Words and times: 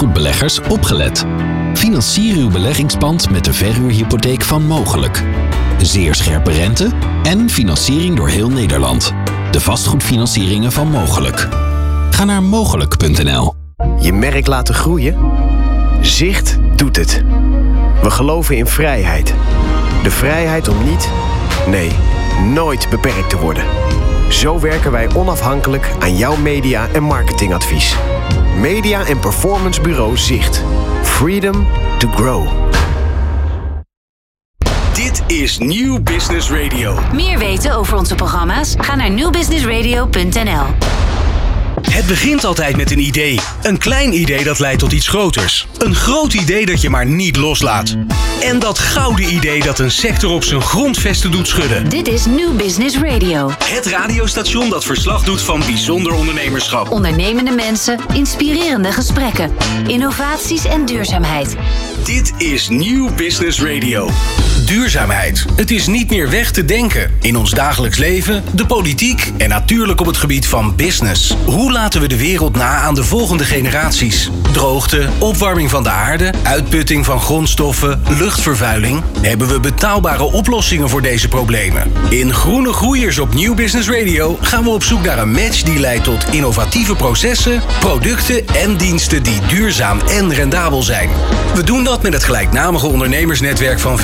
Vastgoedbeleggers 0.00 0.60
opgelet. 0.60 1.24
Financier 1.74 2.36
uw 2.36 2.50
beleggingspand 2.50 3.30
met 3.30 3.44
de 3.44 3.52
verhuurhypotheek 3.52 4.42
van 4.42 4.66
Mogelijk. 4.66 5.22
Zeer 5.78 6.14
scherpe 6.14 6.50
rente 6.50 6.90
en 7.22 7.50
financiering 7.50 8.16
door 8.16 8.28
heel 8.28 8.50
Nederland. 8.50 9.12
De 9.50 9.60
vastgoedfinancieringen 9.60 10.72
van 10.72 10.88
Mogelijk. 10.88 11.48
Ga 12.10 12.24
naar 12.24 12.42
mogelijk.nl. 12.42 13.54
Je 13.98 14.12
merk 14.12 14.46
laten 14.46 14.74
groeien? 14.74 15.16
Zicht 16.00 16.58
doet 16.76 16.96
het. 16.96 17.22
We 18.02 18.10
geloven 18.10 18.56
in 18.56 18.66
vrijheid. 18.66 19.34
De 20.02 20.10
vrijheid 20.10 20.68
om 20.68 20.84
niet, 20.84 21.08
nee, 21.66 21.90
nooit 22.52 22.88
beperkt 22.90 23.30
te 23.30 23.38
worden. 23.38 23.64
Zo 24.30 24.60
werken 24.60 24.90
wij 24.92 25.08
onafhankelijk 25.14 25.90
aan 25.98 26.16
jouw 26.16 26.36
media- 26.36 26.88
en 26.92 27.02
marketingadvies. 27.02 27.96
Media 28.56 29.04
en 29.06 29.18
performance 29.18 29.80
bureau 29.80 30.16
Zicht. 30.16 30.62
Freedom 31.02 31.66
to 31.98 32.08
grow. 32.08 32.48
Dit 34.94 35.22
is 35.26 35.58
Nieuw 35.58 36.02
Business 36.02 36.50
Radio. 36.50 36.98
Meer 37.12 37.38
weten 37.38 37.74
over 37.74 37.96
onze 37.96 38.14
programma's? 38.14 38.74
Ga 38.78 38.94
naar 38.94 39.10
newbusinessradio.nl. 39.10 40.64
Het 41.90 42.06
begint 42.06 42.44
altijd 42.44 42.76
met 42.76 42.90
een 42.90 42.98
idee. 42.98 43.40
Een 43.62 43.78
klein 43.78 44.12
idee 44.12 44.44
dat 44.44 44.58
leidt 44.58 44.78
tot 44.78 44.92
iets 44.92 45.08
groters. 45.08 45.66
Een 45.78 45.94
groot 45.94 46.34
idee 46.34 46.66
dat 46.66 46.80
je 46.80 46.90
maar 46.90 47.06
niet 47.06 47.36
loslaat. 47.36 47.96
En 48.42 48.58
dat 48.58 48.78
gouden 48.78 49.34
idee 49.34 49.62
dat 49.62 49.78
een 49.78 49.90
sector 49.90 50.30
op 50.30 50.44
zijn 50.44 50.60
grondvesten 50.60 51.30
doet 51.30 51.48
schudden. 51.48 51.88
Dit 51.88 52.08
is 52.08 52.26
New 52.26 52.56
Business 52.56 52.96
Radio. 52.96 53.50
Het 53.64 53.86
radiostation 53.86 54.70
dat 54.70 54.84
verslag 54.84 55.22
doet 55.22 55.42
van 55.42 55.60
bijzonder 55.60 56.12
ondernemerschap. 56.12 56.90
Ondernemende 56.90 57.50
mensen, 57.50 57.98
inspirerende 58.12 58.92
gesprekken, 58.92 59.50
innovaties 59.86 60.64
en 60.64 60.84
duurzaamheid. 60.84 61.56
Dit 62.04 62.32
is 62.38 62.68
Nieuw 62.68 63.14
Business 63.14 63.60
Radio. 63.62 64.10
Duurzaamheid. 64.70 65.44
Het 65.56 65.70
is 65.70 65.86
niet 65.86 66.10
meer 66.10 66.30
weg 66.30 66.50
te 66.50 66.64
denken. 66.64 67.10
In 67.20 67.36
ons 67.36 67.50
dagelijks 67.50 67.98
leven, 67.98 68.42
de 68.54 68.66
politiek 68.66 69.32
en 69.36 69.48
natuurlijk 69.48 70.00
op 70.00 70.06
het 70.06 70.16
gebied 70.16 70.46
van 70.46 70.76
business. 70.76 71.36
Hoe 71.44 71.72
laten 71.72 72.00
we 72.00 72.08
de 72.08 72.16
wereld 72.16 72.56
na 72.56 72.76
aan 72.76 72.94
de 72.94 73.04
volgende 73.04 73.44
generaties? 73.44 74.30
Droogte, 74.52 75.08
opwarming 75.18 75.70
van 75.70 75.82
de 75.82 75.90
aarde, 75.90 76.32
uitputting 76.42 77.04
van 77.04 77.20
grondstoffen, 77.20 78.02
luchtvervuiling. 78.18 79.02
Hebben 79.20 79.48
we 79.48 79.60
betaalbare 79.60 80.22
oplossingen 80.22 80.88
voor 80.88 81.02
deze 81.02 81.28
problemen? 81.28 81.92
In 82.08 82.34
Groene 82.34 82.72
Groeiers 82.72 83.18
op 83.18 83.34
Nieuw 83.34 83.54
Business 83.54 83.88
Radio 83.88 84.38
gaan 84.40 84.64
we 84.64 84.70
op 84.70 84.82
zoek 84.82 85.02
naar 85.02 85.18
een 85.18 85.32
match 85.32 85.62
die 85.62 85.78
leidt 85.78 86.04
tot 86.04 86.24
innovatieve 86.30 86.94
processen, 86.94 87.62
producten 87.80 88.46
en 88.46 88.76
diensten 88.76 89.22
die 89.22 89.40
duurzaam 89.48 90.00
en 90.00 90.34
rendabel 90.34 90.82
zijn. 90.82 91.08
We 91.54 91.64
doen 91.64 91.84
dat 91.84 92.02
met 92.02 92.12
het 92.12 92.24
gelijknamige 92.24 92.86
ondernemersnetwerk 92.86 93.78
van 93.78 93.98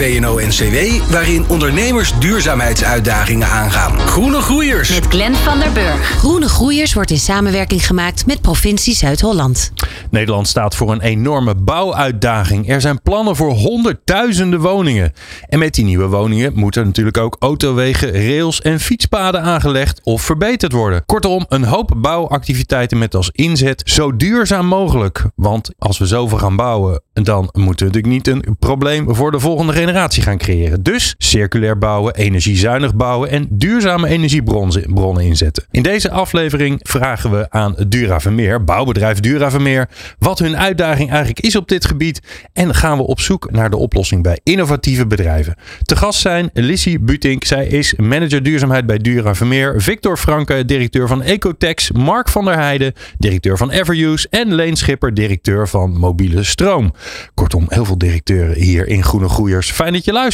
VNO-NCW, 0.56 1.10
waarin 1.12 1.44
ondernemers 1.48 2.12
duurzaamheidsuitdagingen 2.18 3.48
aangaan. 3.48 3.98
Groene 3.98 4.40
Groeiers. 4.40 4.94
Met 4.94 5.06
Glenn 5.06 5.34
van 5.34 5.58
der 5.58 5.72
Burg. 5.72 6.08
Groene 6.18 6.48
Groeiers 6.48 6.94
wordt 6.94 7.10
in 7.10 7.18
samenwerking 7.18 7.86
gemaakt 7.86 8.26
met 8.26 8.40
provincie 8.40 8.94
Zuid-Holland. 8.94 9.72
Nederland 10.10 10.48
staat 10.48 10.74
voor 10.74 10.92
een 10.92 11.00
enorme 11.00 11.54
bouwuitdaging. 11.54 12.68
Er 12.68 12.80
zijn 12.80 13.02
plannen 13.02 13.36
voor 13.36 13.50
honderdduizenden 13.50 14.60
woningen. 14.60 15.12
En 15.48 15.58
met 15.58 15.74
die 15.74 15.84
nieuwe 15.84 16.06
woningen 16.06 16.52
moeten 16.54 16.84
natuurlijk 16.84 17.18
ook 17.18 17.36
autowegen, 17.38 18.12
rails 18.12 18.60
en 18.60 18.80
fietspaden 18.80 19.42
aangelegd 19.42 20.00
of 20.02 20.22
verbeterd 20.22 20.72
worden. 20.72 21.04
Kortom, 21.06 21.44
een 21.48 21.64
hoop 21.64 21.92
bouwactiviteiten 21.96 22.98
met 22.98 23.14
als 23.14 23.30
inzet 23.32 23.82
zo 23.84 24.16
duurzaam 24.16 24.66
mogelijk. 24.66 25.24
Want 25.34 25.70
als 25.78 25.98
we 25.98 26.06
zoveel 26.06 26.38
gaan 26.38 26.56
bouwen, 26.56 27.02
dan 27.12 27.48
moeten 27.52 27.86
we 27.86 27.92
natuurlijk 27.92 28.06
niet 28.06 28.28
een 28.28 28.56
probleem 28.58 29.14
voor 29.14 29.30
de 29.30 29.40
volgende 29.40 29.72
generatie 29.72 30.22
gaan 30.22 30.38
creëren. 30.46 30.82
Dus 30.82 31.14
circulair 31.18 31.78
bouwen, 31.78 32.14
energiezuinig 32.14 32.94
bouwen 32.94 33.30
en 33.30 33.46
duurzame 33.50 34.08
energiebronnen 34.08 35.24
inzetten. 35.24 35.64
In 35.70 35.82
deze 35.82 36.10
aflevering 36.10 36.80
vragen 36.82 37.30
we 37.30 37.50
aan 37.50 37.74
Dura 37.88 38.20
Vermeer, 38.20 38.64
bouwbedrijf 38.64 39.20
Dura 39.20 39.50
Vermeer, 39.50 39.88
wat 40.18 40.38
hun 40.38 40.56
uitdaging 40.56 41.08
eigenlijk 41.08 41.40
is 41.40 41.56
op 41.56 41.68
dit 41.68 41.84
gebied. 41.84 42.20
En 42.52 42.74
gaan 42.74 42.96
we 42.96 43.02
op 43.02 43.20
zoek 43.20 43.50
naar 43.50 43.70
de 43.70 43.76
oplossing 43.76 44.22
bij 44.22 44.40
innovatieve 44.42 45.06
bedrijven. 45.06 45.54
Te 45.82 45.96
gast 45.96 46.20
zijn 46.20 46.50
Lissy 46.52 46.98
Butink, 47.00 47.44
zij 47.44 47.66
is 47.66 47.94
manager 47.94 48.42
duurzaamheid 48.42 48.86
bij 48.86 48.98
Dura 48.98 49.34
Vermeer. 49.34 49.82
Victor 49.82 50.16
Franke, 50.16 50.64
directeur 50.64 51.08
van 51.08 51.22
Ecotex. 51.22 51.90
Mark 51.92 52.28
van 52.28 52.44
der 52.44 52.54
Heijden, 52.54 52.92
directeur 53.18 53.56
van 53.56 53.70
Everuse. 53.70 54.26
En 54.30 54.54
Leen 54.54 54.76
Schipper, 54.76 55.14
directeur 55.14 55.68
van 55.68 55.90
Mobiele 55.98 56.42
Stroom. 56.42 56.92
Kortom, 57.34 57.64
heel 57.68 57.84
veel 57.84 57.98
directeuren 57.98 58.56
hier 58.56 58.86
in 58.86 59.04
Groene 59.04 59.28
Groeiers. 59.28 59.70
Fijn 59.70 59.92
dat 59.92 60.04
je 60.04 60.12
luistert. 60.12 60.25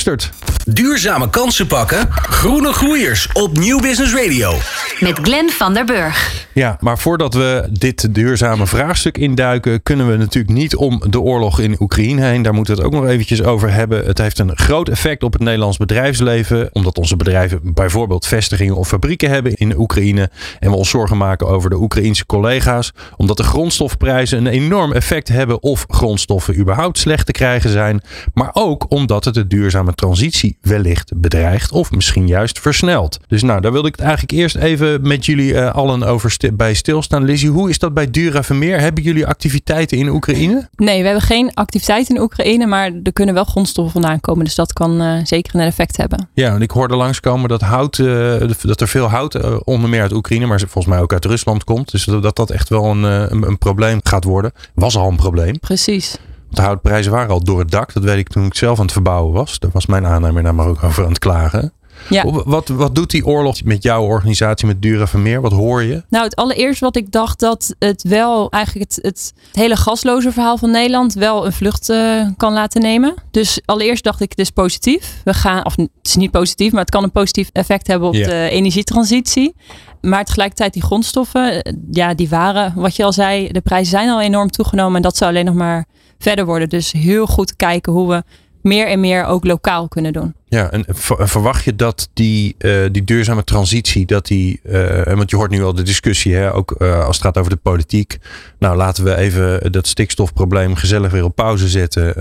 Duurzame 0.65 1.31
kansen 1.31 1.67
pakken. 1.67 2.07
Groene 2.11 2.73
Groeiers 2.73 3.29
op 3.33 3.59
Nieuw 3.59 3.81
Business 3.81 4.15
Radio. 4.15 4.53
Met 5.01 5.19
Glenn 5.23 5.51
van 5.51 5.75
der 5.75 5.85
Burg. 5.85 6.47
Ja, 6.55 6.77
maar 6.81 6.99
voordat 6.99 7.35
we 7.35 7.69
dit 7.73 8.15
duurzame 8.15 8.67
vraagstuk 8.67 9.19
induiken, 9.19 9.83
kunnen 9.83 10.11
we 10.11 10.17
natuurlijk 10.17 10.55
niet 10.55 10.77
om 10.77 11.03
de 11.11 11.21
oorlog 11.21 11.61
in 11.61 11.77
Oekraïne 11.81 12.23
heen. 12.23 12.43
Daar 12.43 12.55
moeten 12.55 12.75
we 12.75 12.83
het 12.83 12.93
ook 12.93 13.01
nog 13.01 13.11
eventjes 13.11 13.43
over 13.43 13.73
hebben. 13.73 14.05
Het 14.05 14.19
heeft 14.19 14.39
een 14.39 14.57
groot 14.57 14.89
effect 14.89 15.23
op 15.23 15.33
het 15.33 15.43
Nederlands 15.43 15.77
bedrijfsleven, 15.77 16.69
omdat 16.73 16.99
onze 16.99 17.17
bedrijven 17.17 17.61
bijvoorbeeld 17.63 18.27
vestigingen 18.27 18.77
of 18.77 18.89
fabrieken 18.89 19.31
hebben 19.31 19.55
in 19.55 19.79
Oekraïne. 19.79 20.31
En 20.61 20.71
we 20.71 20.77
ons 20.77 20.91
zorgen 20.91 21.17
maken 21.17 21.49
over 21.49 21.71
de 21.71 21.77
Oekraïense 21.77 22.27
collega's, 22.27 22.93
omdat 23.17 23.37
de 23.37 23.43
grondstofprijzen 23.43 24.39
een 24.39 24.47
enorm 24.47 24.93
effect 24.93 25.29
hebben 25.29 25.63
of 25.63 25.85
grondstoffen 25.89 26.59
überhaupt 26.59 26.99
slecht 26.99 27.27
te 27.27 27.33
krijgen 27.33 27.71
zijn. 27.71 28.03
Maar 28.35 28.51
ook 28.53 28.87
omdat 28.89 29.25
het 29.25 29.35
de 29.35 29.47
duurzame 29.83 29.95
transitie 29.95 30.57
wellicht 30.61 31.13
bedreigt 31.17 31.73
of 31.73 31.91
misschien 31.91 32.27
juist 32.27 32.61
versnelt. 32.61 33.19
Dus 33.29 33.43
nou, 33.43 33.61
daar 33.61 33.73
wilde 33.73 33.89
ik 33.89 33.95
het 33.95 34.05
eigenlijk 34.05 34.33
eerst 34.33 34.57
even 34.57 35.09
met 35.09 35.27
jullie 35.27 35.53
uh, 35.53 35.75
allen 35.75 36.03
over 36.03 36.31
sti 36.31 36.53
bij 36.53 36.75
stilstaan. 36.75 37.25
Lizzie, 37.25 37.51
hoe 37.51 37.71
is 37.71 37.79
dat 37.79 37.95
bij 37.95 38.11
Dura 38.11 38.43
Vermeer? 38.43 38.81
Hebben 38.81 39.05
jullie 39.05 39.27
activiteiten 39.27 39.99
in 39.99 40.09
Oekraïne? 40.09 40.69
Nee, 40.77 40.99
we 41.01 41.05
hebben 41.05 41.23
geen 41.23 41.55
activiteiten 41.55 42.15
in 42.15 42.21
Oekraïne, 42.21 42.67
maar 42.67 42.91
er 43.03 43.13
kunnen 43.13 43.35
wel 43.35 43.45
grondstoffen 43.45 43.93
vandaan 43.93 44.21
komen. 44.21 44.45
Dus 44.45 44.55
dat 44.55 44.73
kan 44.73 45.03
uh, 45.03 45.19
zeker 45.25 45.55
een 45.55 45.67
effect 45.67 45.97
hebben. 45.97 46.29
Ja, 46.35 46.55
en 46.55 46.63
ik 46.63 46.71
hoorde 46.71 46.97
langskomen 46.97 47.49
dat, 47.49 47.61
hout, 47.61 47.99
uh, 47.99 48.41
dat 48.63 48.81
er 48.81 48.89
veel 48.89 49.07
hout 49.07 49.65
onder 49.65 49.91
meer 49.91 50.03
uit 50.03 50.13
Oekraïne, 50.13 50.47
maar 50.47 50.61
volgens 50.61 50.87
mij 50.87 51.01
ook 51.01 51.13
uit 51.13 51.25
Rusland 51.25 51.65
komt. 51.65 51.91
Dus 51.91 52.05
dat 52.05 52.37
dat 52.37 52.51
echt 52.51 52.69
wel 52.69 52.85
een, 52.85 53.03
een, 53.03 53.43
een 53.43 53.59
probleem 53.59 54.01
gaat 54.03 54.25
worden. 54.25 54.53
Was 54.75 54.97
al 54.97 55.09
een 55.09 55.17
probleem. 55.17 55.59
Precies. 55.59 56.19
De 56.55 56.63
houtprijzen 56.63 57.13
waren 57.13 57.31
al 57.31 57.45
door 57.45 57.59
het 57.59 57.71
dak. 57.71 57.93
Dat 57.93 58.05
weet 58.05 58.19
ik 58.19 58.29
toen 58.29 58.47
ik 58.47 58.55
zelf 58.55 58.79
aan 58.79 58.85
het 58.85 58.93
verbouwen 58.93 59.33
was. 59.33 59.59
Daar 59.59 59.71
was 59.73 59.87
mijn 59.87 60.07
aannemer 60.07 60.55
maar 60.55 60.67
ook 60.67 60.83
over 60.83 61.03
aan 61.03 61.09
het 61.09 61.19
klagen. 61.19 61.73
Ja. 62.09 62.25
Wat, 62.45 62.69
wat 62.69 62.95
doet 62.95 63.11
die 63.11 63.27
oorlog 63.27 63.63
met 63.65 63.83
jouw 63.83 64.03
organisatie, 64.03 64.67
met 64.67 64.83
Dura 64.83 65.07
Vermeer? 65.07 65.41
Wat 65.41 65.53
hoor 65.53 65.83
je? 65.83 66.03
Nou, 66.09 66.25
het 66.25 66.37
allereerst 66.37 66.81
wat 66.81 66.97
ik 66.97 67.13
dacht 67.13 67.41
dat 67.41 67.75
het 67.79 68.03
wel 68.03 68.51
eigenlijk 68.51 68.91
het, 68.95 69.05
het, 69.05 69.33
hele 69.53 69.77
gasloze 69.77 70.33
verhaal 70.33 70.59
van 70.59 70.71
Nederland 70.71 71.15
wel 71.15 71.47
een 71.47 71.53
vlucht 71.53 71.89
uh, 71.89 72.29
kan 72.37 72.53
laten 72.53 72.83
nemen. 72.83 73.15
Dus 73.31 73.61
allereerst 73.65 74.05
dacht 74.05 74.21
ik, 74.21 74.31
het 74.31 74.39
is 74.39 74.51
positief. 74.51 75.21
We 75.25 75.35
gaan, 75.35 75.65
of 75.65 75.77
het 75.77 75.89
is 76.03 76.17
niet 76.17 76.31
positief, 76.31 76.73
maar 76.73 76.81
het 76.81 76.91
kan 76.91 77.03
een 77.03 77.13
positief 77.13 77.51
effect 77.53 77.87
hebben 77.87 78.09
op 78.09 78.15
de 78.15 78.49
energietransitie. 78.51 79.55
Maar 80.01 80.25
tegelijkertijd 80.25 80.73
die 80.73 80.83
grondstoffen, 80.83 81.63
eh, 81.63 81.73
ja, 81.91 82.15
die 82.15 82.29
waren, 82.29 82.73
wat 82.77 82.97
je 82.97 83.05
al 83.05 83.13
zei, 83.13 83.49
de 83.49 83.61
prijzen 83.61 83.91
zijn 83.91 84.09
al 84.09 84.21
enorm 84.21 84.51
toegenomen. 84.51 84.97
En 84.97 85.03
dat 85.03 85.17
zou 85.17 85.31
alleen 85.31 85.45
nog 85.45 85.55
maar 85.55 85.87
verder 86.23 86.45
worden. 86.45 86.69
Dus 86.69 86.93
heel 86.93 87.27
goed 87.27 87.57
kijken 87.57 87.93
hoe 87.93 88.09
we 88.09 88.23
meer 88.63 88.89
en 88.89 89.01
meer 89.01 89.25
ook 89.25 89.45
lokaal 89.45 89.89
kunnen 89.89 90.13
doen. 90.13 90.35
Ja, 90.49 90.71
en 90.71 90.85
ver- 90.89 91.29
verwacht 91.29 91.65
je 91.65 91.77
dat 91.77 92.09
die, 92.13 92.55
eh, 92.59 92.73
die 92.93 93.05
duurzame 93.05 93.45
transitie, 93.45 94.07
dat 94.07 94.27
die, 94.27 94.61
eh, 94.63 95.15
want 95.15 95.31
je 95.31 95.37
hoort 95.37 95.51
nu 95.51 95.63
al 95.65 95.75
de 95.75 95.83
discussie, 95.83 96.35
hè, 96.35 96.55
ook 96.55 96.71
eh, 96.71 97.05
als 97.07 97.17
het 97.17 97.25
gaat 97.25 97.39
over 97.39 97.51
de 97.51 97.57
politiek. 97.63 98.19
Nou, 98.59 98.77
laten 98.77 99.05
we 99.05 99.17
even 99.17 99.73
dat 99.73 99.87
stikstofprobleem 99.87 100.75
gezellig 100.75 101.11
weer 101.13 101.25
op 101.25 101.37
pauze 101.37 101.69
zetten. 101.69 102.15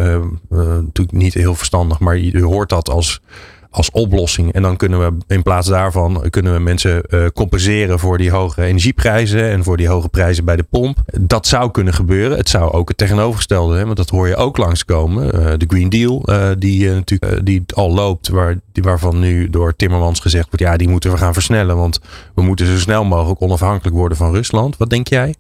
Natuurlijk 0.50 1.12
niet 1.18 1.34
heel 1.34 1.56
verstandig, 1.56 2.00
maar 2.00 2.18
je 2.18 2.44
hoort 2.44 2.70
dat 2.70 2.90
als, 2.90 3.22
als 3.72 3.92
oplossing. 3.92 4.54
En 4.54 4.62
dan 4.62 4.78
kunnen 4.78 5.00
we 5.00 5.34
in 5.34 5.44
plaats 5.44 5.68
daarvan 5.68 6.30
kunnen 6.30 6.54
we 6.54 6.60
mensen 6.60 7.04
eh, 7.04 7.26
compenseren 7.34 8.00
voor 8.00 8.18
die 8.18 8.32
hoge 8.32 8.64
energieprijzen 8.64 9.50
en 9.50 9.64
voor 9.64 9.78
die 9.78 9.88
hoge 9.88 10.10
prijzen 10.10 10.46
bij 10.46 10.56
de 10.56 10.64
pomp. 10.64 10.98
Dat 11.20 11.48
zou 11.48 11.72
kunnen 11.72 11.94
gebeuren. 11.94 12.38
Het 12.38 12.50
zou 12.50 12.72
ook 12.72 12.88
het 12.88 12.98
tegenovergestelde, 12.98 13.78
hè, 13.78 13.86
want 13.86 13.98
dat 13.98 14.10
hoor 14.10 14.28
je 14.28 14.36
ook 14.36 14.58
langskomen. 14.58 15.34
Eh, 15.34 15.58
de 15.58 15.66
Green 15.68 15.90
Deal, 15.90 16.24
eh, 16.24 16.50
die 16.58 16.90
natuurlijk 16.90 17.46
die 17.46 17.64
al 17.74 17.94
loopt, 17.94 18.28
waar, 18.28 18.60
die, 18.72 18.84
waarvan 18.84 19.20
nu 19.20 19.50
door 19.50 19.76
Timmermans 19.76 20.20
gezegd 20.20 20.46
wordt, 20.46 20.60
ja, 20.60 20.78
die 20.78 20.90
moeten 20.90 21.12
we 21.12 21.18
gaan 21.18 21.34
versnellen, 21.34 21.78
want 21.78 22.00
we 22.36 22.42
moeten 22.42 22.66
zo 22.66 22.78
snel 22.78 23.04
mogelijk 23.04 23.42
onafhankelijk 23.42 23.96
worden 23.96 24.18
van 24.18 24.32
Rusland. 24.32 24.78
Wat 24.78 24.90
denk 24.90 25.08
jij? 25.08 25.36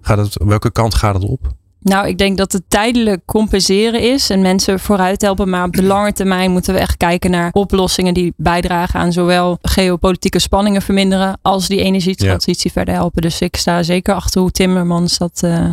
Gaat 0.00 0.18
het, 0.18 0.42
welke 0.44 0.70
kant 0.70 0.94
gaat 0.94 1.14
het 1.14 1.24
op? 1.24 1.52
Nou, 1.82 2.08
ik 2.08 2.18
denk 2.18 2.36
dat 2.36 2.52
het 2.52 2.62
tijdelijk 2.68 3.20
compenseren 3.26 4.00
is 4.00 4.30
en 4.30 4.40
mensen 4.40 4.80
vooruit 4.80 5.22
helpen. 5.22 5.48
Maar 5.48 5.64
op 5.64 5.72
de 5.72 5.82
lange 5.82 6.12
termijn 6.12 6.50
moeten 6.50 6.74
we 6.74 6.80
echt 6.80 6.96
kijken 6.96 7.30
naar 7.30 7.50
oplossingen 7.52 8.14
die 8.14 8.34
bijdragen 8.36 9.00
aan 9.00 9.12
zowel 9.12 9.58
geopolitieke 9.62 10.38
spanningen 10.38 10.82
verminderen 10.82 11.38
als 11.42 11.68
die 11.68 11.80
energietransitie 11.80 12.72
verder 12.72 12.94
helpen. 12.94 13.22
Dus 13.22 13.40
ik 13.40 13.56
sta 13.56 13.82
zeker 13.82 14.14
achter 14.14 14.40
hoe 14.40 14.50
Timmermans 14.50 15.18
dat 15.18 15.40
uh, 15.44 15.70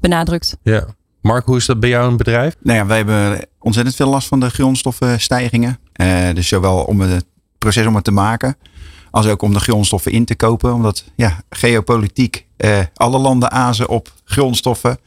benadrukt. 0.00 0.56
Ja. 0.62 0.86
Mark, 1.20 1.46
hoe 1.46 1.56
is 1.56 1.66
dat 1.66 1.80
bij 1.80 1.88
jou 1.88 2.02
in 2.02 2.08
het 2.08 2.18
bedrijf? 2.18 2.54
Nou 2.60 2.78
ja, 2.78 2.86
wij 2.86 2.96
hebben 2.96 3.46
ontzettend 3.58 3.96
veel 3.96 4.08
last 4.08 4.28
van 4.28 4.40
de 4.40 4.50
grondstoffenstijgingen. 4.50 5.78
Uh, 6.00 6.32
dus 6.34 6.48
zowel 6.48 6.84
om 6.84 7.00
het 7.00 7.24
proces 7.58 7.86
om 7.86 7.94
het 7.94 8.04
te 8.04 8.10
maken, 8.10 8.56
als 9.10 9.26
ook 9.26 9.42
om 9.42 9.52
de 9.52 9.60
grondstoffen 9.60 10.12
in 10.12 10.24
te 10.24 10.34
kopen. 10.34 10.74
Omdat 10.74 11.04
ja, 11.14 11.40
geopolitiek, 11.50 12.46
uh, 12.56 12.78
alle 12.94 13.18
landen 13.18 13.50
azen 13.50 13.88
op 13.88 14.12
grondstoffen. 14.24 14.98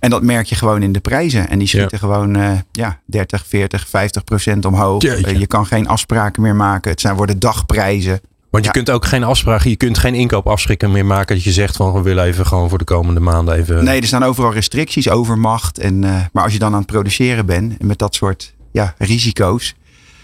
En 0.00 0.10
dat 0.10 0.22
merk 0.22 0.46
je 0.46 0.54
gewoon 0.54 0.82
in 0.82 0.92
de 0.92 1.00
prijzen. 1.00 1.48
En 1.48 1.58
die 1.58 1.68
schieten 1.68 1.98
gewoon 1.98 2.36
uh, 2.36 2.50
ja, 2.72 3.00
30, 3.06 3.44
40, 3.46 3.88
50 3.88 4.24
procent 4.24 4.64
omhoog. 4.64 5.02
Uh, 5.02 5.38
je 5.38 5.46
kan 5.46 5.66
geen 5.66 5.88
afspraken 5.88 6.42
meer 6.42 6.56
maken. 6.56 6.90
Het 6.90 7.00
zijn, 7.00 7.16
worden 7.16 7.38
dagprijzen. 7.38 8.20
Want 8.50 8.64
je 8.64 8.70
kunt 8.70 8.90
ook 8.90 9.04
geen 9.04 9.24
afspraken, 9.24 9.70
je 9.70 9.76
kunt 9.76 9.98
geen 9.98 10.14
inkoopafspraken 10.14 10.90
meer 10.90 11.06
maken. 11.06 11.34
Dat 11.34 11.44
je 11.44 11.52
zegt 11.52 11.76
van 11.76 11.92
we 11.92 12.02
willen 12.02 12.24
even 12.24 12.46
gewoon 12.46 12.68
voor 12.68 12.78
de 12.78 12.84
komende 12.84 13.20
maanden 13.20 13.54
even. 13.54 13.84
Nee, 13.84 14.00
er 14.00 14.06
staan 14.06 14.22
overal 14.22 14.52
restricties, 14.52 15.08
overmacht. 15.08 15.78
En, 15.78 16.02
uh, 16.02 16.20
maar 16.32 16.44
als 16.44 16.52
je 16.52 16.58
dan 16.58 16.72
aan 16.72 16.78
het 16.78 16.86
produceren 16.86 17.46
bent 17.46 17.82
met 17.82 17.98
dat 17.98 18.14
soort 18.14 18.54
ja, 18.72 18.94
risico's. 18.98 19.74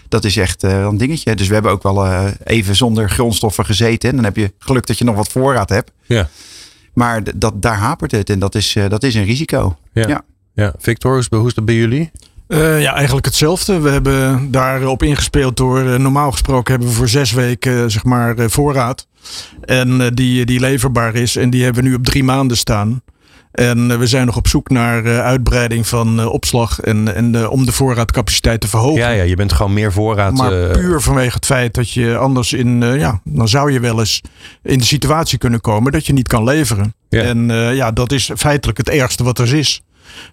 Dat 0.09 0.23
is 0.23 0.37
echt 0.37 0.63
een 0.63 0.97
dingetje. 0.97 1.35
Dus 1.35 1.47
we 1.47 1.53
hebben 1.53 1.71
ook 1.71 1.83
wel 1.83 2.27
even 2.43 2.75
zonder 2.75 3.09
grondstoffen 3.09 3.65
gezeten. 3.65 4.09
En 4.09 4.15
dan 4.15 4.25
heb 4.25 4.35
je 4.35 4.53
geluk 4.59 4.85
dat 4.87 4.97
je 4.97 5.03
nog 5.03 5.15
wat 5.15 5.31
voorraad 5.31 5.69
hebt. 5.69 5.91
Ja. 6.05 6.29
Maar 6.97 7.21
dat, 7.35 7.61
daar 7.61 7.77
hapert 7.77 8.11
het 8.11 8.29
en 8.29 8.39
dat 8.39 8.55
is, 8.55 8.75
uh, 8.75 8.89
dat 8.89 9.03
is 9.03 9.15
een 9.15 9.23
risico. 9.23 9.77
Ja. 9.93 10.07
ja. 10.07 10.21
ja. 10.53 10.73
Victor, 10.79 11.25
hoe 11.29 11.47
is 11.47 11.53
dat 11.53 11.65
bij 11.65 11.75
jullie? 11.75 12.11
Uh, 12.47 12.81
ja, 12.81 12.93
eigenlijk 12.93 13.25
hetzelfde. 13.25 13.79
We 13.79 13.89
hebben 13.89 14.51
daarop 14.51 15.03
ingespeeld 15.03 15.57
door, 15.57 15.83
uh, 15.83 15.95
normaal 15.95 16.31
gesproken 16.31 16.71
hebben 16.71 16.89
we 16.89 16.95
voor 16.95 17.07
zes 17.07 17.31
weken 17.31 17.91
zeg 17.91 18.03
maar 18.03 18.49
voorraad. 18.49 19.07
En 19.61 20.15
die, 20.15 20.45
die 20.45 20.59
leverbaar 20.59 21.15
is. 21.15 21.35
En 21.35 21.49
die 21.49 21.63
hebben 21.63 21.83
we 21.83 21.89
nu 21.89 21.95
op 21.95 22.03
drie 22.03 22.23
maanden 22.23 22.57
staan. 22.57 23.01
En 23.57 23.99
we 23.99 24.07
zijn 24.07 24.25
nog 24.25 24.35
op 24.35 24.47
zoek 24.47 24.69
naar 24.69 25.21
uitbreiding 25.21 25.87
van 25.87 26.27
opslag 26.27 26.79
en, 26.79 27.15
en 27.15 27.49
om 27.49 27.65
de 27.65 27.71
voorraadcapaciteit 27.71 28.61
te 28.61 28.67
verhogen. 28.67 28.99
Ja, 28.99 29.09
ja, 29.09 29.23
je 29.23 29.35
bent 29.35 29.53
gewoon 29.53 29.73
meer 29.73 29.91
voorraad. 29.91 30.33
Maar 30.33 30.71
puur 30.71 31.01
vanwege 31.01 31.35
het 31.35 31.45
feit 31.45 31.73
dat 31.73 31.91
je 31.91 32.17
anders 32.17 32.53
in, 32.53 32.81
ja, 32.81 33.21
dan 33.23 33.47
zou 33.47 33.71
je 33.71 33.79
wel 33.79 33.99
eens 33.99 34.21
in 34.63 34.77
de 34.77 34.85
situatie 34.85 35.37
kunnen 35.37 35.61
komen 35.61 35.91
dat 35.91 36.05
je 36.05 36.13
niet 36.13 36.27
kan 36.27 36.43
leveren. 36.43 36.93
Ja. 37.09 37.21
En 37.21 37.49
ja, 37.75 37.91
dat 37.91 38.11
is 38.11 38.31
feitelijk 38.35 38.77
het 38.77 38.89
ergste 38.89 39.23
wat 39.23 39.39
er 39.39 39.53
is. 39.53 39.81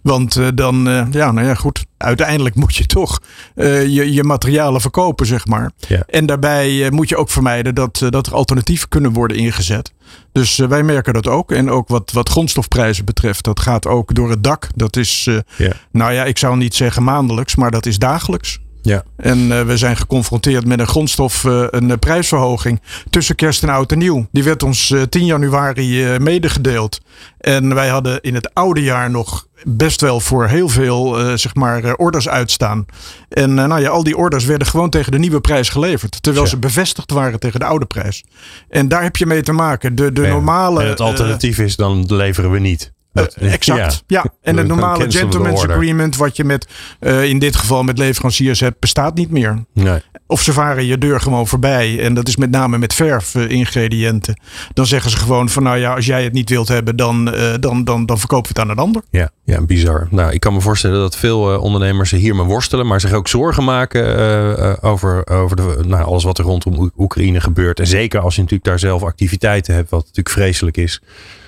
Want 0.03 0.37
uh, 0.37 0.49
dan, 0.55 0.88
uh, 0.88 1.06
ja, 1.11 1.32
nou 1.32 1.47
ja, 1.47 1.55
goed. 1.55 1.85
Uiteindelijk 1.97 2.55
moet 2.55 2.76
je 2.76 2.87
toch 2.87 3.21
uh, 3.56 3.87
je, 3.87 4.12
je 4.12 4.25
materialen 4.25 4.81
verkopen, 4.81 5.26
zeg 5.26 5.47
maar. 5.47 5.71
Ja. 5.88 6.03
En 6.06 6.26
daarbij 6.26 6.91
moet 6.91 7.09
je 7.09 7.17
ook 7.17 7.31
vermijden 7.31 7.75
dat, 7.75 8.06
dat 8.11 8.26
er 8.26 8.35
alternatieven 8.35 8.88
kunnen 8.88 9.12
worden 9.12 9.37
ingezet. 9.37 9.93
Dus 10.32 10.56
wij 10.56 10.82
merken 10.82 11.12
dat 11.12 11.28
ook. 11.28 11.52
En 11.52 11.70
ook 11.70 11.88
wat, 11.88 12.12
wat 12.12 12.28
grondstofprijzen 12.28 13.05
betreft, 13.05 13.44
dat 13.44 13.61
gaat 13.61 13.87
ook 13.87 14.14
door 14.14 14.31
het 14.31 14.44
dak. 14.44 14.69
Dat 14.75 14.96
is, 14.96 15.25
ja. 15.56 15.72
nou 15.90 16.12
ja, 16.12 16.25
ik 16.25 16.38
zou 16.38 16.56
niet 16.56 16.75
zeggen 16.75 17.02
maandelijks, 17.02 17.55
maar 17.55 17.70
dat 17.70 17.87
is 17.87 17.99
dagelijks. 17.99 18.58
Ja. 18.84 19.02
En 19.16 19.38
uh, 19.38 19.62
we 19.62 19.76
zijn 19.76 19.96
geconfronteerd 19.96 20.66
met 20.66 20.81
een 20.81 20.86
grondstof, 20.86 21.44
uh, 21.44 21.64
een 21.70 21.88
uh, 21.88 21.96
prijsverhoging 22.00 22.81
tussen 23.10 23.34
kerst 23.34 23.62
en 23.62 23.69
oud 23.69 23.92
en 23.92 23.98
nieuw. 23.98 24.26
Die 24.32 24.44
werd 24.44 24.62
ons 24.62 24.94
10 25.08 25.25
januari 25.25 26.19
medegedeeld. 26.19 27.00
En 27.38 27.75
wij 27.75 27.88
hadden 27.88 28.20
in 28.20 28.34
het 28.34 28.54
oude 28.54 28.82
jaar 28.82 29.10
nog 29.10 29.46
best 29.64 30.00
wel 30.00 30.20
voor 30.20 30.46
heel 30.46 30.69
veel 30.69 31.16
zeg 31.38 31.54
maar, 31.54 31.94
orders 31.94 32.28
uitstaan. 32.28 32.86
En 33.28 33.54
nou 33.54 33.81
ja, 33.81 33.88
al 33.88 34.02
die 34.04 34.16
orders 34.16 34.44
werden 34.44 34.66
gewoon 34.66 34.90
tegen 34.90 35.12
de 35.12 35.19
nieuwe 35.19 35.40
prijs 35.40 35.69
geleverd. 35.69 36.22
Terwijl 36.22 36.44
Ja. 36.44 36.50
ze 36.50 36.58
bevestigd 36.58 37.10
waren 37.10 37.40
tegen 37.40 37.60
de 37.60 37.66
oude 37.66 37.87
prijs. 37.87 38.25
En 38.69 38.88
daar 38.88 39.02
heb 39.02 39.16
je 39.16 39.26
mee 39.26 39.42
te 39.42 39.52
maken. 39.52 39.94
De, 39.94 40.12
de 40.12 40.22
Ja. 40.22 40.28
normale. 40.28 40.82
En 40.82 40.88
het 40.88 41.00
alternatief 41.00 41.58
is 41.58 41.76
dan 41.76 42.04
leveren 42.08 42.50
we 42.50 42.58
niet. 42.58 42.92
Eh, 43.14 43.52
exact. 43.52 44.05
Ja. 44.06 44.25
En 44.43 44.56
het 44.56 44.66
normale 44.66 45.11
gentleman's 45.11 45.64
agreement, 45.64 46.16
wat 46.16 46.37
je 46.37 46.44
met 46.44 46.69
eh, 47.00 47.25
in 47.25 47.38
dit 47.38 47.56
geval 47.56 47.82
met 47.82 47.99
leveranciers 47.99 48.61
hebt, 48.61 48.81
bestaat 48.81 49.14
niet 49.14 49.31
meer. 49.31 49.64
Nee. 49.72 50.02
Of 50.26 50.43
ze 50.43 50.52
varen 50.52 50.87
je 50.87 50.99
deur 50.99 51.20
gewoon 51.20 51.46
voorbij. 51.46 52.00
En 52.00 52.14
dat 52.14 52.28
is 52.28 52.37
met 52.37 52.50
name 52.50 52.78
met 52.78 52.94
verf-ingrediënten. 52.94 54.40
Dan 54.72 54.87
zeggen 54.87 55.11
ze 55.11 55.16
gewoon 55.16 55.49
van 55.49 55.62
nou 55.62 55.78
ja, 55.78 55.94
als 55.94 56.06
jij 56.06 56.25
het 56.25 56.32
niet 56.32 56.50
wilt 56.50 56.69
hebben, 56.69 56.96
dan, 56.96 57.32
eh, 57.32 57.55
dan, 57.61 57.84
dan, 57.84 58.06
dan 58.06 58.19
verkopen 58.19 58.52
we 58.52 58.61
het 58.61 58.69
aan 58.69 58.76
een 58.76 58.82
ander. 58.84 59.02
Ja, 59.11 59.31
ja, 59.44 59.61
bizar. 59.61 60.08
Nou, 60.11 60.32
ik 60.32 60.40
kan 60.40 60.52
me 60.52 60.61
voorstellen 60.61 61.00
dat 61.00 61.16
veel 61.16 61.58
ondernemers 61.58 62.11
hiermee 62.11 62.46
worstelen, 62.46 62.87
maar 62.87 63.00
zich 63.00 63.12
ook 63.12 63.28
zorgen 63.28 63.64
maken 63.64 64.82
over, 64.82 65.26
over 65.26 65.56
de, 65.56 65.81
nou, 65.87 66.05
alles 66.05 66.25
wat 66.25 66.38
er 66.38 66.44
rondom 66.44 66.78
Oe- 66.78 66.90
Oekraïne 66.99 67.40
gebeurt. 67.40 67.81
En 67.81 67.87
zeker 67.87 68.20
als 68.20 68.34
je 68.34 68.40
natuurlijk 68.40 68.69
daar 68.69 68.78
zelf 68.78 69.02
activiteiten 69.02 69.75
hebt, 69.75 69.90
wat 69.90 70.00
natuurlijk 70.00 70.31
vreselijk 70.31 70.76
is. 70.76 71.00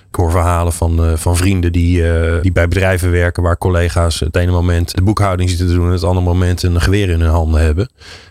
Ik 0.08 0.14
hoor 0.14 0.30
verhalen 0.30 0.72
van, 0.72 1.04
eh, 1.04 1.16
van 1.16 1.36
vrienden 1.36 1.72
die, 1.72 2.10
eh, 2.10 2.42
die 2.42 2.52
bij 2.52 2.68
bedrijven 2.68 3.10
werken, 3.10 3.42
waar 3.42 3.58
collega's 3.58 4.20
het 4.20 4.36
ene 4.36 4.52
moment 4.52 4.94
de 4.94 5.02
boekhouding 5.02 5.48
zitten 5.48 5.66
te 5.66 5.74
doen 5.74 5.86
en 5.86 5.92
het 5.92 6.02
andere 6.02 6.26
moment 6.26 6.62
een 6.62 6.80
geweer 6.80 7.08
in 7.08 7.20
hun 7.20 7.30
handen 7.30 7.60
hebben. 7.60 7.88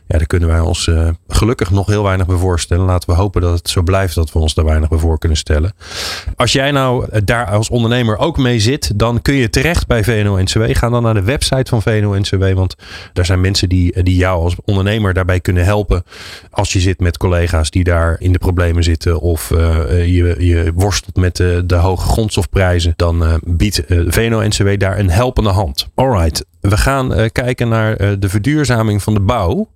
Ja, 0.08 0.18
daar 0.18 0.28
kunnen 0.28 0.50
wij 0.50 0.60
ons 0.60 0.88
eh, 0.88 1.10
gelukkig 1.28 1.72
nog 1.72 1.88
heel 1.88 2.04
weinig 2.04 2.28
bij 2.28 2.36
voorstellen. 2.36 2.86
Laten 2.86 3.10
we 3.10 3.16
hopen 3.16 3.42
dat 3.42 3.58
het 3.58 3.70
zo 3.70 3.82
blijft 3.82 4.16
dat 4.16 4.32
we 4.32 4.40
ons 4.40 4.54
daar 4.54 4.66
weinig 4.66 4.90
bij 4.90 4.98
voor 4.98 5.18
kunnen 5.20 5.38
stellen. 5.38 5.74
Als 6.36 6.52
jij 6.52 6.72
nou 6.72 7.06
eh, 7.10 7.22
daar 7.26 7.46
als 7.46 7.70
ondernemer 7.70 8.18
ook 8.18 8.38
mee 8.38 8.60
zit, 8.60 9.00
dan 9.00 9.22
kun 9.22 9.34
je 9.34 9.50
terecht 9.50 9.88
bij 9.88 10.04
VNO-NCW. 10.04 10.64
Ga 10.68 10.90
dan 10.90 11.04
naar 11.04 11.14
de 11.14 11.24
website 11.24 11.70
van 11.70 11.82
VNO-NCW, 11.82 12.54
want 12.54 12.76
daar 13.14 13.26
zijn 13.26 13.42
mensen 13.42 13.70
die, 13.70 13.94
eh, 13.94 14.04
die 14.04 14.16
jou 14.16 14.44
als 14.44 14.56
ondernemer 14.66 15.14
daarbij 15.14 15.40
kunnen 15.40 15.66
helpen. 15.66 16.04
Als 16.50 16.74
je 16.74 16.80
zit 16.80 17.00
met 17.00 17.18
collega's 17.18 17.70
die 17.70 17.84
daar 17.84 18.16
in 18.20 18.32
de 18.32 18.38
problemen 18.38 18.84
zitten 18.84 19.20
of 19.20 19.50
je, 19.50 20.36
je 20.40 20.72
worstelt 20.76 21.16
met 21.16 21.36
de, 21.36 21.64
de 21.66 21.76
hoge 21.76 22.08
grondstofprijzen, 22.08 22.94
dan 22.96 23.40
biedt 23.44 23.82
VNO-NCW 23.88 24.78
daar 24.78 25.00
een 25.00 25.10
helpende 25.10 25.50
hand. 25.50 25.88
Alright, 25.96 26.46
we 26.60 26.78
gaan 26.78 27.30
kijken 27.32 27.70
naar 27.70 28.20
de 28.20 28.30
verduurzaming 28.30 29.04
van 29.04 29.14
de 29.14 29.20
bouw. 29.20 29.68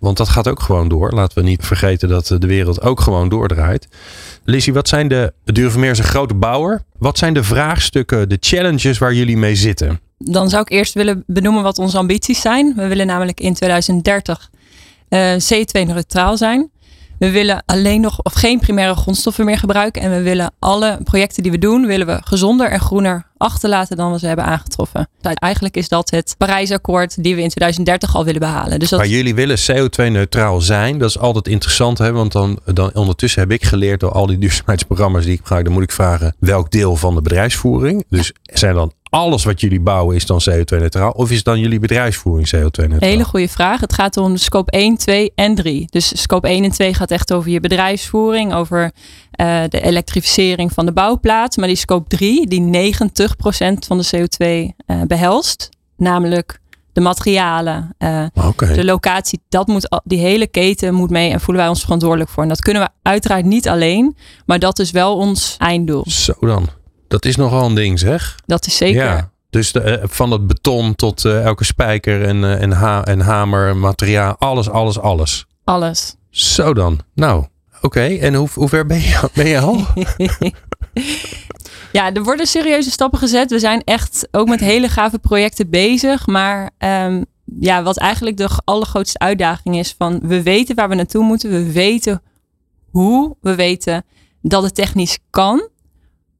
Want 0.00 0.16
dat 0.16 0.28
gaat 0.28 0.48
ook 0.48 0.60
gewoon 0.60 0.88
door. 0.88 1.12
Laten 1.12 1.38
we 1.38 1.48
niet 1.48 1.64
vergeten 1.64 2.08
dat 2.08 2.30
eh, 2.30 2.38
de 2.38 2.46
wereld 2.46 2.82
ook 2.82 3.00
gewoon 3.00 3.28
doordraait. 3.28 3.88
Lizzie, 4.44 4.72
wat 4.72 4.88
zijn 4.88 5.08
de, 5.08 5.32
Duurvermeer 5.44 5.90
is 5.90 5.98
een 5.98 6.04
grote 6.04 6.34
bouwer. 6.34 6.82
Wat 6.98 7.18
zijn 7.18 7.34
de 7.34 7.42
vraagstukken, 7.44 8.28
de 8.28 8.36
challenges 8.40 8.98
waar 8.98 9.14
jullie 9.14 9.36
mee 9.36 9.54
zitten? 9.54 10.00
Dan 10.18 10.48
zou 10.48 10.62
ik 10.62 10.70
eerst 10.70 10.94
willen 10.94 11.24
benoemen 11.26 11.62
wat 11.62 11.78
onze 11.78 11.98
ambities 11.98 12.40
zijn. 12.40 12.72
We 12.76 12.86
willen 12.86 13.06
namelijk 13.06 13.40
in 13.40 13.54
2030 13.54 14.50
eh, 15.08 15.34
CO2-neutraal 15.34 16.36
zijn. 16.36 16.70
We 17.24 17.30
willen 17.30 17.62
alleen 17.66 18.00
nog 18.00 18.22
of 18.22 18.32
geen 18.32 18.58
primaire 18.58 18.94
grondstoffen 18.94 19.44
meer 19.44 19.58
gebruiken. 19.58 20.02
En 20.02 20.10
we 20.10 20.22
willen 20.22 20.52
alle 20.58 20.98
projecten 21.04 21.42
die 21.42 21.52
we 21.52 21.58
doen, 21.58 21.86
willen 21.86 22.06
we 22.06 22.20
gezonder 22.24 22.70
en 22.70 22.80
groener 22.80 23.26
achterlaten 23.36 23.96
dan 23.96 24.12
we 24.12 24.18
ze 24.18 24.26
hebben 24.26 24.44
aangetroffen. 24.44 25.08
Nou, 25.20 25.36
eigenlijk 25.38 25.76
is 25.76 25.88
dat 25.88 26.10
het 26.10 26.34
Parijsakkoord 26.38 27.22
die 27.22 27.34
we 27.34 27.42
in 27.42 27.48
2030 27.48 28.16
al 28.16 28.24
willen 28.24 28.40
behalen. 28.40 28.78
Dus 28.78 28.88
dat 28.88 28.98
Maar 28.98 29.08
jullie 29.08 29.34
willen 29.34 29.58
CO2-neutraal 29.58 30.60
zijn. 30.60 30.98
Dat 30.98 31.08
is 31.08 31.18
altijd 31.18 31.48
interessant, 31.48 31.98
hè? 31.98 32.12
want 32.12 32.32
dan, 32.32 32.58
dan 32.64 32.94
ondertussen 32.94 33.40
heb 33.40 33.50
ik 33.50 33.64
geleerd 33.64 34.00
door 34.00 34.12
al 34.12 34.26
die 34.26 34.38
duurzaamheidsprogramma's 34.44 35.24
die 35.24 35.32
ik 35.32 35.40
gebruik. 35.40 35.64
Dan 35.64 35.72
moet 35.72 35.82
ik 35.82 35.92
vragen 35.92 36.34
welk 36.38 36.70
deel 36.70 36.96
van 36.96 37.14
de 37.14 37.22
bedrijfsvoering. 37.22 38.04
Dus 38.08 38.32
zijn 38.42 38.74
dan 38.74 38.92
alles 39.14 39.44
wat 39.44 39.60
jullie 39.60 39.80
bouwen 39.80 40.16
is 40.16 40.26
dan 40.26 40.40
CO2-neutraal? 40.50 41.10
Of 41.10 41.30
is 41.30 41.42
dan 41.42 41.60
jullie 41.60 41.78
bedrijfsvoering 41.78 42.48
CO2-neutraal? 42.56 43.10
Hele 43.10 43.24
goede 43.24 43.48
vraag. 43.48 43.80
Het 43.80 43.92
gaat 43.92 44.16
om 44.16 44.36
scope 44.36 44.70
1, 44.70 44.96
2 44.96 45.32
en 45.34 45.54
3. 45.54 45.86
Dus 45.90 46.22
scope 46.22 46.48
1 46.48 46.64
en 46.64 46.70
2 46.70 46.94
gaat 46.94 47.10
echt 47.10 47.32
over 47.32 47.50
je 47.50 47.60
bedrijfsvoering, 47.60 48.54
over 48.54 48.92
eh, 49.30 49.62
de 49.68 49.80
elektrificering 49.80 50.72
van 50.72 50.86
de 50.86 50.92
bouwplaats. 50.92 51.56
Maar 51.56 51.66
die 51.66 51.76
scope 51.76 52.16
3, 52.16 52.46
die 52.46 52.92
90% 52.92 53.86
van 53.86 53.98
de 53.98 54.06
CO2 54.16 54.74
eh, 54.86 55.02
behelst, 55.06 55.68
namelijk 55.96 56.58
de 56.92 57.00
materialen, 57.00 57.94
eh, 57.98 58.24
Oké. 58.46 58.74
de 58.74 58.84
locatie, 58.84 59.40
dat 59.48 59.66
moet, 59.66 60.00
die 60.04 60.18
hele 60.18 60.46
keten 60.46 60.94
moet 60.94 61.10
mee 61.10 61.30
en 61.30 61.40
voelen 61.40 61.62
wij 61.62 61.72
ons 61.72 61.82
verantwoordelijk 61.82 62.30
voor. 62.30 62.42
En 62.42 62.48
dat 62.48 62.60
kunnen 62.60 62.82
we 62.82 62.88
uiteraard 63.02 63.44
niet 63.44 63.68
alleen, 63.68 64.16
maar 64.46 64.58
dat 64.58 64.78
is 64.78 64.90
wel 64.90 65.16
ons 65.16 65.56
einddoel. 65.58 66.04
Zo 66.08 66.34
dan. 66.40 66.68
Dat 67.08 67.24
is 67.24 67.36
nogal 67.36 67.66
een 67.66 67.74
ding, 67.74 67.98
zeg. 67.98 68.34
Dat 68.46 68.66
is 68.66 68.76
zeker. 68.76 69.04
Ja. 69.04 69.30
Dus 69.50 69.72
de, 69.72 69.80
eh, 69.80 70.04
van 70.08 70.30
het 70.30 70.46
beton 70.46 70.94
tot 70.94 71.24
eh, 71.24 71.44
elke 71.44 71.64
spijker 71.64 72.24
en, 72.24 72.44
eh, 72.44 72.62
en, 72.62 72.72
ha 72.72 73.04
en 73.04 73.20
hamer, 73.20 73.76
materiaal, 73.76 74.36
alles, 74.38 74.70
alles, 74.70 74.98
alles. 74.98 75.46
Alles. 75.64 76.16
Zo 76.30 76.74
dan. 76.74 77.00
Nou, 77.14 77.44
oké. 77.80 78.00
En 78.00 78.34
hoe, 78.34 78.48
hoe 78.54 78.68
ver 78.68 78.86
ben 78.86 79.00
je, 79.00 79.28
ben 79.34 79.46
je 79.46 79.60
al? 79.60 79.80
Ja, 81.94 82.12
er 82.12 82.22
worden 82.22 82.46
serieuze 82.46 82.90
stappen 82.90 83.18
gezet. 83.18 83.50
We 83.50 83.58
zijn 83.58 83.82
echt 83.84 84.28
ook 84.30 84.48
met 84.48 84.60
hele 84.60 84.88
gave 84.88 85.18
projecten 85.18 85.70
bezig. 85.70 86.26
Maar 86.26 86.70
ehm, 86.78 87.22
ja, 87.60 87.82
wat 87.82 87.98
eigenlijk 87.98 88.36
de 88.36 88.48
allergrootste 88.64 89.18
uitdaging 89.18 89.78
is 89.78 89.94
van 89.98 90.20
we 90.22 90.42
weten 90.42 90.74
waar 90.74 90.88
we 90.88 90.94
naartoe 90.94 91.24
moeten. 91.24 91.50
We 91.50 91.72
weten 91.72 92.22
hoe. 92.90 93.36
We 93.40 93.54
weten 93.54 94.04
dat 94.42 94.62
het 94.62 94.74
technisch 94.74 95.18
kan. 95.30 95.68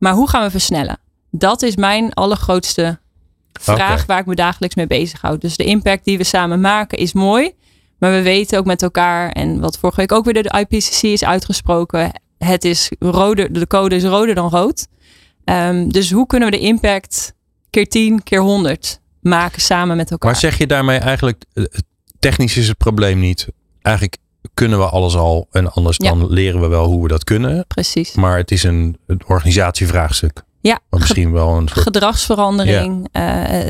Maar 0.05 0.15
hoe 0.15 0.29
gaan 0.29 0.43
we 0.43 0.51
versnellen? 0.51 0.99
dat 1.39 1.63
is 1.63 1.77
mijn 1.77 2.13
allergrootste 2.13 2.99
vraag 3.53 4.07
waar 4.07 4.19
ik 4.19 4.27
me 4.27 4.35
dagelijks 4.35 4.75
mee 4.75 4.87
bezighoud. 4.87 5.41
Dus 5.41 5.57
de 5.57 5.65
impact 5.65 6.05
die 6.05 6.19
we 6.19 6.25
samen 6.25 6.61
maken 6.61 6.99
is 6.99 7.13
mooi. 7.13 7.53
Maar 7.99 8.13
we 8.13 8.23
weten 8.23 8.59
ook 8.59 8.65
met 8.65 8.83
elkaar, 8.83 9.31
en 9.31 9.61
wat 9.61 9.79
vorige 9.79 10.01
week 10.01 10.13
ook 10.13 10.25
weer 10.25 10.35
door 10.35 10.43
de 10.43 10.59
IPCC 10.59 11.03
is 11.03 11.25
uitgesproken, 11.25 12.21
het 12.39 12.65
is 12.65 12.91
roder, 12.99 13.53
de 13.53 13.67
code 13.67 13.95
is 13.95 14.05
roder 14.05 14.35
dan 14.35 14.51
rood. 14.51 14.87
Ehm, 15.45 15.89
dus 15.89 16.11
hoe 16.11 16.27
kunnen 16.27 16.51
we 16.51 16.57
de 16.57 16.63
impact 16.63 17.35
keer 17.71 17.89
10, 17.89 18.23
keer 18.23 18.41
100 18.41 19.01
maken 19.21 19.61
samen 19.61 19.97
met 19.97 20.11
elkaar? 20.11 20.31
Maar 20.31 20.41
zeg 20.41 20.59
je 20.59 20.67
daarmee 20.67 20.99
eigenlijk, 20.99 21.45
eh, 21.53 21.65
technisch 22.19 22.57
is 22.57 22.69
het 22.69 22.79
probleem 22.79 23.19
niet. 23.19 23.49
Eigenlijk 23.83 24.17
kunnen 24.55 24.79
we 24.79 24.85
alles 24.85 25.17
al 25.17 25.47
en 25.51 25.73
anders 25.73 25.97
Ja. 25.99 26.09
dan 26.09 26.31
leren 26.31 26.61
we 26.61 26.67
wel 26.67 26.87
hoe 26.87 27.03
we 27.03 27.09
dat 27.09 27.25
kunnen. 27.25 27.65
Precies. 27.69 28.15
Maar 28.15 28.37
het 28.37 28.51
is 28.51 28.63
een, 28.63 28.99
een 29.07 29.21
organisatievraagstuk. 29.27 30.43
Ja, 30.61 30.79
Wat 30.91 31.01
misschien 31.01 31.33
wel 31.33 31.49
een 31.57 31.69
soort... 31.69 31.81
gedragsverandering, 31.81 33.09
eh, 33.13 33.23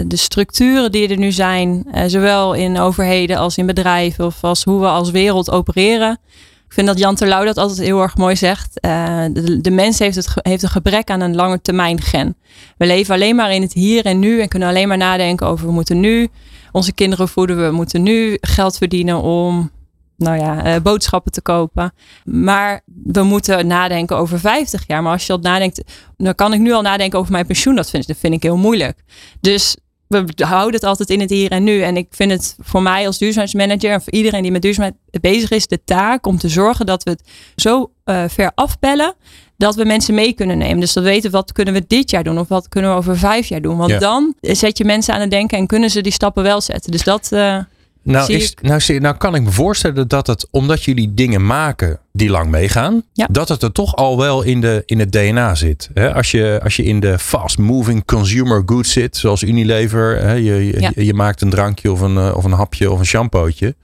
de 0.06 0.16
structuren 0.16 0.92
die 0.92 1.08
er 1.08 1.16
nu 1.16 1.32
zijn, 1.32 1.86
eh, 1.92 2.02
zowel 2.06 2.52
in 2.54 2.78
overheden 2.78 3.36
als 3.36 3.58
in 3.58 3.66
bedrijven 3.66 4.24
of 4.24 4.44
als 4.44 4.64
hoe 4.64 4.80
we 4.80 4.86
als 4.86 5.10
wereld 5.10 5.50
opereren. 5.50 6.18
Ik 6.66 6.72
vind 6.72 6.86
dat 6.86 6.98
Jan 6.98 7.14
Terlouw 7.14 7.44
dat 7.44 7.56
altijd 7.58 7.78
heel 7.78 8.00
erg 8.02 8.16
mooi 8.16 8.36
zegt. 8.36 8.80
Eh, 8.80 9.24
de, 9.32 9.60
de 9.60 9.70
mens 9.70 9.98
heeft, 9.98 10.16
het, 10.16 10.28
heeft 10.34 10.62
een 10.62 10.68
gebrek 10.68 11.10
aan 11.10 11.20
een 11.20 11.34
lange 11.34 11.60
termijn 11.60 12.00
gen. 12.00 12.36
We 12.76 12.86
leven 12.86 13.14
alleen 13.14 13.36
maar 13.36 13.52
in 13.52 13.62
het 13.62 13.72
hier 13.72 14.04
en 14.04 14.18
nu 14.18 14.40
en 14.40 14.48
kunnen 14.48 14.68
alleen 14.68 14.88
maar 14.88 14.96
nadenken 14.96 15.46
over 15.46 15.66
we 15.66 15.72
moeten 15.72 16.00
nu 16.00 16.28
onze 16.72 16.92
kinderen 16.92 17.28
voeden, 17.28 17.64
we 17.66 17.70
moeten 17.70 18.02
nu 18.02 18.38
geld 18.40 18.76
verdienen 18.76 19.22
om 19.22 19.70
nou 20.16 20.38
ja, 20.38 20.64
eh, 20.64 20.80
boodschappen 20.82 21.32
te 21.32 21.42
kopen. 21.42 21.92
Maar 22.24 22.80
we 23.04 23.22
moeten 23.22 23.66
nadenken 23.66 24.16
over 24.16 24.40
50 24.40 24.84
jaar. 24.86 25.02
Maar 25.02 25.12
als 25.12 25.26
je 25.26 25.32
dat 25.32 25.42
nadenkt, 25.42 25.82
dan 26.16 26.34
kan 26.34 26.52
ik 26.52 26.60
nu 26.60 26.72
al 26.72 26.82
nadenken 26.82 27.18
over 27.18 27.32
mijn 27.32 27.46
pensioen. 27.46 27.74
Dat 27.74 27.90
vind, 27.90 28.06
dat 28.06 28.16
vind 28.16 28.34
ik 28.34 28.42
heel 28.42 28.56
moeilijk. 28.56 28.98
Dus 29.40 29.76
we 30.08 30.24
houden 30.36 30.74
het 30.74 30.84
altijd 30.84 31.10
in 31.10 31.20
het 31.20 31.30
hier 31.30 31.50
en 31.50 31.64
nu. 31.64 31.80
En 31.82 31.96
ik 31.96 32.06
vind 32.10 32.30
het 32.30 32.56
voor 32.60 32.82
mij 32.82 33.06
als 33.06 33.18
duurzaamheidsmanager 33.18 33.90
en 33.92 34.02
voor 34.02 34.12
iedereen 34.12 34.42
die 34.42 34.50
met 34.52 34.62
duurzaamheid 34.62 34.96
bezig 35.20 35.50
is, 35.50 35.66
de 35.66 35.84
taak 35.84 36.26
om 36.26 36.38
te 36.38 36.48
zorgen 36.48 36.86
dat 36.86 37.02
we 37.02 37.10
het 37.10 37.22
zo 37.56 37.90
eh, 38.04 38.24
ver 38.28 38.52
afbellen 38.54 39.14
dat 39.56 39.74
we 39.74 39.84
mensen 39.84 40.14
mee 40.14 40.32
kunnen 40.32 40.58
nemen. 40.58 40.80
Dus 40.80 40.92
dat 40.92 41.04
weten 41.04 41.30
wat 41.30 41.52
kunnen 41.52 41.74
we 41.74 41.84
dit 41.86 42.10
jaar 42.10 42.24
doen 42.24 42.38
of 42.38 42.48
wat 42.48 42.68
kunnen 42.68 42.90
we 42.90 42.96
over 42.96 43.18
vijf 43.18 43.46
jaar 43.46 43.62
doen. 43.62 43.76
Want 43.76 43.90
Ja. 43.90 43.98
dan 43.98 44.34
zet 44.40 44.78
je 44.78 44.84
mensen 44.84 45.14
aan 45.14 45.20
het 45.20 45.30
denken 45.30 45.58
en 45.58 45.66
kunnen 45.66 45.90
ze 45.90 46.00
die 46.00 46.12
stappen 46.12 46.42
wel 46.42 46.60
zetten. 46.60 46.90
Dus 46.90 47.02
dat. 47.04 47.32
eh, 47.32 47.58
Nou, 48.04 48.32
is, 48.32 48.50
ik. 48.50 48.62
nou, 48.62 48.80
zie- 48.80 49.00
nou 49.00 49.16
kan 49.16 49.34
ik 49.34 49.42
me 49.42 49.50
voorstellen 49.50 50.08
dat 50.08 50.26
het, 50.26 50.46
omdat 50.50 50.82
jullie 50.84 51.14
dingen 51.14 51.46
maken 51.46 51.98
die 52.12 52.30
lang 52.30 52.50
meegaan, 52.50 53.02
Ja. 53.12 53.26
dat 53.30 53.48
het 53.48 53.62
er 53.62 53.72
toch 53.72 53.96
al 53.96 54.16
wel 54.18 54.42
in, 54.42 54.60
de, 54.60 54.82
in 54.86 54.98
het 54.98 55.12
DNA 55.12 55.54
zit. 55.54 55.90
Als, 56.14 56.30
je, 56.30 56.60
als 56.62 56.76
je 56.76 56.82
in 56.84 57.00
de 57.00 57.18
fast-moving 57.18 58.04
consumer 58.04 58.62
goods 58.66 58.92
zit, 58.92 59.16
zoals 59.16 59.42
Unilever? 59.42 60.36
Je, 60.36 60.66
je, 60.66 60.80
Ja. 60.80 60.90
je 60.94 61.14
maakt 61.14 61.40
een 61.40 61.50
drankje 61.50 61.92
of 61.92 62.00
een, 62.00 62.16
eh, 62.16 62.36
of 62.36 62.44
een 62.44 62.52
hapje 62.52 62.90
of 62.90 62.98
een 62.98 63.06
shampootje. 63.06 63.74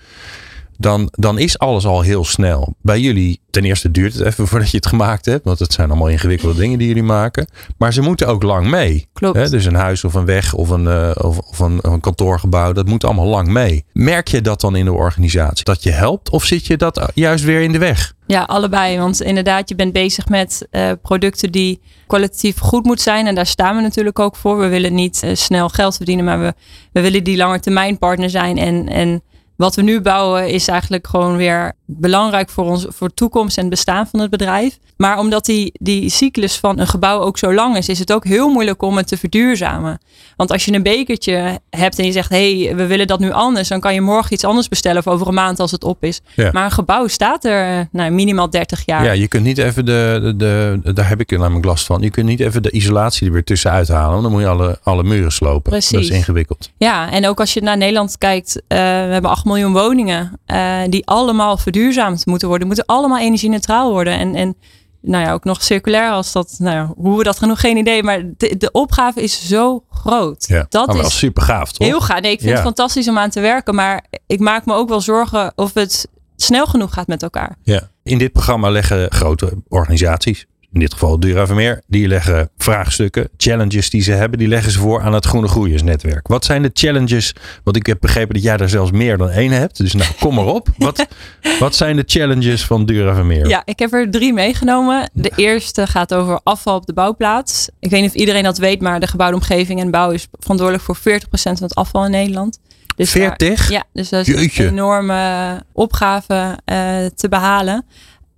Dan, 0.80 1.08
dan 1.10 1.38
is 1.38 1.58
alles 1.58 1.86
al 1.86 2.00
heel 2.00 2.24
snel. 2.24 2.74
Bij 2.82 3.00
jullie, 3.00 3.40
ten 3.50 3.64
eerste 3.64 3.90
duurt 3.90 4.14
het 4.14 4.26
even 4.26 4.46
voordat 4.48 4.70
je 4.70 4.76
het 4.76 4.86
gemaakt 4.86 5.24
hebt. 5.24 5.44
Want 5.44 5.58
het 5.58 5.72
zijn 5.72 5.90
allemaal 5.90 6.08
ingewikkelde 6.08 6.60
dingen 6.60 6.78
die 6.78 6.88
jullie 6.88 7.02
maken. 7.02 7.48
Maar 7.78 7.92
ze 7.92 8.00
moeten 8.00 8.26
ook 8.26 8.42
lang 8.42 8.66
mee. 8.70 9.08
Klopt. 9.12 9.36
Hè? 9.36 9.48
Dus 9.48 9.64
een 9.64 9.74
huis 9.74 10.04
of 10.04 10.14
een 10.14 10.24
weg 10.24 10.54
of 10.54 10.68
een, 10.68 10.86
eh, 10.86 11.10
of, 11.14 11.38
of 11.38 11.58
een, 11.58 11.78
een 11.82 12.00
kantoorgebouw. 12.00 12.72
Dat 12.72 12.86
moet 12.86 13.04
allemaal 13.04 13.26
lang 13.26 13.48
mee. 13.48 13.84
Merk 13.92 14.28
je 14.28 14.40
dat 14.40 14.60
dan 14.60 14.76
in 14.76 14.84
de 14.84 14.92
organisatie? 14.92 15.64
Dat 15.64 15.82
je 15.82 15.90
helpt? 15.90 16.30
Of 16.30 16.44
zit 16.44 16.66
je 16.66 16.76
dat 16.76 17.10
juist 17.14 17.44
weer 17.44 17.60
in 17.60 17.72
de 17.72 17.78
weg? 17.78 18.14
Ja, 18.26 18.42
allebei. 18.42 18.98
Want 18.98 19.22
inderdaad, 19.22 19.68
je 19.68 19.74
bent 19.74 19.92
bezig 19.92 20.28
met 20.28 20.66
eh, 20.70 20.90
producten 21.02 21.52
die 21.52 21.80
kwalitatief 22.06 22.58
goed 22.58 22.84
moeten 22.84 23.04
zijn. 23.04 23.26
En 23.26 23.34
daar 23.34 23.46
staan 23.46 23.76
we 23.76 23.82
natuurlijk 23.82 24.18
ook 24.18 24.36
voor. 24.36 24.58
We 24.58 24.68
willen 24.68 24.94
niet 24.94 25.22
eh, 25.22 25.34
snel 25.34 25.68
geld 25.68 25.96
verdienen, 25.96 26.24
maar 26.24 26.40
we, 26.40 26.54
we 26.92 27.00
willen 27.00 27.24
die 27.24 27.36
langetermijn 27.36 27.98
partner 27.98 28.30
zijn. 28.30 28.58
En, 28.58 28.88
en 28.88 29.22
wat 29.60 29.74
we 29.74 29.82
nu 29.82 30.00
bouwen 30.00 30.48
is 30.48 30.68
eigenlijk 30.68 31.06
gewoon 31.06 31.36
weer 31.36 31.72
belangrijk 31.86 32.50
voor 32.50 32.64
ons, 32.64 32.86
voor 32.88 33.08
de 33.08 33.14
toekomst 33.14 33.56
en 33.56 33.62
het 33.62 33.70
bestaan 33.70 34.06
van 34.06 34.20
het 34.20 34.30
bedrijf. 34.30 34.78
Maar 34.96 35.18
omdat 35.18 35.44
die, 35.44 35.72
die 35.74 36.10
cyclus 36.10 36.56
van 36.56 36.78
een 36.78 36.86
gebouw 36.86 37.20
ook 37.20 37.38
zo 37.38 37.54
lang 37.54 37.76
is, 37.76 37.88
is 37.88 37.98
het 37.98 38.12
ook 38.12 38.24
heel 38.24 38.48
moeilijk 38.48 38.82
om 38.82 38.96
het 38.96 39.06
te 39.08 39.16
verduurzamen. 39.16 39.98
Want 40.36 40.52
als 40.52 40.64
je 40.64 40.72
een 40.72 40.82
bekertje 40.82 41.60
hebt 41.70 41.98
en 41.98 42.04
je 42.04 42.12
zegt, 42.12 42.30
hé, 42.30 42.62
hey, 42.64 42.76
we 42.76 42.86
willen 42.86 43.06
dat 43.06 43.18
nu 43.20 43.30
anders, 43.32 43.68
dan 43.68 43.80
kan 43.80 43.94
je 43.94 44.00
morgen 44.00 44.32
iets 44.32 44.44
anders 44.44 44.68
bestellen 44.68 44.98
of 44.98 45.06
over 45.06 45.28
een 45.28 45.34
maand 45.34 45.60
als 45.60 45.70
het 45.70 45.84
op 45.84 46.04
is. 46.04 46.20
Ja. 46.34 46.50
Maar 46.52 46.64
een 46.64 46.70
gebouw 46.70 47.06
staat 47.06 47.44
er 47.44 47.88
nou, 47.92 48.10
minimaal 48.10 48.50
30 48.50 48.82
jaar. 48.86 49.04
Ja, 49.04 49.12
je 49.12 49.28
kunt 49.28 49.44
niet 49.44 49.58
even 49.58 49.84
de, 49.84 50.32
de, 50.36 50.78
de- 50.82 50.92
daar 50.92 51.08
heb 51.08 51.20
ik 51.20 51.30
namelijk 51.38 51.64
last 51.64 51.86
van. 51.86 52.00
Je 52.00 52.10
kunt 52.10 52.26
niet 52.26 52.40
even 52.40 52.62
de 52.62 52.70
isolatie 52.70 53.26
er 53.26 53.32
weer 53.32 53.44
tussenuit 53.44 53.88
halen. 53.88 54.10
Want 54.10 54.22
dan 54.22 54.32
moet 54.32 54.40
je 54.40 54.48
alle, 54.48 54.78
alle 54.82 55.02
muren 55.02 55.32
slopen. 55.32 55.70
Precies. 55.70 55.90
Dat 55.90 56.00
is 56.00 56.10
ingewikkeld. 56.10 56.70
Ja, 56.76 57.10
en 57.10 57.26
ook 57.28 57.40
als 57.40 57.54
je 57.54 57.62
naar 57.62 57.76
Nederland 57.76 58.18
kijkt, 58.18 58.62
eh, 58.66 58.78
we 58.78 58.84
hebben 58.84 59.30
8 59.30 59.44
miljoen 59.50 59.72
woningen 59.72 60.40
eh, 60.46 60.78
die 60.88 61.06
allemaal 61.06 61.56
verduurzaamd 61.56 62.26
moeten 62.26 62.48
worden, 62.48 62.66
moeten 62.66 62.86
allemaal 62.86 63.18
energie-neutraal 63.18 63.90
worden. 63.90 64.18
En, 64.18 64.34
en 64.34 64.54
nou 65.02 65.24
ja, 65.24 65.32
ook 65.32 65.44
nog 65.44 65.62
circulair 65.62 66.10
als 66.10 66.32
dat, 66.32 66.54
nou 66.58 66.76
ja, 66.76 66.92
hoe 66.96 67.18
we 67.18 67.24
dat 67.24 67.38
gaan 67.38 67.48
doen, 67.48 67.56
geen 67.56 67.76
idee. 67.76 68.02
Maar 68.02 68.22
de, 68.36 68.56
de 68.56 68.70
opgave 68.70 69.22
is 69.22 69.48
zo 69.48 69.84
groot. 69.90 70.44
Ja. 70.48 70.66
Dat 70.68 70.86
Maar 70.86 70.96
is 70.96 71.18
super 71.18 71.42
gaaf, 71.42 71.72
toch? 71.72 71.86
heel 71.86 72.00
gaaf. 72.00 72.20
Nee, 72.20 72.32
ik 72.32 72.38
vind 72.38 72.50
Ja. 72.50 72.56
het 72.56 72.64
fantastisch 72.66 73.08
om 73.08 73.18
aan 73.18 73.30
te 73.30 73.40
werken, 73.40 73.74
maar 73.74 74.04
ik 74.26 74.40
maak 74.40 74.66
me 74.66 74.74
ook 74.74 74.88
wel 74.88 75.00
zorgen 75.00 75.52
of 75.56 75.74
het 75.74 76.08
snel 76.36 76.66
genoeg 76.66 76.92
gaat 76.94 77.06
met 77.06 77.22
elkaar. 77.22 77.56
Ja. 77.62 77.90
In 78.02 78.18
dit 78.18 78.32
programma 78.32 78.70
leggen 78.70 79.12
grote 79.12 79.52
organisaties, 79.68 80.46
in 80.72 80.80
dit 80.80 80.92
geval 80.92 81.20
Duravermeer, 81.20 81.82
die 81.86 82.08
leggen 82.08 82.50
vraagstukken, 82.58 83.28
challenges 83.36 83.90
die 83.90 84.02
ze 84.02 84.12
hebben, 84.12 84.38
die 84.38 84.48
leggen 84.48 84.72
ze 84.72 84.78
voor 84.78 85.00
aan 85.00 85.12
het 85.14 85.24
Groene 85.26 85.48
Groeiersnetwerk. 85.48 86.26
Wat 86.28 86.44
zijn 86.44 86.62
de 86.62 86.70
challenges? 86.72 87.34
Want 87.64 87.76
ik 87.76 87.86
heb 87.86 88.00
begrepen 88.00 88.34
dat 88.34 88.42
jij 88.42 88.56
daar 88.56 88.68
zelfs 88.68 88.90
meer 88.90 89.18
dan 89.18 89.30
één 89.30 89.50
hebt. 89.52 89.76
Dus 89.76 89.92
nou, 89.92 90.10
kom 90.20 90.34
maar 90.34 90.46
op. 90.46 90.68
Wat, 90.76 91.06
wat 91.58 91.74
zijn 91.74 91.96
de 91.96 92.02
challenges 92.06 92.64
van 92.66 92.86
Duravermeer? 92.86 93.48
Ja, 93.48 93.62
ik 93.64 93.78
heb 93.78 93.92
er 93.92 94.10
drie 94.10 94.32
meegenomen. 94.32 95.10
De 95.12 95.32
eerste 95.36 95.86
gaat 95.86 96.14
over 96.14 96.40
afval 96.42 96.76
op 96.76 96.86
de 96.86 96.92
bouwplaats. 96.92 97.68
Ik 97.80 97.90
weet 97.90 98.00
niet 98.00 98.10
of 98.10 98.16
iedereen 98.16 98.42
dat 98.42 98.58
weet, 98.58 98.80
maar 98.80 99.00
de 99.00 99.06
gebouwde 99.06 99.36
omgeving 99.36 99.80
en 99.80 99.90
bouw 99.90 100.10
is 100.10 100.26
verantwoordelijk 100.38 100.84
voor 100.86 100.96
40% 100.96 101.00
van 101.30 101.54
het 101.60 101.74
afval 101.74 102.04
in 102.04 102.10
Nederland. 102.10 102.58
Dus 102.96 103.12
daar- 103.12 103.22
40? 103.38 103.70
ja, 103.70 103.84
dus 103.92 104.08
dat 104.08 104.26
is 104.28 104.34
Jeetje. 104.34 104.64
een 104.64 104.70
enorme 104.70 105.62
opgave 105.72 106.58
eh, 106.64 106.76
te 107.14 107.28
behalen. 107.28 107.84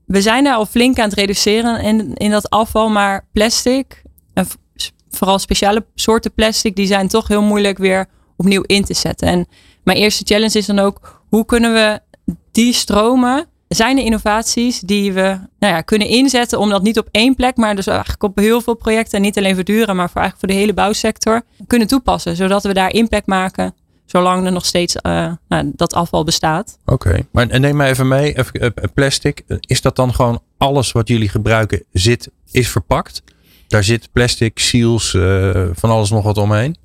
We 0.07 0.23
zijn 0.23 0.45
daar 0.45 0.55
al 0.55 0.67
flink 0.67 0.99
aan 0.99 1.09
het 1.09 1.19
reduceren 1.19 1.81
in, 1.81 2.15
in 2.15 2.31
dat 2.31 2.51
afval, 2.51 2.89
maar 2.89 3.27
plastic, 3.33 4.03
en 4.35 4.47
vooral 5.11 5.39
speciale 5.39 5.87
soorten 5.95 6.33
plastic, 6.33 6.77
die 6.77 6.87
zijn 6.87 7.09
toch 7.09 7.29
heel 7.29 7.43
moeilijk 7.43 7.79
weer 7.79 8.07
opnieuw 8.37 8.63
in 8.63 8.85
te 8.85 8.95
zetten. 8.95 9.29
En 9.29 9.47
mijn 9.85 9.99
eerste 9.99 10.25
challenge 10.27 10.59
is 10.59 10.67
dan 10.67 10.79
ook, 10.79 11.23
hoe 11.29 11.45
kunnen 11.45 11.73
we 11.73 12.01
die 12.53 12.73
stromen 12.73 13.47
zijn 13.75 13.99
er 13.99 14.05
innovaties 14.05 14.81
die 14.81 15.13
we 15.13 15.39
nou 15.59 15.75
ja, 15.75 15.81
kunnen 15.81 16.09
inzetten 16.09 16.59
om 16.59 16.69
dat 16.69 16.83
niet 16.83 16.99
op 16.99 17.09
één 17.11 17.35
plek, 17.35 17.57
maar 17.57 17.77
dus 17.77 17.87
eigenlijk 17.87 18.23
op 18.23 18.37
heel 18.37 18.61
veel 18.61 18.75
projecten, 18.75 19.17
en 19.17 19.23
niet 19.23 19.39
alleen 19.39 19.55
voor 19.55 19.65
duren, 19.65 19.97
maar 19.97 20.11
voor 20.11 20.21
eigenlijk 20.21 20.39
voor 20.39 20.49
de 20.49 20.65
hele 20.65 20.75
bouwsector, 20.75 21.43
kunnen 21.67 21.89
toepassen, 21.89 22.37
zodat 22.37 22.63
we 22.63 22.75
daar 22.75 22.93
impact 22.93 23.27
maken, 23.27 23.75
zolang 24.07 24.47
er 24.47 24.53
nog 24.53 24.65
steeds 24.67 24.97
eh, 24.97 25.33
nou, 25.49 25.73
dat 25.77 25.95
afval 25.95 26.25
bestaat. 26.25 26.79
Oké, 26.87 27.27
maar 27.33 27.49
en 27.49 27.61
neem 27.61 27.77
mij 27.77 27.91
even 27.91 28.09
mee, 28.09 28.39
even, 28.39 28.53
eh, 28.61 28.71
plastic. 28.95 29.43
Is 29.61 29.81
dat 29.81 29.97
dan 29.97 30.15
gewoon 30.15 30.41
alles 30.59 30.93
wat 30.93 31.09
jullie 31.09 31.29
gebruiken 31.29 31.85
zit, 31.93 32.31
is 32.51 32.69
verpakt? 32.69 33.23
Daar 33.69 33.85
zit 33.85 34.09
plastic, 34.13 34.59
seals, 34.59 35.15
eh, 35.15 35.65
van 35.73 35.91
alles 35.91 36.11
nog 36.11 36.25
wat 36.25 36.39
omheen? 36.39 36.77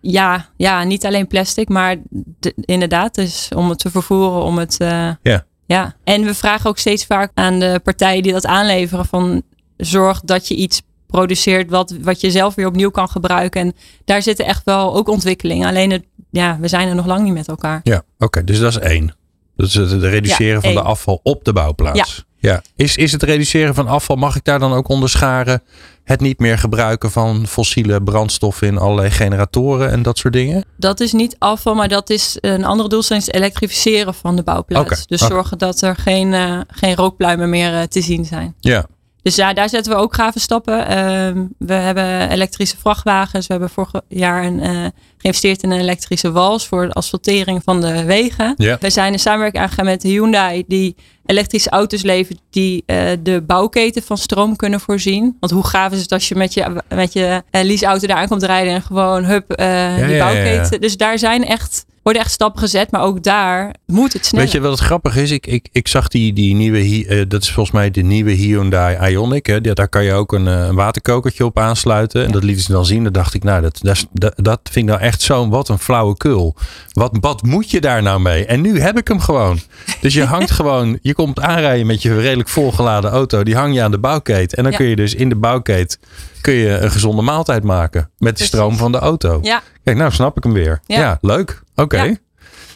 Ja, 0.00 0.48
ja, 0.56 0.84
niet 0.84 1.06
alleen 1.06 1.26
plastic, 1.26 1.68
maar 1.68 1.96
de- 2.10 2.52
inderdaad, 2.60 3.14
dus 3.14 3.48
om 3.54 3.68
het 3.68 3.78
te 3.78 3.90
vervoeren, 3.90 4.42
om 4.42 4.58
het. 4.58 4.76
eh, 4.80 5.10
Ja. 5.22 5.44
ja. 5.66 5.96
En 6.04 6.24
we 6.24 6.34
vragen 6.34 6.70
ook 6.70 6.78
steeds 6.78 7.06
vaak 7.06 7.30
aan 7.34 7.58
de 7.58 7.80
partijen 7.84 8.22
die 8.22 8.32
dat 8.32 8.46
aanleveren 8.46 9.04
van 9.06 9.42
zorg 9.76 10.20
dat 10.20 10.48
je 10.48 10.54
iets 10.54 10.82
produceert 11.06 11.70
wat, 11.70 11.94
wat 12.02 12.20
je 12.20 12.30
zelf 12.30 12.54
weer 12.54 12.66
opnieuw 12.66 12.90
kan 12.90 13.08
gebruiken. 13.08 13.60
En 13.60 13.72
daar 14.04 14.22
zitten 14.22 14.44
echt 14.46 14.64
wel 14.64 14.94
ook 14.96 15.08
ontwikkelingen. 15.08 15.68
Alleen 15.68 15.90
het, 15.90 16.04
ja, 16.30 16.58
we 16.60 16.68
zijn 16.68 16.88
er 16.88 16.94
nog 16.94 17.06
lang 17.06 17.22
niet 17.22 17.34
met 17.34 17.48
elkaar. 17.48 17.80
Ja, 17.82 18.02
oké, 18.18 18.44
dus 18.44 18.58
dat 18.58 18.70
is 18.70 18.78
één. 18.78 19.16
Dat 19.56 19.68
is 19.68 19.74
het 19.74 20.02
reduceren 20.02 20.54
Ja, 20.54 20.60
van 20.60 20.74
de 20.74 20.80
afval 20.80 21.20
op 21.22 21.44
de 21.44 21.52
bouwplaats. 21.52 22.26
Ja. 22.40 22.62
Is, 22.76 22.96
is 22.96 23.12
het 23.12 23.22
reduceren 23.22 23.74
van 23.74 23.86
afval, 23.86 24.16
mag 24.16 24.36
ik 24.36 24.44
daar 24.44 24.58
dan 24.58 24.72
ook 24.72 24.88
onderscharen? 24.88 25.62
Het 26.04 26.20
niet 26.20 26.38
meer 26.38 26.58
gebruiken 26.58 27.10
van 27.10 27.46
fossiele 27.46 28.02
brandstoffen 28.02 28.66
in 28.66 28.78
allerlei 28.78 29.10
generatoren 29.10 29.90
en 29.90 30.02
dat 30.02 30.18
soort 30.18 30.32
dingen? 30.32 30.64
Dat 30.76 31.00
is 31.00 31.12
niet 31.12 31.36
afval, 31.38 31.74
maar 31.74 31.88
dat 31.88 32.10
is 32.10 32.36
een 32.40 32.64
andere 32.64 32.88
doelstelling, 32.88 33.26
is 33.26 33.32
elektrificeren 33.34 34.14
van 34.14 34.36
de 34.36 34.42
bouwplaats. 34.42 35.06
Dus 35.06 35.22
oké. 35.22 35.32
zorgen 35.32 35.58
dat 35.58 35.80
er 35.80 35.96
geen, 35.96 36.34
eh, 36.34 36.60
geen 36.68 36.94
rookpluimen 36.94 37.50
meer 37.50 37.74
eh, 37.74 37.82
te 37.82 38.00
zien 38.00 38.24
zijn. 38.24 38.54
Ja. 38.60 38.86
Dus 39.22 39.34
ja, 39.34 39.52
daar 39.52 39.68
zetten 39.68 39.92
we 39.92 39.98
ook 39.98 40.14
gave 40.14 40.40
stappen. 40.40 40.86
Ehm, 40.86 41.44
we 41.58 41.72
hebben 41.72 42.30
elektrische 42.30 42.76
vrachtwagens. 42.76 43.46
We 43.46 43.52
hebben 43.52 43.70
vorig 43.70 43.92
jaar 44.08 44.44
een, 44.44 44.64
uh, 44.64 44.86
geïnvesteerd 45.18 45.62
in 45.62 45.70
een 45.70 45.80
elektrische 45.80 46.32
wals 46.32 46.66
voor 46.66 46.86
de 46.86 46.92
asfaltering 46.92 47.62
van 47.64 47.80
de 47.80 48.04
wegen. 48.04 48.54
We 48.56 48.90
zijn 48.90 49.12
een 49.12 49.18
samenwerking 49.18 49.62
aangegaan 49.62 49.84
met 49.84 50.02
Hyundai 50.02 50.64
die 50.66 50.96
elektrische 51.24 51.70
auto's 51.70 52.02
levert 52.02 52.38
die 52.50 52.82
uh, 52.86 53.10
de 53.22 53.42
bouwketen 53.42 54.02
van 54.02 54.18
stroom 54.18 54.56
kunnen 54.56 54.80
voorzien. 54.80 55.36
Want 55.40 55.52
hoe 55.52 55.66
gaaf 55.66 55.92
is 55.92 56.00
het 56.00 56.12
als 56.12 56.28
je 56.28 56.34
met 56.34 56.54
je, 56.54 56.82
met 56.94 57.12
je 57.12 57.42
uh, 57.50 57.62
leaseauto 57.62 58.06
daar 58.06 58.16
aankomt 58.16 58.42
rijden 58.42 58.72
en 58.72 58.82
gewoon 58.82 59.24
hup, 59.24 59.52
ja, 59.56 59.96
die 59.96 60.14
ja, 60.14 60.24
bouwketen. 60.24 60.80
Dus 60.80 60.96
daar 60.96 61.18
zijn 61.18 61.44
echt 61.44 61.86
worden 62.08 62.26
echt 62.26 62.32
stappen 62.36 62.60
gezet, 62.60 62.90
maar 62.90 63.02
ook 63.02 63.22
daar 63.22 63.74
moet 63.86 64.12
het 64.12 64.26
snel. 64.26 64.40
Weet 64.42 64.52
je 64.52 64.60
wat 64.60 64.70
het 64.70 64.80
grappig 64.80 65.16
is? 65.16 65.30
Ik, 65.30 65.46
ik, 65.46 65.68
ik 65.72 65.88
zag 65.88 66.08
die, 66.08 66.32
die 66.32 66.54
nieuwe, 66.54 67.06
uh, 67.06 67.24
dat 67.28 67.42
is 67.42 67.52
volgens 67.52 67.74
mij 67.74 67.90
de 67.90 68.02
nieuwe 68.02 68.30
Hyundai 68.30 69.14
Ioniq. 69.14 69.42
Hè? 69.42 69.60
Daar 69.60 69.88
kan 69.88 70.04
je 70.04 70.12
ook 70.12 70.32
een, 70.32 70.46
een 70.46 70.74
waterkokertje 70.74 71.44
op 71.44 71.58
aansluiten. 71.58 72.24
En 72.24 72.32
dat 72.32 72.42
lieten 72.44 72.64
ze 72.64 72.72
dan 72.72 72.86
zien. 72.86 73.02
Dan 73.02 73.12
dacht 73.12 73.34
ik, 73.34 73.44
nou, 73.44 73.62
dat, 73.62 73.78
dat, 73.82 74.06
dat, 74.12 74.32
dat 74.36 74.60
vind 74.62 74.88
ik 74.88 74.90
nou 74.94 75.00
echt 75.00 75.22
zo'n, 75.22 75.50
wat 75.50 75.68
een 75.68 75.78
flauwe 75.78 76.16
kul. 76.16 76.56
Wat, 76.92 77.16
wat 77.20 77.42
moet 77.42 77.70
je 77.70 77.80
daar 77.80 78.02
nou 78.02 78.20
mee? 78.20 78.46
En 78.46 78.60
nu 78.60 78.80
heb 78.80 78.98
ik 78.98 79.08
hem 79.08 79.20
gewoon. 79.20 79.58
Dus 80.00 80.14
je 80.14 80.24
hangt 80.34 80.50
gewoon, 80.50 80.98
je 81.02 81.14
komt 81.14 81.40
aanrijden 81.40 81.86
met 81.86 82.02
je 82.02 82.20
redelijk 82.20 82.48
volgeladen 82.48 83.10
auto. 83.10 83.42
Die 83.42 83.56
hang 83.56 83.74
je 83.74 83.82
aan 83.82 83.90
de 83.90 83.98
bouwkeet. 83.98 84.54
En 84.54 84.62
dan 84.62 84.72
Ja. 84.72 84.78
kun 84.78 84.86
je 84.86 84.96
dus 84.96 85.14
in 85.14 85.28
de 85.28 85.36
bouwkeet 85.36 85.98
kun 86.40 86.54
je 86.54 86.78
een 86.78 86.90
gezonde 86.90 87.22
maaltijd 87.22 87.62
maken. 87.64 88.00
Met 88.00 88.10
de 88.18 88.26
Precies. 88.32 88.46
stroom 88.46 88.76
van 88.76 88.92
de 88.92 88.98
auto. 88.98 89.38
Ja. 89.42 89.62
Kijk, 89.88 90.00
nou 90.00 90.12
snap 90.12 90.36
ik 90.36 90.42
hem 90.42 90.52
weer. 90.52 90.80
Ja, 90.86 90.98
Ja. 90.98 91.18
leuk. 91.20 91.62
Oké. 91.74 92.16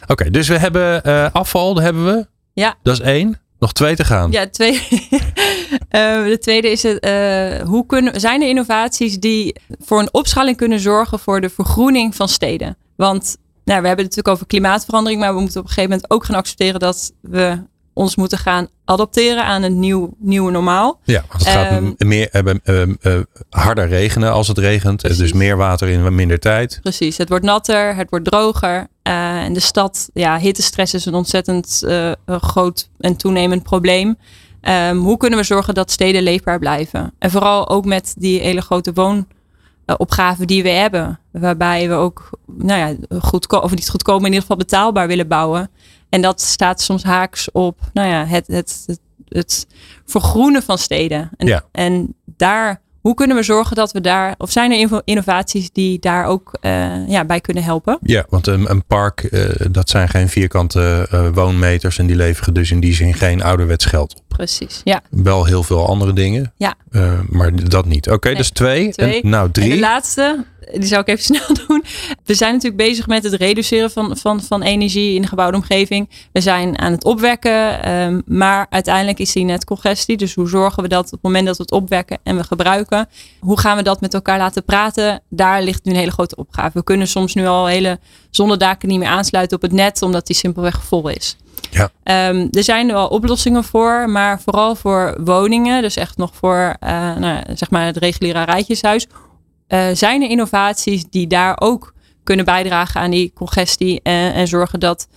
Oké, 0.07 0.29
dus 0.29 0.47
we 0.47 0.57
hebben 0.57 1.03
eh, 1.03 1.27
afval, 1.31 1.73
dat 1.73 1.83
hebben 1.83 2.05
we. 2.05 2.27
Ja. 2.53 2.75
Dat 2.83 2.93
is 2.93 2.99
één. 2.99 3.39
Nog 3.59 3.73
twee 3.73 3.95
te 3.95 4.03
gaan. 4.03 4.31
Ja, 4.31 4.47
twee. 4.49 4.81
Eh, 5.89 6.23
de 6.23 6.37
tweede 6.39 6.69
is 6.71 6.83
het, 6.83 6.99
eh, 6.99 7.61
hoe 7.67 7.85
kunnen, 7.85 8.19
zijn 8.19 8.41
er 8.41 8.47
innovaties 8.47 9.19
die 9.19 9.55
voor 9.79 9.99
een 9.99 10.13
opschaling 10.13 10.57
kunnen 10.57 10.79
zorgen 10.79 11.19
voor 11.19 11.41
de 11.41 11.49
vergroening 11.49 12.15
van 12.15 12.29
steden? 12.29 12.77
Want 12.95 13.37
nou, 13.63 13.81
we 13.81 13.87
hebben 13.87 14.05
het 14.05 14.15
natuurlijk 14.15 14.27
over 14.27 14.45
klimaatverandering, 14.45 15.21
maar 15.21 15.33
we 15.33 15.39
moeten 15.39 15.59
op 15.59 15.65
een 15.65 15.73
gegeven 15.73 15.89
moment 15.91 16.11
ook 16.11 16.25
gaan 16.25 16.35
accepteren 16.35 16.79
dat 16.79 17.13
we 17.21 17.57
ons 17.93 18.15
moeten 18.15 18.37
gaan 18.37 18.67
adapteren 18.85 19.45
aan 19.45 19.63
een 19.63 19.79
nieuw, 19.79 20.13
nieuwe 20.19 20.51
normaal. 20.51 20.99
Ja, 21.03 21.23
het 21.29 21.47
gaat 21.47 21.65
Ehm, 21.65 21.91
meer, 21.97 22.29
eh, 22.31 22.55
eh, 22.63 22.89
eh, 23.01 23.21
harder 23.49 23.87
regenen 23.87 24.31
als 24.31 24.47
het 24.47 24.57
regent. 24.57 25.01
Precies. 25.01 25.17
Dus 25.19 25.33
meer 25.33 25.57
water 25.57 25.87
in 25.87 26.15
minder 26.15 26.39
tijd. 26.39 26.79
Precies, 26.81 27.17
het 27.17 27.29
wordt 27.29 27.45
natter, 27.45 27.95
het 27.95 28.09
wordt 28.09 28.25
droger. 28.25 28.87
eh, 29.01 29.43
en 29.43 29.53
de 29.53 29.59
stad, 29.59 30.09
ja, 30.13 30.37
hittestress 30.37 30.93
is 30.93 31.05
een 31.05 31.13
ontzettend 31.13 31.83
eh, 31.87 32.11
groot 32.25 32.89
en 32.99 33.15
toenemend 33.15 33.63
probleem. 33.63 34.17
Ehm, 34.61 34.97
hoe 34.97 35.17
kunnen 35.17 35.39
we 35.39 35.45
zorgen 35.45 35.73
dat 35.73 35.91
steden 35.91 36.23
leefbaar 36.23 36.59
blijven? 36.59 37.13
En 37.19 37.31
vooral 37.31 37.69
ook 37.69 37.85
met 37.85 38.13
die 38.17 38.39
hele 38.41 38.61
grote 38.61 38.93
woonopgave 39.87 40.45
die 40.45 40.63
we 40.63 40.69
hebben. 40.69 41.19
Waarbij 41.31 41.87
we 41.87 41.93
ook, 41.93 42.29
nou 42.57 42.79
ja, 42.79 43.19
goedkoop, 43.19 43.63
of 43.63 43.75
niet 43.75 43.89
goedkoop, 43.89 44.15
maar 44.19 44.29
in 44.29 44.33
ieder 44.33 44.41
geval 44.41 44.57
betaalbaar 44.57 45.07
willen 45.07 45.27
bouwen. 45.27 45.69
En 46.13 46.21
dat 46.21 46.41
staat 46.41 46.81
soms 46.81 47.03
haaks 47.03 47.51
op, 47.51 47.79
nou 47.93 48.07
ja, 48.07 48.25
het, 48.25 48.47
het, 48.47 48.83
het, 48.85 48.99
het 49.27 49.67
vergroenen 50.05 50.63
van 50.63 50.77
steden. 50.77 51.29
En, 51.37 51.47
Ja. 51.47 51.63
en 51.71 52.15
daar, 52.25 52.81
hoe 53.03 53.13
kunnen 53.13 53.35
we 53.37 53.43
zorgen 53.43 53.75
dat 53.75 53.91
we 53.91 54.01
daar, 54.01 54.35
of 54.37 54.51
zijn 54.51 54.71
er 54.71 54.77
inno- 54.79 55.01
innovaties 55.03 55.71
die 55.71 55.99
daar 55.99 56.25
ook 56.25 56.51
eh, 56.61 57.07
ja, 57.09 57.25
bij 57.25 57.41
kunnen 57.41 57.63
helpen? 57.63 57.97
Ja, 58.01 58.25
want 58.29 58.47
een, 58.47 58.69
een 58.69 58.85
park, 58.85 59.23
eh, 59.23 59.49
dat 59.71 59.89
zijn 59.89 60.09
geen 60.09 60.29
vierkante 60.29 61.07
eh, 61.11 61.27
woonmeters. 61.33 61.97
En 61.97 62.07
die 62.07 62.15
leveren 62.15 62.53
dus 62.53 62.71
in 62.71 62.79
die 62.79 62.93
zin 62.93 63.13
geen 63.13 63.43
ouderwets 63.43 63.85
geld 63.85 64.13
op. 64.15 64.21
Precies, 64.37 64.81
ja. 64.83 65.01
Wel 65.09 65.45
heel 65.45 65.63
veel 65.63 65.87
andere 65.87 66.13
dingen. 66.13 66.53
Ja. 66.57 66.73
maar 67.29 67.51
dat 67.69 67.85
niet. 67.85 68.09
Oké, 68.09 68.27
Nee, 68.27 68.37
dus 68.37 68.49
twee. 68.49 68.91
twee. 68.91 69.21
En, 69.21 69.29
nou, 69.29 69.45
En 69.45 69.51
drie. 69.51 69.69
de 69.69 69.79
laatste, 69.79 70.45
die 70.71 70.85
zou 70.85 71.01
ik 71.01 71.07
even 71.07 71.23
snel 71.35 71.55
doen. 71.67 71.83
We 72.25 72.33
zijn 72.33 72.53
natuurlijk 72.53 72.83
bezig 72.89 73.07
met 73.07 73.23
het 73.23 73.33
reduceren 73.33 73.91
van, 73.91 74.17
van, 74.17 74.41
van 74.41 74.61
energie 74.61 75.15
in 75.15 75.21
de 75.21 75.27
gebouwde 75.27 75.57
omgeving. 75.57 76.09
We 76.31 76.41
zijn 76.41 76.79
aan 76.79 76.91
het 76.91 77.03
opwekken, 77.03 77.83
ehm, 77.83 78.21
maar 78.25 78.65
uiteindelijk 78.69 79.19
is 79.19 79.31
die 79.31 79.45
net 79.45 79.65
congestie. 79.65 80.17
Dus 80.17 80.33
hoe 80.33 80.47
zorgen 80.49 80.83
we 80.83 80.89
dat 80.89 81.05
op 81.05 81.11
het 81.11 81.21
moment 81.21 81.45
dat 81.45 81.57
we 81.57 81.61
het 81.63 81.71
opwekken 81.71 82.17
en 82.23 82.35
we 82.37 82.43
gebruiken, 82.43 82.92
hoe 83.39 83.59
gaan 83.59 83.77
we 83.77 83.83
dat 83.83 84.01
met 84.01 84.13
elkaar 84.13 84.37
laten 84.37 84.63
praten? 84.63 85.21
Daar 85.29 85.61
ligt 85.63 85.83
nu 85.83 85.91
een 85.91 85.97
hele 85.97 86.11
grote 86.11 86.35
opgave. 86.35 86.71
We 86.73 86.83
kunnen 86.83 87.07
soms 87.07 87.33
nu 87.33 87.45
al 87.45 87.65
hele 87.65 87.99
zonnedaken 88.29 88.89
niet 88.89 88.99
meer 88.99 89.07
aansluiten 89.07 89.55
op 89.55 89.61
het 89.63 89.71
net, 89.71 90.01
omdat 90.01 90.27
die 90.27 90.35
simpelweg 90.35 90.83
vol 90.83 91.07
is. 91.09 91.37
Ja. 91.71 91.89
Ehm, 92.03 92.47
er 92.51 92.63
zijn 92.63 92.87
wel 92.87 93.07
oplossingen 93.07 93.63
voor, 93.63 94.09
maar 94.09 94.41
vooral 94.41 94.75
voor 94.75 95.17
woningen, 95.23 95.81
dus 95.81 95.95
echt 95.95 96.17
nog 96.17 96.35
voor 96.35 96.75
eh, 96.79 97.15
nou, 97.15 97.43
zeg 97.55 97.69
maar 97.69 97.85
het 97.85 97.97
reguliere 97.97 98.43
rijtjeshuis, 98.43 99.07
eh, 99.67 99.87
zijn 99.93 100.21
er 100.21 100.29
innovaties 100.29 101.05
die 101.09 101.27
daar 101.27 101.55
ook 101.59 101.93
kunnen 102.23 102.45
bijdragen 102.45 103.01
aan 103.01 103.11
die 103.11 103.33
congestie 103.33 104.01
en, 104.01 104.33
en 104.33 104.47
zorgen 104.47 104.79
dat, 104.79 105.07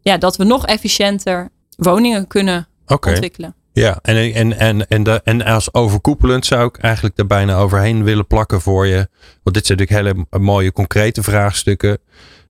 ja, 0.00 0.16
dat 0.16 0.36
we 0.36 0.44
nog 0.44 0.66
efficiënter 0.66 1.48
woningen 1.76 2.26
kunnen 2.26 2.68
ontwikkelen. 2.86 3.54
Ja, 3.76 3.98
en, 4.02 4.32
en, 4.32 4.58
en, 4.58 4.88
en, 4.88 5.22
en 5.24 5.44
als 5.44 5.74
overkoepelend 5.74 6.46
zou 6.46 6.66
ik 6.66 6.76
eigenlijk 6.76 7.18
er 7.18 7.26
bijna 7.26 7.56
overheen 7.56 8.04
willen 8.04 8.26
plakken 8.26 8.60
voor 8.60 8.86
je. 8.86 9.08
Want 9.42 9.56
dit 9.56 9.66
zijn 9.66 9.78
natuurlijk 9.78 10.06
hele 10.30 10.42
mooie 10.44 10.72
concrete 10.72 11.22
vraagstukken. 11.22 11.98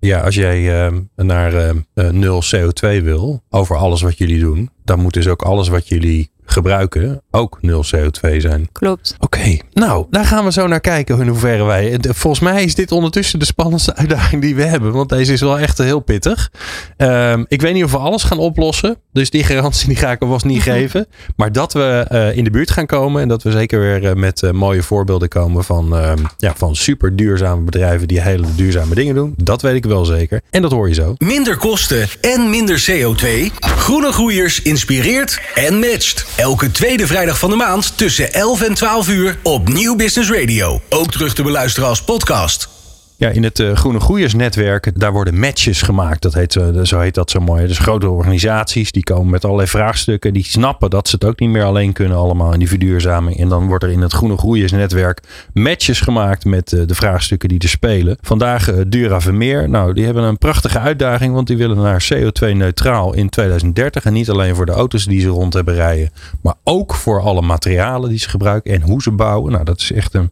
Ja, 0.00 0.20
als 0.20 0.34
jij 0.34 0.86
eh, 0.86 0.92
naar 1.16 1.54
eh, 1.54 2.08
nul 2.10 2.42
CO2 2.56 3.02
wil 3.02 3.42
over 3.50 3.76
alles 3.76 4.02
wat 4.02 4.18
jullie 4.18 4.38
doen, 4.38 4.70
dan 4.84 5.00
moet 5.00 5.14
dus 5.14 5.28
ook 5.28 5.42
alles 5.42 5.68
wat 5.68 5.88
jullie 5.88 6.30
gebruiken 6.46 7.22
ook 7.30 7.58
nul 7.60 7.84
CO2 7.96 8.36
zijn. 8.36 8.68
Klopt. 8.72 9.14
Oké, 9.18 9.56
nou, 9.72 10.06
daar 10.10 10.24
gaan 10.24 10.44
we 10.44 10.52
zo 10.52 10.66
naar 10.66 10.80
kijken 10.80 11.20
in 11.20 11.28
hoeverre 11.28 11.64
wij. 11.64 11.98
Volgens 12.00 12.42
mij 12.42 12.64
is 12.64 12.74
dit 12.74 12.92
ondertussen 12.92 13.38
de 13.38 13.44
spannendste 13.44 13.96
uitdaging 14.02 14.42
die 14.42 14.54
we 14.54 14.62
hebben, 14.62 14.92
want 14.92 15.08
deze 15.08 15.32
is 15.32 15.40
wel 15.40 15.58
echt 15.58 15.78
heel 15.78 16.00
pittig. 16.00 16.50
Ehm, 16.96 17.44
ik 17.48 17.60
weet 17.60 17.74
niet 17.74 17.84
of 17.84 17.90
we 17.90 17.98
alles 17.98 18.22
gaan 18.22 18.38
oplossen, 18.38 18.96
dus 19.12 19.30
die 19.30 19.44
garantie 19.44 19.88
die 19.92 19.96
ga 19.96 20.10
ik 20.10 20.22
alvast 20.22 20.44
niet 20.44 20.62
geven. 20.72 21.06
Maar 21.36 21.52
dat 21.52 21.72
we 21.72 22.04
eh, 22.08 22.36
in 22.36 22.44
de 22.44 22.50
buurt 22.50 22.70
gaan 22.70 22.86
komen 22.86 23.22
en 23.22 23.28
dat 23.28 23.42
we 23.42 23.50
zeker 23.50 23.80
weer 23.80 24.04
eh, 24.04 24.14
met 24.14 24.42
eh, 24.42 24.50
mooie 24.50 24.82
voorbeelden 24.82 25.28
komen 25.28 25.64
van, 25.64 25.96
ehm, 25.96 26.18
ja, 26.36 26.52
van 26.56 26.76
super 26.76 27.16
duurzame 27.16 27.62
bedrijven 27.62 28.08
die 28.08 28.20
hele 28.20 28.46
duurzame 28.54 28.94
dingen 28.94 29.14
doen, 29.14 29.34
dat 29.36 29.62
weet 29.62 29.74
ik 29.74 29.84
wel 29.84 30.04
zeker. 30.04 30.40
En 30.50 30.62
dat 30.62 30.70
hoor 30.70 30.88
je 30.88 30.94
zo. 30.94 31.14
Minder 31.18 31.56
kosten 31.56 32.08
en 32.20 32.50
minder 32.50 32.84
CO2. 32.90 33.52
Groene 33.60 34.12
Groeiers 34.12 34.62
inspireert 34.62 35.40
en 35.54 35.78
matcht. 35.78 36.26
Elke 36.36 36.70
tweede 36.70 37.06
vrijdag 37.06 37.38
van 37.38 37.50
de 37.50 37.56
maand 37.56 37.98
tussen 37.98 38.32
11 38.32 38.62
en 38.62 38.74
12 38.74 39.08
uur 39.08 39.38
op 39.42 39.68
Nieuw 39.68 39.96
Business 39.96 40.30
Radio. 40.30 40.80
Ook 40.88 41.10
terug 41.10 41.34
te 41.34 41.42
beluisteren 41.42 41.88
als 41.88 42.02
podcast. 42.02 42.75
Ja, 43.18 43.28
in 43.28 43.42
het 43.42 43.60
eh, 43.60 43.72
Groene 43.76 44.00
Groeiersnetwerk, 44.00 45.00
daar 45.00 45.12
worden 45.12 45.38
matches 45.38 45.82
gemaakt. 45.82 46.22
Dat 46.22 46.34
heet, 46.34 46.52
zo- 46.52 46.84
zo 46.84 46.98
heet 47.00 47.14
dat 47.14 47.30
zo 47.30 47.40
mooi. 47.40 47.66
Dus 47.66 47.78
grote 47.78 48.08
organisaties, 48.10 48.92
die 48.92 49.02
komen 49.02 49.30
met 49.30 49.44
allerlei 49.44 49.68
vraagstukken. 49.68 50.32
Die 50.32 50.44
snappen 50.44 50.90
dat 50.90 51.08
ze 51.08 51.14
het 51.14 51.24
ook 51.24 51.40
niet 51.40 51.50
meer 51.50 51.64
alleen 51.64 51.92
kunnen 51.92 52.16
allemaal 52.16 52.52
in 52.52 52.58
die 52.58 52.68
verduurzaming. 52.68 53.38
En 53.38 53.48
dan 53.48 53.66
wordt 53.66 53.84
er 53.84 53.90
in 53.90 54.00
het 54.00 54.12
Groene 54.12 54.36
Groeiersnetwerk 54.36 55.20
matches 55.52 56.00
gemaakt 56.00 56.44
met 56.44 56.72
eh, 56.72 56.80
de 56.86 56.94
vraagstukken 56.94 57.48
die 57.48 57.58
er 57.58 57.68
spelen. 57.68 58.16
Vandaag 58.20 58.70
eh, 58.70 58.80
Dura 58.88 59.20
Vermeer. 59.20 59.68
Nou, 59.68 59.92
die 59.92 60.04
hebben 60.04 60.22
een 60.22 60.38
prachtige 60.38 60.78
uitdaging, 60.78 61.34
want 61.34 61.46
die 61.46 61.56
willen 61.56 61.76
naar 61.76 62.08
CO2-neutraal 62.14 63.14
in 63.14 63.28
2030. 63.28 64.04
En 64.04 64.12
niet 64.12 64.30
alleen 64.30 64.54
voor 64.54 64.66
de 64.66 64.72
auto's 64.72 65.04
die 65.04 65.20
ze 65.20 65.28
rond 65.28 65.52
hebben 65.54 65.74
rijden, 65.74 66.10
maar 66.42 66.54
ook 66.64 66.94
voor 66.94 67.20
alle 67.20 67.42
materialen 67.42 68.08
die 68.08 68.18
ze 68.18 68.28
gebruiken 68.28 68.72
en 68.74 68.82
hoe 68.82 69.02
ze 69.02 69.10
bouwen. 69.10 69.52
Nou, 69.52 69.64
dat 69.64 69.80
is 69.80 69.92
echt 69.92 70.14
een 70.14 70.30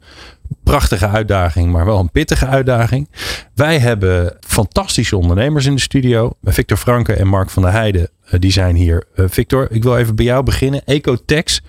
prachtige 0.62 1.08
uitdaging, 1.08 1.72
maar 1.72 1.84
wel 1.84 1.98
een 1.98 2.10
pittige 2.10 2.46
uitdaging. 2.46 3.08
Wij 3.54 3.78
hebben 3.78 4.36
fantastische 4.40 5.16
ondernemers 5.16 5.66
in 5.66 5.74
de 5.74 5.80
studio. 5.80 6.32
Victor 6.42 6.76
Franke 6.76 7.12
en 7.12 7.26
Mark 7.26 7.50
van 7.50 7.62
der 7.62 7.72
Heijden, 7.72 8.08
eh, 8.24 8.40
die 8.40 8.52
zijn 8.52 8.76
hier. 8.76 9.04
Eh, 9.14 9.24
Victor, 9.28 9.66
ik 9.70 9.82
wil 9.82 9.96
even 9.96 10.14
bij 10.14 10.24
jou 10.24 10.42
beginnen. 10.42 10.82
Ecotex. 10.84 11.62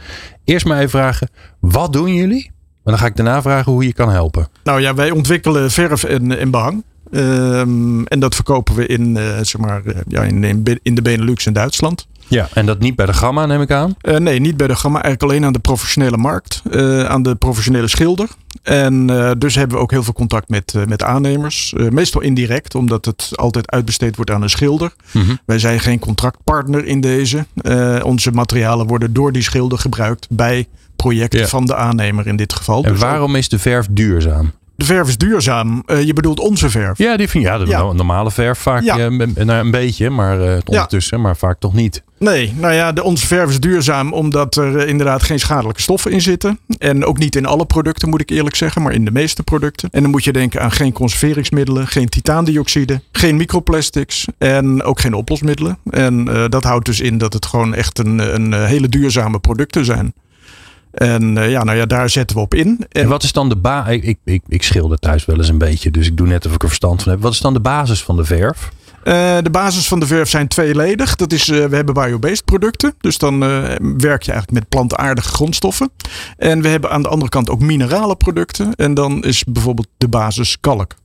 Eerst 0.43 0.65
maar 0.65 0.77
even 0.77 0.89
vragen, 0.89 1.29
wat 1.59 1.93
doen 1.93 2.13
jullie? 2.13 2.45
En 2.83 2.91
dan 2.91 2.97
ga 2.97 3.05
ik 3.05 3.15
daarna 3.15 3.41
vragen 3.41 3.71
hoe 3.71 3.85
je 3.85 3.93
kan 3.93 4.09
helpen. 4.09 4.47
Nou 4.63 4.81
ja, 4.81 4.93
wij 4.93 5.11
ontwikkelen 5.11 5.71
verf 5.71 6.03
en, 6.03 6.39
en 6.39 6.51
behang. 6.51 6.83
Ehm, 7.11 8.03
en 8.03 8.19
dat 8.19 8.35
verkopen 8.35 8.75
we 8.75 8.85
in, 8.85 9.17
eh, 9.17 9.23
zeg 9.41 9.57
maar, 9.61 9.81
ja, 10.07 10.23
in, 10.23 10.63
in 10.83 10.95
de 10.95 11.01
Benelux 11.01 11.45
en 11.45 11.53
Duitsland. 11.53 12.07
Ja, 12.27 12.47
en 12.53 12.65
dat 12.65 12.79
niet 12.79 12.95
bij 12.95 13.05
de 13.05 13.13
Gamma 13.13 13.45
neem 13.45 13.61
ik 13.61 13.71
aan. 13.71 13.95
Eh, 14.01 14.15
nee, 14.17 14.39
niet 14.39 14.57
bij 14.57 14.67
de 14.67 14.75
gamma. 14.75 15.01
Eigenlijk 15.03 15.23
alleen 15.31 15.45
aan 15.45 15.53
de 15.53 15.59
professionele 15.59 16.17
markt. 16.17 16.61
eh, 16.71 17.03
aan 17.05 17.23
de 17.23 17.35
professionele 17.35 17.87
schilder. 17.87 18.27
En 18.63 19.09
eh, 19.09 19.31
dus 19.37 19.55
hebben 19.55 19.77
we 19.77 19.83
ook 19.83 19.91
heel 19.91 20.03
veel 20.03 20.13
contact 20.13 20.49
met, 20.49 20.73
met 20.87 21.03
aannemers. 21.03 21.73
Meestal 21.89 22.21
indirect, 22.21 22.75
omdat 22.75 23.05
het 23.05 23.31
altijd 23.35 23.71
uitbesteed 23.71 24.15
wordt 24.15 24.31
aan 24.31 24.41
een 24.41 24.49
schilder. 24.49 24.93
Mhm. 25.11 25.35
Wij 25.45 25.59
zijn 25.59 25.79
geen 25.79 25.99
contractpartner 25.99 26.85
in 26.85 27.01
deze. 27.01 27.45
Onze 28.03 28.31
materialen 28.31 28.87
worden 28.87 29.13
door 29.13 29.31
die 29.31 29.41
schilder 29.43 29.77
gebruikt 29.77 30.27
bij 30.29 30.67
projecten 30.95 31.39
Ja. 31.39 31.47
van 31.47 31.65
de 31.65 31.75
aannemer 31.75 32.27
in 32.27 32.35
dit 32.35 32.53
geval. 32.53 32.83
En 32.83 32.91
Dus 32.91 32.99
waarom 33.01 33.35
is 33.35 33.49
de 33.49 33.59
verf 33.59 33.87
duurzaam? 33.91 34.51
De 34.75 34.85
verf 34.85 35.07
is 35.07 35.17
duurzaam. 35.17 35.83
Uh, 35.87 36.03
je 36.03 36.13
bedoelt 36.13 36.39
onze 36.39 36.69
verf. 36.69 36.97
Ja, 36.97 37.17
die 37.17 37.29
vind, 37.29 37.43
ja, 37.43 37.57
de 37.57 37.65
ja. 37.65 37.91
normale 37.93 38.31
verf 38.31 38.59
vaak 38.59 38.83
ja. 38.83 38.99
een, 38.99 39.49
een, 39.49 39.71
beetje, 39.71 40.09
maar 40.09 40.39
uh, 40.39 40.57
ondertussen, 40.65 41.21
maar 41.21 41.37
vaak 41.37 41.59
toch 41.59 41.73
niet. 41.73 42.03
Nee, 42.19 42.53
nou 42.57 42.73
ja, 42.73 42.91
de, 42.91 43.03
onze 43.03 43.27
verf 43.27 43.49
is 43.49 43.59
duurzaam 43.59 44.13
omdat 44.13 44.55
er 44.55 44.87
inderdaad 44.87 45.23
geen 45.23 45.39
schadelijke 45.39 45.81
stoffen 45.81 46.11
in 46.11 46.21
zitten. 46.21 46.59
En 46.77 47.05
ook 47.05 47.17
niet 47.17 47.35
in 47.35 47.45
alle 47.45 47.65
producten, 47.65 48.09
moet 48.09 48.21
ik 48.21 48.29
eerlijk 48.29 48.55
zeggen, 48.55 48.81
maar 48.81 48.93
in 48.93 49.05
de 49.05 49.11
meeste 49.11 49.43
producten. 49.43 49.89
En 49.91 50.01
dan 50.01 50.11
moet 50.11 50.23
je 50.23 50.31
denken 50.31 50.61
aan 50.61 50.71
geen 50.71 50.93
conserveringsmiddelen, 50.93 51.87
geen 51.87 52.09
titaandioxide, 52.09 53.01
geen 53.11 53.35
microplastics 53.35 54.25
en 54.37 54.83
ook 54.83 54.99
geen 54.99 55.13
oplosmiddelen. 55.13 55.77
En 55.89 56.25
dat 56.49 56.63
houdt 56.63 56.85
dus 56.85 56.99
in 56.99 57.17
dat 57.17 57.33
het 57.33 57.45
gewoon 57.45 57.73
echt 57.73 57.99
een, 57.99 58.35
een 58.35 58.53
hele 58.53 58.89
duurzame 58.89 59.39
producten 59.39 59.85
zijn. 59.85 60.13
En 60.95 61.35
uh, 61.35 61.49
ja, 61.49 61.63
nou 61.63 61.77
ja, 61.77 61.85
daar 61.85 62.09
zetten 62.09 62.35
we 62.35 62.41
op 62.41 62.53
in. 62.53 62.67
En, 62.67 63.01
en 63.01 63.07
wat 63.07 63.23
is 63.23 63.31
dan 63.31 63.49
de 63.49 63.57
basis? 63.57 63.93
Ik, 63.95 64.03
ik, 64.03 64.17
ik, 64.23 64.41
ik 64.47 64.63
schilder 64.63 64.97
thuis 64.97 65.25
wel 65.25 65.37
eens 65.37 65.49
een 65.49 65.57
beetje, 65.57 65.91
dus 65.91 66.07
ik 66.07 66.17
doe 66.17 66.27
net 66.27 66.45
of 66.45 66.53
ik 66.53 66.61
er 66.61 66.67
verstand 66.67 67.03
van 67.03 67.11
heb. 67.11 67.21
Wat 67.21 67.31
is 67.31 67.39
dan 67.39 67.53
de 67.53 67.59
basis 67.59 68.03
van 68.03 68.15
de 68.15 68.25
verf? 68.25 68.71
Uh, 69.03 69.37
de 69.41 69.49
basis 69.49 69.87
van 69.87 69.99
de 69.99 70.07
verf 70.07 70.29
zijn 70.29 70.47
tweeledig. 70.47 71.15
Dat 71.15 71.31
is, 71.31 71.47
uh, 71.47 71.65
we 71.65 71.75
hebben 71.75 71.93
biobased 71.93 72.45
producten. 72.45 72.95
Dus 72.99 73.17
dan 73.17 73.33
uh, 73.43 73.49
werk 73.79 74.23
je 74.23 74.31
eigenlijk 74.31 74.51
met 74.51 74.69
plantaardige 74.69 75.29
grondstoffen. 75.29 75.91
En 76.37 76.61
we 76.61 76.67
hebben 76.67 76.89
aan 76.89 77.01
de 77.01 77.07
andere 77.07 77.31
kant 77.31 77.49
ook 77.49 77.59
minerale 77.59 78.15
producten. 78.15 78.75
En 78.75 78.93
dan 78.93 79.23
is 79.23 79.43
bijvoorbeeld 79.43 79.87
de 79.97 80.07
basis 80.07 80.59
kalk. 80.59 80.95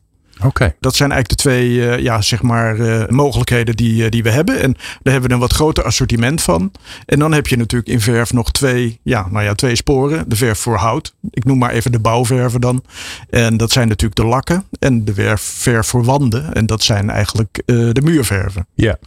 Oké. 0.44 0.74
Dat 0.80 0.94
zijn 0.94 1.12
eigenlijk 1.12 1.42
de 1.42 1.48
twee 1.48 1.70
uh, 1.70 1.98
ja, 1.98 2.22
zeg 2.22 2.42
maar, 2.42 2.76
uh, 2.76 3.06
mogelijkheden 3.08 3.76
die, 3.76 4.02
uh, 4.02 4.08
die 4.08 4.22
we 4.22 4.30
hebben. 4.30 4.60
En 4.60 4.72
daar 4.72 5.12
hebben 5.12 5.28
we 5.28 5.34
een 5.34 5.40
wat 5.40 5.52
groter 5.52 5.84
assortiment 5.84 6.42
van. 6.42 6.72
En 7.06 7.18
dan 7.18 7.32
heb 7.32 7.46
je 7.46 7.56
natuurlijk 7.56 7.90
in 7.90 8.00
verf 8.00 8.32
nog 8.32 8.50
twee, 8.50 9.00
ja, 9.02 9.26
nou 9.30 9.44
ja, 9.44 9.54
twee 9.54 9.76
sporen. 9.76 10.28
De 10.28 10.36
verf 10.36 10.58
voor 10.58 10.76
hout. 10.76 11.14
Ik 11.30 11.44
noem 11.44 11.58
maar 11.58 11.70
even 11.70 11.92
de 11.92 12.00
bouwverven 12.00 12.60
dan. 12.60 12.84
En 13.30 13.56
dat 13.56 13.70
zijn 13.70 13.88
natuurlijk 13.88 14.20
de 14.20 14.26
lakken. 14.26 14.64
En 14.78 15.04
de 15.04 15.14
verf, 15.14 15.40
verf 15.40 15.86
voor 15.86 16.04
wanden. 16.04 16.54
En 16.54 16.66
dat 16.66 16.82
zijn 16.82 17.10
eigenlijk 17.10 17.62
de 17.64 18.00
muurverven. 18.04 18.66
Ja. 18.74 18.98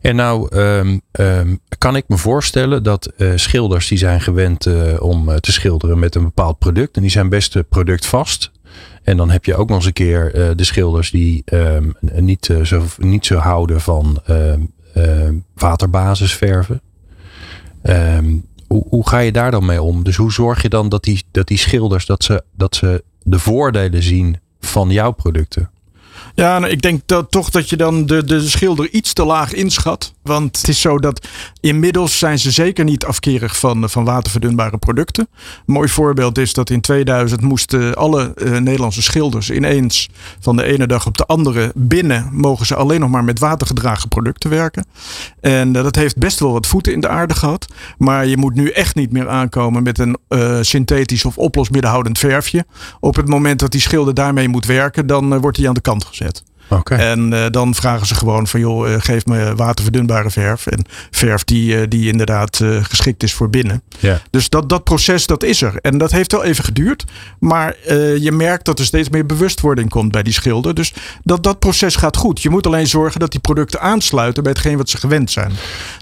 En 0.00 0.16
nou 0.16 0.56
um, 0.56 1.00
um, 1.12 1.60
kan 1.78 1.96
ik 1.96 2.04
me 2.08 2.16
voorstellen 2.16 2.82
dat 2.82 3.12
schilders 3.34 3.88
die 3.88 3.98
zijn 3.98 4.20
gewend 4.20 4.66
om 5.00 5.40
te 5.40 5.52
schilderen 5.52 5.98
met 5.98 6.14
een 6.14 6.24
bepaald 6.24 6.58
product. 6.58 6.96
En 6.96 7.02
die 7.02 7.10
zijn 7.10 7.28
best 7.28 7.68
productvast. 7.68 8.50
En 9.06 9.16
dan 9.16 9.30
heb 9.30 9.44
je 9.44 9.56
ook 9.56 9.68
nog 9.68 9.76
eens 9.76 9.86
een 9.86 9.92
keer 9.92 10.34
uh, 10.34 10.50
de 10.56 10.64
schilders 10.64 11.10
die 11.10 11.42
um, 11.52 11.94
niet, 12.00 12.48
uh, 12.48 12.64
zo, 12.64 12.82
niet 12.98 13.26
zo 13.26 13.36
houden 13.36 13.80
van 13.80 14.18
uh, 14.30 15.28
waterbasisverven. 15.54 16.80
hoe, 18.66 18.84
hoe 18.88 19.08
ga 19.08 19.18
je 19.18 19.32
daar 19.32 19.50
dan 19.50 19.66
mee 19.66 19.82
om? 19.82 20.04
Dus 20.04 20.16
hoe 20.16 20.32
zorg 20.32 20.62
je 20.62 20.68
dan 20.68 20.88
dat 20.88 21.04
die, 21.04 21.24
dat 21.30 21.46
die 21.46 21.58
schilders 21.58 22.06
dat 22.06 22.24
ze, 22.24 22.42
dat 22.52 22.76
ze 22.76 23.04
de 23.22 23.38
voordelen 23.38 24.02
zien 24.02 24.40
van 24.60 24.90
jouw 24.90 25.10
producten? 25.10 25.70
Ja, 26.34 26.58
nou, 26.58 26.72
ik 26.72 26.82
denk 26.82 27.02
dat, 27.06 27.30
toch 27.30 27.50
dat 27.50 27.68
je 27.68 27.76
dan 27.76 28.06
de, 28.06 28.24
de 28.24 28.40
schilder 28.40 28.90
iets 28.90 29.12
te 29.12 29.24
laag 29.24 29.52
inschat. 29.52 30.14
Want 30.22 30.56
het 30.56 30.68
is 30.68 30.80
zo 30.80 30.98
dat 30.98 31.28
inmiddels 31.66 32.18
zijn 32.18 32.38
ze 32.38 32.50
zeker 32.50 32.84
niet 32.84 33.04
afkerig 33.04 33.58
van, 33.58 33.90
van 33.90 34.04
waterverdunbare 34.04 34.78
producten. 34.78 35.28
Een 35.32 35.72
mooi 35.72 35.88
voorbeeld 35.88 36.38
is 36.38 36.52
dat 36.52 36.70
in 36.70 36.80
2000 36.80 37.40
moesten 37.40 37.94
alle 37.94 38.32
uh, 38.36 38.58
Nederlandse 38.58 39.02
schilders 39.02 39.50
ineens 39.50 40.08
van 40.40 40.56
de 40.56 40.64
ene 40.64 40.86
dag 40.86 41.06
op 41.06 41.16
de 41.16 41.26
andere 41.26 41.72
binnen 41.74 42.28
mogen 42.32 42.66
ze 42.66 42.74
alleen 42.74 43.00
nog 43.00 43.10
maar 43.10 43.24
met 43.24 43.38
watergedragen 43.38 44.08
producten 44.08 44.50
werken. 44.50 44.86
En 45.40 45.68
uh, 45.68 45.82
dat 45.82 45.96
heeft 45.96 46.16
best 46.18 46.40
wel 46.40 46.52
wat 46.52 46.66
voeten 46.66 46.92
in 46.92 47.00
de 47.00 47.08
aarde 47.08 47.34
gehad. 47.34 47.66
Maar 47.98 48.26
je 48.26 48.36
moet 48.36 48.54
nu 48.54 48.68
echt 48.68 48.94
niet 48.94 49.12
meer 49.12 49.28
aankomen 49.28 49.82
met 49.82 49.98
een 49.98 50.16
synthetisch 50.60 51.24
of 51.24 51.38
oplosmiddenhoudend 51.38 52.18
verfje. 52.18 52.66
Op 53.00 53.16
het 53.16 53.28
moment 53.28 53.60
dat 53.60 53.70
die 53.70 53.80
schilder 53.80 54.14
daarmee 54.14 54.48
moet 54.48 54.66
werken, 54.66 55.06
dan 55.06 55.40
wordt 55.40 55.56
hij 55.56 55.68
aan 55.68 55.74
de 55.74 55.80
kant 55.80 56.04
gezet. 56.04 56.42
Okay. 56.68 56.98
En 56.98 57.32
uh, 57.32 57.44
dan 57.50 57.74
vragen 57.74 58.06
ze 58.06 58.14
gewoon 58.14 58.46
van 58.46 58.60
joh, 58.60 58.88
uh, 58.88 58.94
geef 58.98 59.26
me 59.26 59.54
waterverdunbare 59.54 60.30
verf. 60.30 60.66
En 60.66 60.84
verf 61.10 61.44
die, 61.44 61.74
uh, 61.74 61.82
die 61.88 62.08
inderdaad 62.08 62.60
geschikt 62.82 63.22
is 63.22 63.34
voor 63.34 63.50
binnen. 63.50 63.82
Yeah. 63.98 64.16
Dus 64.30 64.48
dat, 64.48 64.68
dat 64.68 64.84
proces 64.84 65.26
dat 65.26 65.42
is 65.42 65.62
er. 65.62 65.78
En 65.80 65.98
dat 65.98 66.10
heeft 66.10 66.32
wel 66.32 66.44
even 66.44 66.64
geduurd. 66.64 67.04
Maar 67.38 67.76
je 68.18 68.32
merkt 68.32 68.64
dat 68.64 68.78
er 68.78 68.84
steeds 68.84 69.08
meer 69.08 69.26
bewustwording 69.26 69.88
komt 69.88 70.12
bij 70.12 70.22
die 70.22 70.32
schilder. 70.32 70.74
Dus 70.74 70.94
dat, 71.22 71.42
dat 71.42 71.58
proces 71.58 71.96
gaat 71.96 72.16
goed. 72.16 72.42
Je 72.42 72.50
moet 72.50 72.66
alleen 72.66 72.86
zorgen 72.86 73.20
dat 73.20 73.30
die 73.30 73.40
producten 73.40 73.80
aansluiten 73.80 74.42
bij 74.42 74.52
hetgeen 74.52 74.76
wat 74.76 74.90
ze 74.90 74.96
gewend 74.96 75.30
zijn. 75.30 75.52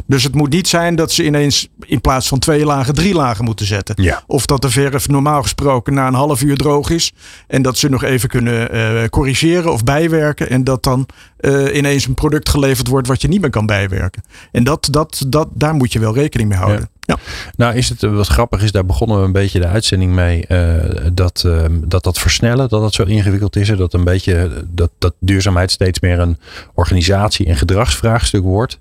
Dus 0.07 0.23
het 0.23 0.35
moet 0.35 0.51
niet 0.51 0.69
zijn 0.69 0.97
dat 0.97 1.13
ze 1.13 1.25
ineens 1.25 1.69
in 1.81 2.01
plaats 2.01 2.29
van 2.29 2.39
twee 2.39 2.65
lagen 2.65 2.95
drie 2.95 3.15
lagen 3.15 3.45
moeten 3.45 3.67
zetten. 3.67 4.03
Yeah. 4.03 4.19
Of 4.27 4.47
dat 4.47 4.63
de 4.63 4.71
verf 4.71 5.09
normaal 5.09 5.43
gesproken 5.43 5.95
na 5.95 6.07
een 6.07 6.15
half 6.15 6.43
uur 6.43 6.57
droog 6.57 6.91
is. 6.91 7.13
En 7.47 7.63
dat 7.63 7.79
ze 7.79 7.89
nog 7.89 8.03
even 8.03 8.29
kunnen 8.29 9.11
corrigeren 9.11 9.73
of 9.73 9.85
bijwerken. 9.85 10.49
En 10.55 10.65
dat 10.65 10.83
dan 10.83 11.07
uh, 11.41 11.77
ineens 11.77 12.07
een 12.07 12.15
product 12.15 12.49
geleverd 12.49 12.89
wordt 12.89 13.07
wat 13.09 13.23
je 13.23 13.29
niet 13.29 13.41
meer 13.41 13.51
kan 13.51 13.67
bijwerken. 13.67 14.23
En 14.53 14.65
dat, 14.65 14.89
dat, 14.91 15.25
dat, 15.29 15.49
daar 15.53 15.75
moet 15.75 15.93
je 15.93 15.99
wel 15.99 16.15
rekening 16.15 16.49
mee 16.49 16.59
houden. 16.59 16.89
Ja. 17.01 17.15
ja. 17.15 17.19
Nou, 17.57 17.75
is 17.75 17.89
het 17.89 18.03
wat 18.03 18.27
grappig 18.27 18.63
is, 18.63 18.73
daar 18.73 18.87
begonnen 18.87 19.19
we 19.19 19.25
een 19.25 19.33
beetje 19.33 19.61
de 19.61 19.67
uitzending 19.67 20.13
mee. 20.13 20.45
Uh, 20.49 20.75
dat, 21.13 21.43
uh, 21.47 21.65
dat 21.71 22.05
dat 22.05 22.19
versnellen, 22.19 22.69
dat 22.69 22.81
dat 22.81 22.95
zo 22.95 23.03
ingewikkeld 23.03 23.57
is. 23.57 23.69
Dat 23.69 23.95
een 23.95 24.05
beetje 24.05 24.65
dat, 24.69 24.91
dat 24.99 25.15
duurzaamheid 25.19 25.71
steeds 25.71 26.01
meer 26.01 26.19
een 26.19 26.39
organisatie- 26.75 27.47
en 27.47 27.57
gedragsvraagstuk 27.57 28.43
wordt. 28.43 28.79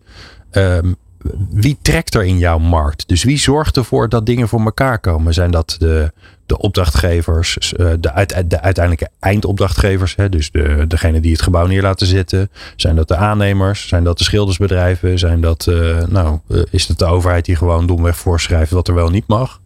Um, 0.51 0.95
wie 1.49 1.77
trekt 1.81 2.15
er 2.15 2.23
in 2.23 2.37
jouw 2.37 2.59
markt? 2.59 3.07
Dus 3.07 3.23
wie 3.23 3.37
zorgt 3.37 3.77
ervoor 3.77 4.09
dat 4.09 4.25
dingen 4.25 4.47
voor 4.47 4.61
elkaar 4.61 4.99
komen? 4.99 5.33
Zijn 5.33 5.51
dat 5.51 5.75
de, 5.79 6.11
de 6.45 6.57
opdrachtgevers, 6.57 7.73
de, 7.99 8.11
uit, 8.11 8.49
de 8.49 8.61
uiteindelijke 8.61 9.09
eindopdrachtgevers, 9.19 10.15
hè? 10.15 10.29
dus 10.29 10.51
de, 10.51 10.85
degene 10.87 11.19
die 11.19 11.31
het 11.31 11.41
gebouw 11.41 11.65
neer 11.65 11.81
laten 11.81 12.07
zetten? 12.07 12.49
Zijn 12.75 12.95
dat 12.95 13.07
de 13.07 13.15
aannemers? 13.15 13.87
Zijn 13.87 14.03
dat 14.03 14.17
de 14.17 14.23
schildersbedrijven? 14.23 15.19
Zijn 15.19 15.41
dat, 15.41 15.67
uh, 15.69 16.03
nou, 16.07 16.39
is 16.69 16.87
het 16.87 16.99
de 16.99 17.05
overheid 17.05 17.45
die 17.45 17.55
gewoon 17.55 17.87
domweg 17.87 18.17
voorschrijft 18.17 18.71
wat 18.71 18.87
er 18.87 18.93
wel 18.93 19.09
niet 19.09 19.27
mag? 19.27 19.61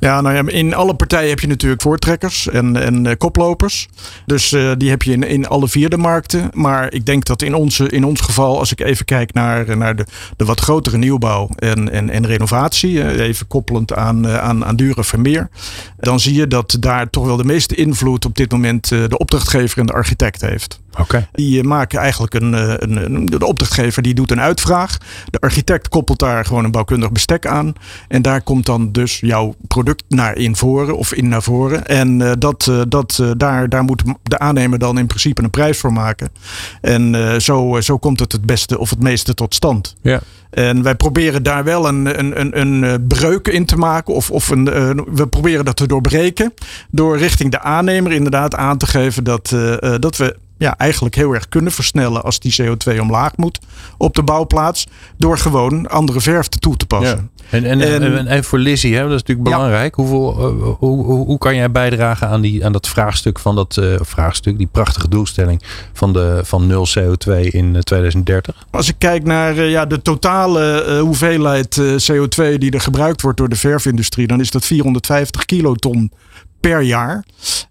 Ja, 0.00 0.20
nou 0.20 0.34
ja, 0.34 0.52
in 0.52 0.74
alle 0.74 0.94
partijen 0.94 1.28
heb 1.28 1.40
je 1.40 1.46
natuurlijk 1.46 1.82
voortrekkers 1.82 2.48
en, 2.48 2.76
en 2.76 3.04
uh, 3.04 3.12
koplopers. 3.18 3.88
Dus 4.26 4.52
uh, 4.52 4.72
die 4.76 4.90
heb 4.90 5.02
je 5.02 5.12
in, 5.12 5.22
in 5.22 5.46
alle 5.46 5.68
vier 5.68 5.88
de 5.88 5.96
markten. 5.96 6.50
Maar 6.52 6.92
ik 6.92 7.06
denk 7.06 7.24
dat 7.24 7.42
in, 7.42 7.54
onze, 7.54 7.88
in 7.88 8.04
ons 8.04 8.20
geval, 8.20 8.58
als 8.58 8.72
ik 8.72 8.80
even 8.80 9.04
kijk 9.04 9.32
naar, 9.32 9.76
naar 9.76 9.96
de, 9.96 10.06
de 10.36 10.44
wat 10.44 10.60
grotere 10.60 10.96
nieuwbouw 10.96 11.48
en, 11.56 11.90
en, 11.90 12.10
en 12.10 12.26
renovatie, 12.26 13.20
even 13.20 13.46
koppelend 13.46 13.94
aan, 13.94 14.28
aan, 14.28 14.64
aan 14.64 14.76
dure 14.76 15.04
vermeer, 15.04 15.48
dan 15.96 16.20
zie 16.20 16.34
je 16.34 16.46
dat 16.46 16.76
daar 16.80 17.10
toch 17.10 17.24
wel 17.26 17.36
de 17.36 17.44
meeste 17.44 17.74
invloed 17.74 18.24
op 18.24 18.36
dit 18.36 18.50
moment 18.50 18.88
de 18.88 19.18
opdrachtgever 19.18 19.78
en 19.78 19.86
de 19.86 19.92
architect 19.92 20.40
heeft. 20.40 20.80
Okay. 20.98 21.28
Die 21.32 21.64
maken 21.64 21.98
eigenlijk 21.98 22.34
een, 22.34 22.52
een, 22.52 23.14
een, 23.14 23.26
De 23.26 23.46
opdrachtgever 23.46 24.02
die 24.02 24.14
doet 24.14 24.30
een 24.30 24.40
uitvraag. 24.40 24.96
De 25.30 25.40
architect 25.40 25.88
koppelt 25.88 26.18
daar 26.18 26.44
gewoon 26.44 26.64
een 26.64 26.70
bouwkundig 26.70 27.12
bestek 27.12 27.46
aan. 27.46 27.72
En 28.08 28.22
daar 28.22 28.42
komt 28.42 28.66
dan 28.66 28.92
dus 28.92 29.20
jouw 29.20 29.54
product 29.68 30.04
naar 30.08 30.36
in 30.36 30.56
voren 30.56 30.96
of 30.96 31.12
in 31.12 31.28
naar 31.28 31.42
voren. 31.42 31.86
En 31.86 32.20
uh, 32.20 32.32
dat, 32.38 32.66
uh, 32.70 32.80
dat, 32.88 33.18
uh, 33.20 33.30
daar, 33.36 33.68
daar 33.68 33.84
moet 33.84 34.02
de 34.22 34.38
aannemer 34.38 34.78
dan 34.78 34.98
in 34.98 35.06
principe 35.06 35.42
een 35.42 35.50
prijs 35.50 35.78
voor 35.78 35.92
maken. 35.92 36.28
En 36.80 37.14
zo, 37.42 37.80
zo 37.80 37.98
komt 37.98 38.20
het 38.20 38.32
het 38.32 38.46
beste 38.46 38.78
of 38.78 38.90
het 38.90 39.02
meeste 39.02 39.34
tot 39.34 39.54
stand. 39.54 39.96
Ja. 40.02 40.20
En 40.50 40.82
wij 40.82 40.94
proberen 40.94 41.42
daar 41.42 41.64
wel 41.64 41.88
een, 41.88 42.18
een, 42.18 42.40
een, 42.40 42.60
een 42.60 43.06
breuk 43.06 43.48
in 43.48 43.66
te 43.66 43.76
maken. 43.76 44.14
Of, 44.14 44.30
of 44.30 44.48
een, 44.48 44.64
we 45.14 45.26
proberen 45.26 45.64
dat 45.64 45.76
te 45.76 45.86
doorbreken. 45.86 46.54
Door 46.90 47.18
richting 47.18 47.50
de 47.50 47.60
aannemer 47.60 48.12
inderdaad 48.12 48.54
aan 48.54 48.78
te 48.78 48.86
geven 48.86 49.24
dat, 49.24 49.56
dat 50.00 50.16
we 50.16 50.36
ja, 50.60 50.76
eigenlijk 50.76 51.14
heel 51.14 51.34
erg 51.34 51.48
kunnen 51.48 51.72
versnellen 51.72 52.22
als 52.22 52.38
die 52.40 52.54
CO2 52.62 53.00
omlaag 53.00 53.36
moet 53.36 53.58
op 53.98 54.14
de 54.14 54.22
bouwplaats. 54.22 54.86
Door 55.16 55.38
gewoon 55.38 55.88
andere 55.88 56.20
verf 56.20 56.48
toe 56.48 56.76
te 56.76 56.86
passen. 56.86 57.30
Ja. 57.32 57.48
En, 57.50 57.64
en, 57.64 57.80
en, 57.80 58.26
en, 58.26 58.44
voor 58.44 58.58
Lizzie, 58.58 58.94
hè, 58.94 59.02
dat 59.02 59.10
is 59.10 59.16
natuurlijk 59.16 59.48
belangrijk. 59.48 59.96
Ja. 59.96 60.02
Hoeveel, 60.02 60.32
uh, 60.32 60.74
hoe, 60.78 61.04
hoe, 61.04 61.26
hoe, 61.26 61.38
kan 61.38 61.54
jij 61.54 61.70
bijdragen 61.70 62.28
aan, 62.28 62.40
die, 62.40 62.64
aan 62.64 62.72
dat 62.72 62.88
vraagstuk 62.88 63.38
van 63.38 63.54
dat 63.54 63.76
uh, 63.80 63.94
vraagstuk, 64.00 64.58
die 64.58 64.68
prachtige 64.72 65.08
doelstelling 65.08 65.62
van, 65.92 66.12
de, 66.12 66.40
van 66.44 66.66
0 66.66 66.86
CO2 66.98 67.32
in 67.40 67.80
2030? 67.80 68.66
Als 68.70 68.88
ik 68.88 68.94
kijk 68.98 69.24
naar 69.24 69.56
uh, 69.56 69.70
ja, 69.70 69.86
de 69.86 70.02
totale 70.02 70.98
hoeveelheid 71.00 71.80
CO2 72.10 72.58
die 72.58 72.70
er 72.70 72.80
gebruikt 72.80 73.22
wordt 73.22 73.38
door 73.38 73.48
de 73.48 73.56
verfindustrie, 73.56 74.26
dan 74.26 74.40
is 74.40 74.50
dat 74.50 74.64
450 74.64 75.44
kiloton 75.44 76.10
per 76.60 76.80
jaar. 76.80 77.24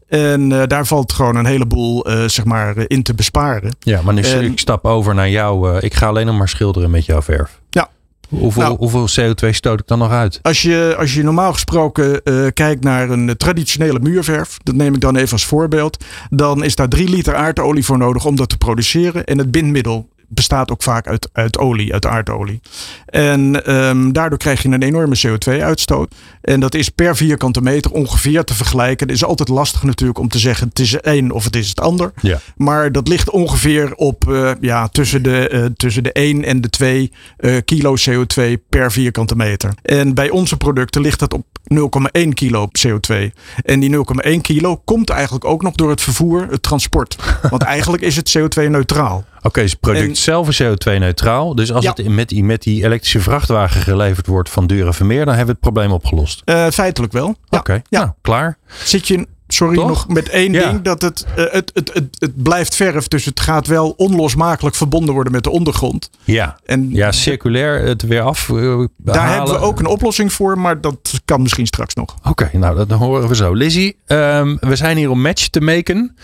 En 0.07 0.51
uh, 0.51 0.63
daar 0.67 0.85
valt 0.85 1.13
gewoon 1.13 1.35
een 1.35 1.45
heleboel 1.45 2.09
uh, 2.09 2.27
zeg 2.27 2.45
maar, 2.45 2.75
in 2.87 3.03
te 3.03 3.13
besparen. 3.13 3.75
Ja, 3.79 4.01
maar 4.01 4.13
nu 4.13 4.21
en, 4.21 4.43
ik 4.43 4.59
stap 4.59 4.85
over 4.85 5.15
naar 5.15 5.29
jou. 5.29 5.77
Ik 5.79 5.93
ga 5.93 6.07
alleen 6.07 6.25
nog 6.25 6.37
maar 6.37 6.49
schilderen 6.49 6.89
met 6.89 7.05
jouw 7.05 7.21
verf. 7.21 7.59
Ja. 7.69 7.89
Hoeveel, 8.29 8.61
nou, 8.61 8.77
hoeveel 8.77 9.07
CO2 9.09 9.49
stoot 9.49 9.79
ik 9.79 9.87
dan 9.87 9.99
nog 9.99 10.11
uit? 10.11 10.39
Als 10.41 10.61
je, 10.61 10.95
als 10.97 11.13
je 11.13 11.23
normaal 11.23 11.53
gesproken 11.53 12.21
kijkt 12.53 12.83
naar 12.83 13.09
een 13.09 13.37
traditionele 13.37 13.99
muurverf, 13.99 14.57
dat 14.63 14.75
neem 14.75 14.93
ik 14.93 15.01
dan 15.01 15.15
even 15.15 15.31
als 15.31 15.45
voorbeeld, 15.45 16.03
dan 16.29 16.63
is 16.63 16.75
daar 16.75 16.87
3 16.87 17.09
liter 17.09 17.35
aardolie 17.35 17.85
voor 17.85 17.97
nodig 17.97 18.25
om 18.25 18.35
dat 18.35 18.49
te 18.49 18.57
produceren. 18.57 19.25
En 19.25 19.37
het 19.37 19.51
bindmiddel 19.51 20.09
bestaat 20.29 20.71
ook 20.71 20.83
vaak 20.83 21.07
uit, 21.07 21.29
uit 21.31 21.57
olie, 21.57 21.93
uit 21.93 22.05
aardolie. 22.05 22.61
En 23.05 23.65
ehm, 23.65 24.11
daardoor 24.11 24.37
krijg 24.37 24.61
je 24.61 24.69
een 24.69 24.83
enorme 24.83 25.19
CO2-uitstoot. 25.27 26.15
En 26.41 26.59
dat 26.59 26.75
is 26.75 26.89
per 26.89 27.15
vierkante 27.15 27.61
meter 27.61 27.91
ongeveer 27.91 28.43
te 28.43 28.53
vergelijken. 28.53 29.07
Het 29.07 29.15
is 29.15 29.23
altijd 29.23 29.49
lastig 29.49 29.83
natuurlijk 29.83 30.19
om 30.19 30.27
te 30.27 30.39
zeggen 30.39 30.67
het 30.67 30.79
is 30.79 30.95
één 30.95 31.31
of 31.31 31.43
het 31.43 31.55
is 31.55 31.69
het 31.69 31.81
ander. 31.81 32.11
Ja. 32.21 32.39
Maar 32.55 32.91
dat 32.91 33.07
ligt 33.07 33.29
ongeveer 33.29 33.95
op 33.95 34.25
uh, 34.27 34.51
ja, 34.61 34.87
tussen, 34.87 35.23
de, 35.23 35.49
uh, 35.53 35.65
tussen 35.75 36.03
de 36.03 36.11
1 36.11 36.43
en 36.43 36.61
de 36.61 36.69
2 36.69 37.11
uh, 37.39 37.57
kilo 37.65 37.95
CO2 38.09 38.41
per 38.69 38.91
vierkante 38.91 39.35
meter. 39.35 39.73
En 39.81 40.13
bij 40.13 40.29
onze 40.29 40.57
producten 40.57 41.01
ligt 41.01 41.19
dat 41.19 41.33
op 41.33 41.45
0,1 41.73 42.29
kilo 42.33 42.69
CO2. 42.87 43.15
En 43.63 43.79
die 43.79 43.95
0,1 44.27 44.41
kilo 44.41 44.81
komt 44.85 45.09
eigenlijk 45.09 45.45
ook 45.45 45.61
nog 45.61 45.75
door 45.75 45.89
het 45.89 46.01
vervoer, 46.01 46.47
het 46.49 46.63
transport. 46.63 47.15
Want 47.49 47.61
eigenlijk 47.61 48.03
is 48.03 48.15
het 48.15 48.37
CO2-neutraal. 48.37 49.25
Oké, 49.39 49.47
okay, 49.47 49.63
dus 49.63 49.71
het 49.71 49.81
product 49.81 50.07
en, 50.07 50.15
zelf 50.15 50.47
is 50.47 50.63
CO2-neutraal. 50.63 51.55
Dus 51.55 51.71
als 51.71 51.83
ja. 51.83 51.93
het 51.95 52.07
met 52.07 52.29
die, 52.29 52.43
met 52.43 52.63
die 52.63 52.83
elektrische 52.83 53.19
vrachtwagen 53.19 53.81
geleverd 53.81 54.27
wordt 54.27 54.49
van 54.49 54.67
Dure 54.67 54.93
Vermeer, 54.93 55.25
dan 55.25 55.35
hebben 55.35 55.45
we 55.45 55.51
het 55.51 55.73
probleem 55.73 55.91
opgelost. 55.91 56.41
Uh, 56.45 56.67
feitelijk 56.67 57.13
wel. 57.13 57.27
Oké, 57.27 57.57
okay, 57.57 57.81
ja. 57.89 57.99
nou, 57.99 58.11
klaar. 58.21 58.57
Zit 58.83 59.07
je 59.07 59.27
sorry, 59.53 59.75
Toch? 59.75 59.87
nog 59.87 60.07
met 60.07 60.29
één 60.29 60.53
ja. 60.53 60.69
ding. 60.69 60.81
Dat 60.81 61.01
het, 61.01 61.25
uh, 61.37 61.45
het, 61.51 61.71
het, 61.73 61.93
het, 61.93 62.15
het 62.19 62.43
blijft 62.43 62.75
verf. 62.75 63.07
Dus 63.07 63.25
het 63.25 63.39
gaat 63.39 63.67
wel 63.67 63.93
onlosmakelijk 63.97 64.75
verbonden 64.75 65.13
worden 65.13 65.33
met 65.33 65.43
de 65.43 65.49
ondergrond. 65.49 66.09
Ja, 66.23 66.59
en 66.65 66.89
ja 66.91 67.11
circulair 67.11 67.81
het 67.81 68.01
weer 68.01 68.21
af. 68.21 68.47
Uh, 68.47 68.85
daar 68.97 69.35
hebben 69.35 69.53
we 69.53 69.59
ook 69.59 69.79
een 69.79 69.85
oplossing 69.85 70.33
voor. 70.33 70.59
Maar 70.59 70.81
dat 70.81 71.21
kan 71.25 71.41
misschien 71.41 71.65
straks 71.65 71.93
nog. 71.93 72.15
Oké, 72.17 72.29
okay, 72.29 72.59
nou 72.59 72.75
dat 72.75 72.91
horen 72.91 73.27
we 73.27 73.35
zo. 73.35 73.53
Lizzie, 73.53 73.97
um, 74.07 74.57
we 74.59 74.75
zijn 74.75 74.97
hier 74.97 75.09
om 75.09 75.21
match 75.21 75.47
te 75.47 75.61
maken. 75.61 76.15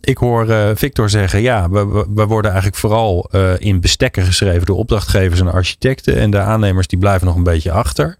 Ik 0.00 0.18
hoor 0.18 0.48
uh, 0.48 0.70
Victor 0.74 1.10
zeggen. 1.10 1.40
Ja, 1.40 1.70
we, 1.70 1.86
we, 1.86 2.06
we 2.14 2.26
worden 2.26 2.50
eigenlijk 2.50 2.80
vooral 2.80 3.30
in 3.58 3.80
bestekken 3.80 4.24
geschreven 4.24 4.66
door 4.66 4.76
opdrachtgevers 4.76 5.40
en 5.40 5.52
architecten. 5.52 6.16
En 6.16 6.30
de 6.30 6.38
aannemers 6.38 6.86
die 6.86 6.98
blijven 6.98 7.26
nog 7.26 7.36
een 7.36 7.42
beetje 7.42 7.72
achter 7.72 8.18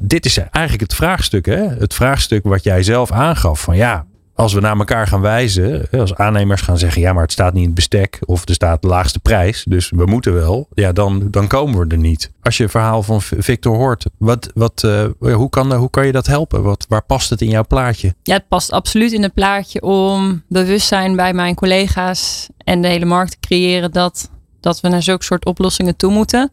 dit 0.00 0.24
is 0.24 0.38
eigenlijk 0.38 0.80
het 0.80 0.94
vraagstuk. 0.94 1.46
Hè? 1.46 1.68
Het 1.68 1.94
vraagstuk 1.94 2.44
wat 2.44 2.64
jij 2.64 2.82
zelf 2.82 3.10
aangaf. 3.10 3.60
Van 3.60 3.76
ja, 3.76 4.06
als 4.34 4.52
we 4.52 4.60
naar 4.60 4.78
elkaar 4.78 5.06
gaan 5.06 5.20
wijzen. 5.20 5.90
Als 5.90 6.14
aannemers 6.14 6.60
gaan 6.60 6.78
zeggen. 6.78 7.02
Ja, 7.02 7.12
maar 7.12 7.22
het 7.22 7.32
staat 7.32 7.52
niet 7.52 7.62
in 7.62 7.66
het 7.66 7.74
bestek. 7.74 8.18
Of 8.24 8.48
er 8.48 8.54
staat 8.54 8.82
de 8.82 8.88
laagste 8.88 9.18
prijs. 9.18 9.64
Dus 9.68 9.90
we 9.90 10.06
moeten 10.06 10.34
wel. 10.34 10.68
Ja, 10.74 10.92
dan, 10.92 11.30
dan 11.30 11.46
komen 11.46 11.78
we 11.78 11.94
er 11.94 11.98
niet. 12.00 12.30
Als 12.42 12.56
je 12.56 12.62
het 12.62 12.72
verhaal 12.72 13.02
van 13.02 13.22
Victor 13.22 13.76
hoort. 13.76 14.06
Wat, 14.18 14.50
wat, 14.54 14.82
uh, 14.84 15.06
hoe, 15.18 15.48
kan, 15.48 15.74
hoe 15.74 15.90
kan 15.90 16.06
je 16.06 16.12
dat 16.12 16.26
helpen? 16.26 16.62
Wat, 16.62 16.86
waar 16.88 17.04
past 17.04 17.30
het 17.30 17.40
in 17.40 17.48
jouw 17.48 17.66
plaatje? 17.66 18.14
Ja, 18.22 18.34
het 18.34 18.48
past 18.48 18.70
absoluut 18.70 19.12
in 19.12 19.22
het 19.22 19.34
plaatje. 19.34 19.82
Om 19.82 20.42
bewustzijn 20.48 21.16
bij 21.16 21.32
mijn 21.32 21.54
collega's. 21.54 22.48
En 22.58 22.82
de 22.82 22.88
hele 22.88 23.04
markt 23.04 23.30
te 23.30 23.38
creëren. 23.40 23.92
Dat, 23.92 24.30
dat 24.60 24.80
we 24.80 24.88
naar 24.88 25.02
zulke 25.02 25.24
soort 25.24 25.44
oplossingen 25.44 25.96
toe 25.96 26.12
moeten. 26.12 26.52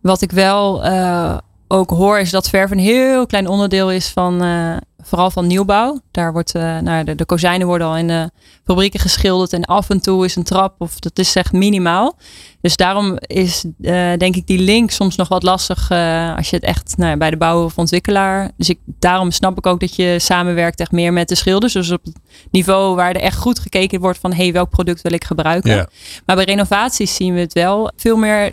Wat 0.00 0.22
ik 0.22 0.30
wel... 0.30 0.86
Uh, 0.86 1.38
ook 1.68 1.90
hoor 1.90 2.18
is 2.18 2.30
dat 2.30 2.48
verf 2.48 2.70
een 2.70 2.78
heel 2.78 3.26
klein 3.26 3.48
onderdeel 3.48 3.90
is 3.90 4.08
van 4.08 4.44
uh, 4.44 4.76
vooral 5.02 5.30
van 5.30 5.46
nieuwbouw. 5.46 6.00
Daar 6.10 6.32
wordt, 6.32 6.54
uh, 6.54 6.78
nou, 6.78 7.04
de, 7.04 7.14
de 7.14 7.24
kozijnen 7.24 7.66
worden 7.66 7.86
al 7.86 7.96
in 7.96 8.06
de 8.06 8.30
fabrieken 8.64 9.00
geschilderd 9.00 9.52
en 9.52 9.64
af 9.64 9.90
en 9.90 10.00
toe 10.00 10.24
is 10.24 10.36
een 10.36 10.42
trap 10.42 10.74
of 10.78 10.98
dat 10.98 11.18
is 11.18 11.34
echt 11.34 11.52
minimaal. 11.52 12.16
Dus 12.60 12.76
daarom 12.76 13.16
is 13.20 13.64
uh, 13.64 13.92
denk 14.16 14.36
ik 14.36 14.46
die 14.46 14.58
link 14.58 14.90
soms 14.90 15.16
nog 15.16 15.28
wat 15.28 15.42
lastig 15.42 15.90
uh, 15.90 16.36
als 16.36 16.50
je 16.50 16.56
het 16.56 16.64
echt 16.64 16.94
nou, 16.96 17.16
bij 17.16 17.30
de 17.30 17.36
bouwer 17.36 17.64
of 17.64 17.78
ontwikkelaar. 17.78 18.50
Dus 18.56 18.68
ik, 18.68 18.78
daarom 18.86 19.30
snap 19.30 19.58
ik 19.58 19.66
ook 19.66 19.80
dat 19.80 19.96
je 19.96 20.16
samenwerkt 20.18 20.80
echt 20.80 20.92
meer 20.92 21.12
met 21.12 21.28
de 21.28 21.34
schilders. 21.34 21.72
Dus 21.72 21.90
op 21.90 22.04
het 22.04 22.16
niveau 22.50 22.96
waar 22.96 23.14
er 23.14 23.20
echt 23.20 23.36
goed 23.36 23.58
gekeken 23.58 24.00
wordt 24.00 24.18
van 24.18 24.32
hey, 24.32 24.52
welk 24.52 24.70
product 24.70 25.02
wil 25.02 25.12
ik 25.12 25.24
gebruiken. 25.24 25.74
Ja. 25.74 25.88
Maar 26.26 26.36
bij 26.36 26.44
renovaties 26.44 27.14
zien 27.14 27.34
we 27.34 27.40
het 27.40 27.52
wel 27.52 27.90
veel 27.96 28.16
meer, 28.16 28.52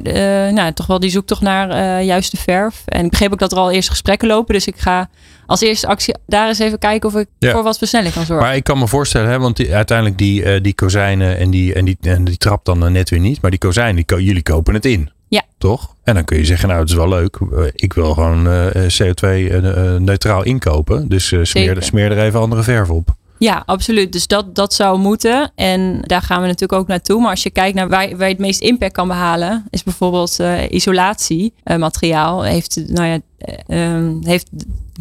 nou, 0.53 0.73
toch 0.73 0.85
wel 0.85 0.99
die 0.99 1.09
zoektocht 1.09 1.41
naar 1.41 2.03
juiste 2.03 2.37
verf. 2.37 2.83
En 2.85 3.05
ik 3.05 3.09
begreep 3.09 3.31
ook 3.31 3.39
dat 3.39 3.51
er 3.51 3.57
al 3.57 3.71
eerst 3.71 3.89
gesprekken 3.89 4.27
lopen. 4.27 4.53
Dus 4.53 4.67
ik 4.67 4.77
ga 4.77 5.09
als 5.45 5.61
eerste 5.61 5.87
actie 5.87 6.15
daar 6.27 6.47
eens 6.47 6.59
even 6.59 6.79
kijken 6.79 7.09
of 7.09 7.15
ik 7.15 7.27
ja. 7.39 7.51
voor 7.51 7.63
wat 7.63 7.77
versnelling 7.77 8.13
kan 8.13 8.25
zorgen. 8.25 8.45
Maar 8.45 8.55
ik 8.55 8.63
kan 8.63 8.79
me 8.79 8.87
voorstellen, 8.87 9.29
hè, 9.29 9.39
want 9.39 9.57
die, 9.57 9.75
uiteindelijk 9.75 10.17
die, 10.17 10.43
uh, 10.43 10.61
die 10.61 10.73
kozijnen 10.73 11.37
en 11.37 11.49
die, 11.49 11.73
en, 11.73 11.85
die, 11.85 11.97
en 12.01 12.23
die 12.23 12.37
trap 12.37 12.65
dan 12.65 12.91
net 12.91 13.09
weer 13.09 13.19
niet. 13.19 13.41
Maar 13.41 13.51
die 13.51 13.59
kozijnen, 13.59 14.03
die, 14.05 14.23
jullie 14.23 14.43
kopen 14.43 14.73
het 14.73 14.85
in. 14.85 15.09
Ja. 15.27 15.43
Toch? 15.57 15.95
En 16.03 16.13
dan 16.13 16.23
kun 16.25 16.37
je 16.37 16.45
zeggen, 16.45 16.67
nou 16.67 16.79
het 16.79 16.89
is 16.89 16.95
wel 16.95 17.09
leuk. 17.09 17.39
Ik 17.75 17.93
wil 17.93 18.13
gewoon 18.13 18.47
uh, 18.47 18.65
CO2-neutraal 18.73 20.43
inkopen. 20.43 21.07
Dus 21.07 21.33
smeer, 21.41 21.83
smeer 21.83 22.11
er 22.11 22.25
even 22.25 22.39
andere 22.39 22.63
verf 22.63 22.89
op. 22.89 23.15
Ja, 23.37 23.63
absoluut. 23.65 24.11
Dus 24.11 24.27
dat, 24.27 24.55
dat 24.55 24.73
zou 24.73 24.99
moeten. 24.99 25.51
En 25.55 25.99
daar 26.01 26.21
gaan 26.21 26.41
we 26.41 26.47
natuurlijk 26.47 26.79
ook 26.81 26.87
naartoe. 26.87 27.21
Maar 27.21 27.29
als 27.29 27.43
je 27.43 27.49
kijkt 27.49 27.75
naar 27.75 27.89
waar, 27.89 28.09
waar 28.09 28.27
je 28.27 28.33
het 28.33 28.41
meest 28.41 28.61
impact 28.61 28.93
kan 28.93 29.07
behalen, 29.07 29.65
is 29.69 29.83
bijvoorbeeld 29.83 30.39
uh, 30.39 30.69
isolatiemateriaal. 30.69 32.43
heeft, 32.43 32.83
nou 32.87 33.07
ja, 33.07 33.19
uh, 33.67 34.11
heeft 34.21 34.47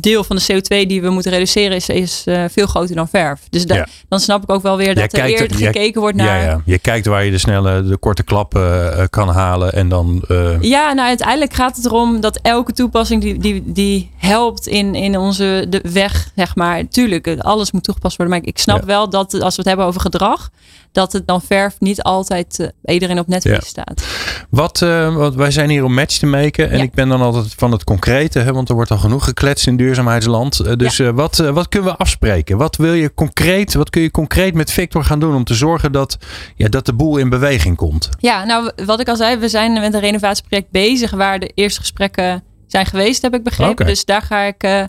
deel 0.01 0.25
van 0.25 0.37
de 0.37 0.43
CO2 0.53 0.87
die 0.87 1.03
we 1.03 1.11
moeten 1.11 1.33
reduceren 1.33 1.77
is, 1.77 1.89
is 1.89 2.23
uh, 2.27 2.45
veel 2.51 2.67
groter 2.67 2.95
dan 2.95 3.09
verf. 3.09 3.41
Dus 3.51 3.67
da, 3.67 3.75
ja. 3.75 3.87
dan 4.09 4.21
snap 4.21 4.43
ik 4.43 4.51
ook 4.51 4.63
wel 4.63 4.77
weer 4.77 4.95
dat 4.95 5.13
er 5.13 5.25
eerder 5.25 5.57
gekeken 5.57 6.01
wordt 6.01 6.17
naar... 6.17 6.43
Ja, 6.43 6.51
ja, 6.51 6.63
Je 6.65 6.79
kijkt 6.79 7.07
waar 7.07 7.25
je 7.25 7.31
de 7.31 7.39
snelle, 7.39 7.83
de 7.83 7.97
korte 7.97 8.23
klappen 8.23 8.63
uh, 8.99 9.05
kan 9.11 9.29
halen 9.29 9.73
en 9.73 9.89
dan... 9.89 10.25
Uh... 10.29 10.61
Ja, 10.61 10.93
nou 10.93 11.09
uiteindelijk 11.09 11.55
gaat 11.55 11.77
het 11.77 11.85
erom 11.87 12.21
dat 12.21 12.39
elke 12.43 12.73
toepassing 12.73 13.23
die, 13.23 13.39
die, 13.39 13.63
die 13.67 14.11
helpt 14.17 14.67
in, 14.67 14.95
in 14.95 15.19
onze 15.19 15.67
de 15.69 15.81
weg, 15.93 16.31
zeg 16.37 16.57
maar. 16.57 16.89
Tuurlijk, 16.89 17.37
alles 17.39 17.73
moet 17.73 17.85
toegepast 17.85 18.17
worden. 18.17 18.37
Maar 18.37 18.47
ik 18.47 18.59
snap 18.59 18.81
ja. 18.81 18.87
wel 18.87 19.09
dat 19.11 19.35
als 19.35 19.57
we 19.57 19.61
het 19.61 19.67
hebben 19.67 19.87
over 19.87 20.01
gedrag, 20.01 20.51
dat 20.95 21.13
het 21.13 21.27
dan 21.27 21.43
verf 21.43 21.77
niet 21.79 22.03
altijd 22.03 22.59
uh, 22.59 22.95
iedereen 22.95 23.19
op 23.19 23.27
netvlies 23.27 23.55
ja. 23.55 23.61
staat. 23.61 24.05
Wat, 24.51 24.81
uh, 24.81 25.17
wat, 25.17 25.35
wij 25.35 25.51
zijn 25.51 25.71
hier 25.71 25.85
om 25.85 25.95
match 25.95 26.19
te 26.19 26.27
maken. 26.27 26.71
En 26.71 26.77
ja. 26.77 26.83
ik 26.83 26.93
ben 26.93 27.09
dan 27.09 27.21
altijd 27.21 27.55
van 27.57 27.73
het 27.73 27.85
concrete, 27.85 28.39
hè, 28.39 28.53
want 28.53 28.69
er 28.69 28.75
wordt 28.75 28.91
al 28.91 28.99
genoeg 28.99 29.25
gekletst 29.25 29.67
in 29.67 29.77
duurzaamheidsland. 29.77 30.61
Uh, 30.61 30.73
dus 30.77 30.97
ja. 30.97 31.13
wat, 31.13 31.37
wat 31.37 31.69
kunnen 31.69 31.91
we 31.91 31.97
afspreken? 31.97 32.57
Wat 32.57 32.77
wil 32.77 32.93
je 32.93 33.15
concreet, 33.15 33.75
wat 33.75 33.91
kun 33.91 34.03
je 34.03 34.11
concreet 34.11 34.55
met 34.55 34.71
Victor 34.71 35.05
gaan 35.05 35.21
doen 35.21 35.35
om 35.35 35.45
te 35.45 35.55
zorgen 35.55 35.93
dat, 35.93 36.19
ja, 36.57 36.69
dat 36.69 36.87
de 36.87 36.95
boel 36.95 37.17
in 37.17 37.29
beweging 37.29 37.77
komt? 37.77 38.09
Ja, 38.19 38.45
nou 38.45 38.71
wat 38.87 39.01
ik 39.01 39.09
al 39.09 39.17
zei, 39.17 39.37
we 39.37 39.49
zijn 39.49 39.73
met 39.73 39.95
een 39.95 40.01
renovatieproject 40.01 40.71
bezig 40.71 41.11
waar 41.11 41.39
de 41.39 41.53
eerste 41.55 41.81
gesprekken 41.81 42.43
zijn 42.67 42.87
geweest, 42.87 43.23
heb 43.23 43.35
ik 43.35 43.43
begrepen. 43.43 43.73
Okay. 43.73 43.87
Dus 43.87 44.05
daar 44.05 44.23
ga 44.23 44.43
ik 44.43 44.89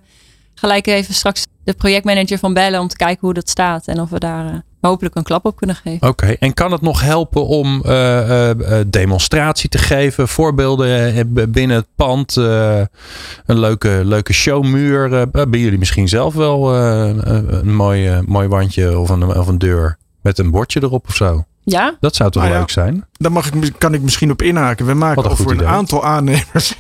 gelijk 0.56 0.88
even 0.88 1.14
straks 1.14 1.46
de 1.64 1.74
projectmanager 1.74 2.38
van 2.38 2.54
bellen 2.54 2.80
om 2.80 2.88
te 2.88 2.96
kijken 2.96 3.20
hoe 3.22 3.34
dat 3.34 3.50
staat 3.50 3.88
en 3.88 4.02
of 4.02 4.10
we 4.10 4.20
daar 4.20 4.64
hopelijk 4.86 5.16
een 5.16 5.24
klap 5.24 5.46
op 5.46 5.56
kunnen 5.56 5.76
geven. 5.76 6.08
Oké, 6.08 6.24
okay. 6.24 6.38
en 6.40 6.54
kan 6.54 6.72
het 6.72 6.82
nog 6.82 7.02
helpen 7.02 7.46
om 7.46 7.84
uh, 7.86 8.50
uh, 8.50 8.52
demonstratie 8.88 9.70
te 9.70 9.78
geven, 9.78 10.28
voorbeelden 10.28 11.52
binnen 11.52 11.78
het 11.78 11.88
pand, 11.96 12.36
uh, 12.36 12.82
een 13.46 13.60
leuke, 13.60 14.02
leuke 14.04 14.34
showmuur? 14.34 15.10
hebben 15.32 15.60
jullie 15.60 15.80
misschien 15.80 16.08
zelf 16.08 16.34
wel 16.34 16.76
een 16.76 17.76
mooi, 17.76 18.22
mooi 18.26 18.48
wandje 18.48 19.00
of 19.00 19.10
een, 19.10 19.24
of 19.24 19.48
een 19.48 19.58
deur 19.58 19.98
met 20.22 20.38
een 20.40 20.52
bordje 20.52 20.84
erop 20.84 21.08
of 21.08 21.16
zo? 21.16 21.44
Ja. 21.66 21.96
Dat 22.00 22.16
zou 22.16 22.32
toch 22.32 22.44
nou 22.44 22.56
leuk 22.56 22.68
ja, 22.68 22.74
zijn? 22.74 23.06
Daar 23.26 23.34
mag 23.34 23.52
ik, 23.52 23.74
kan 23.78 23.94
ik 23.94 24.02
misschien 24.02 24.32
op 24.32 24.42
inhaken. 24.42 24.86
We 24.86 24.94
maken 24.94 25.38
voor 25.38 25.52
een 25.52 25.58
idee. 25.58 25.68
aantal 25.68 26.06
aannemers. 26.06 26.76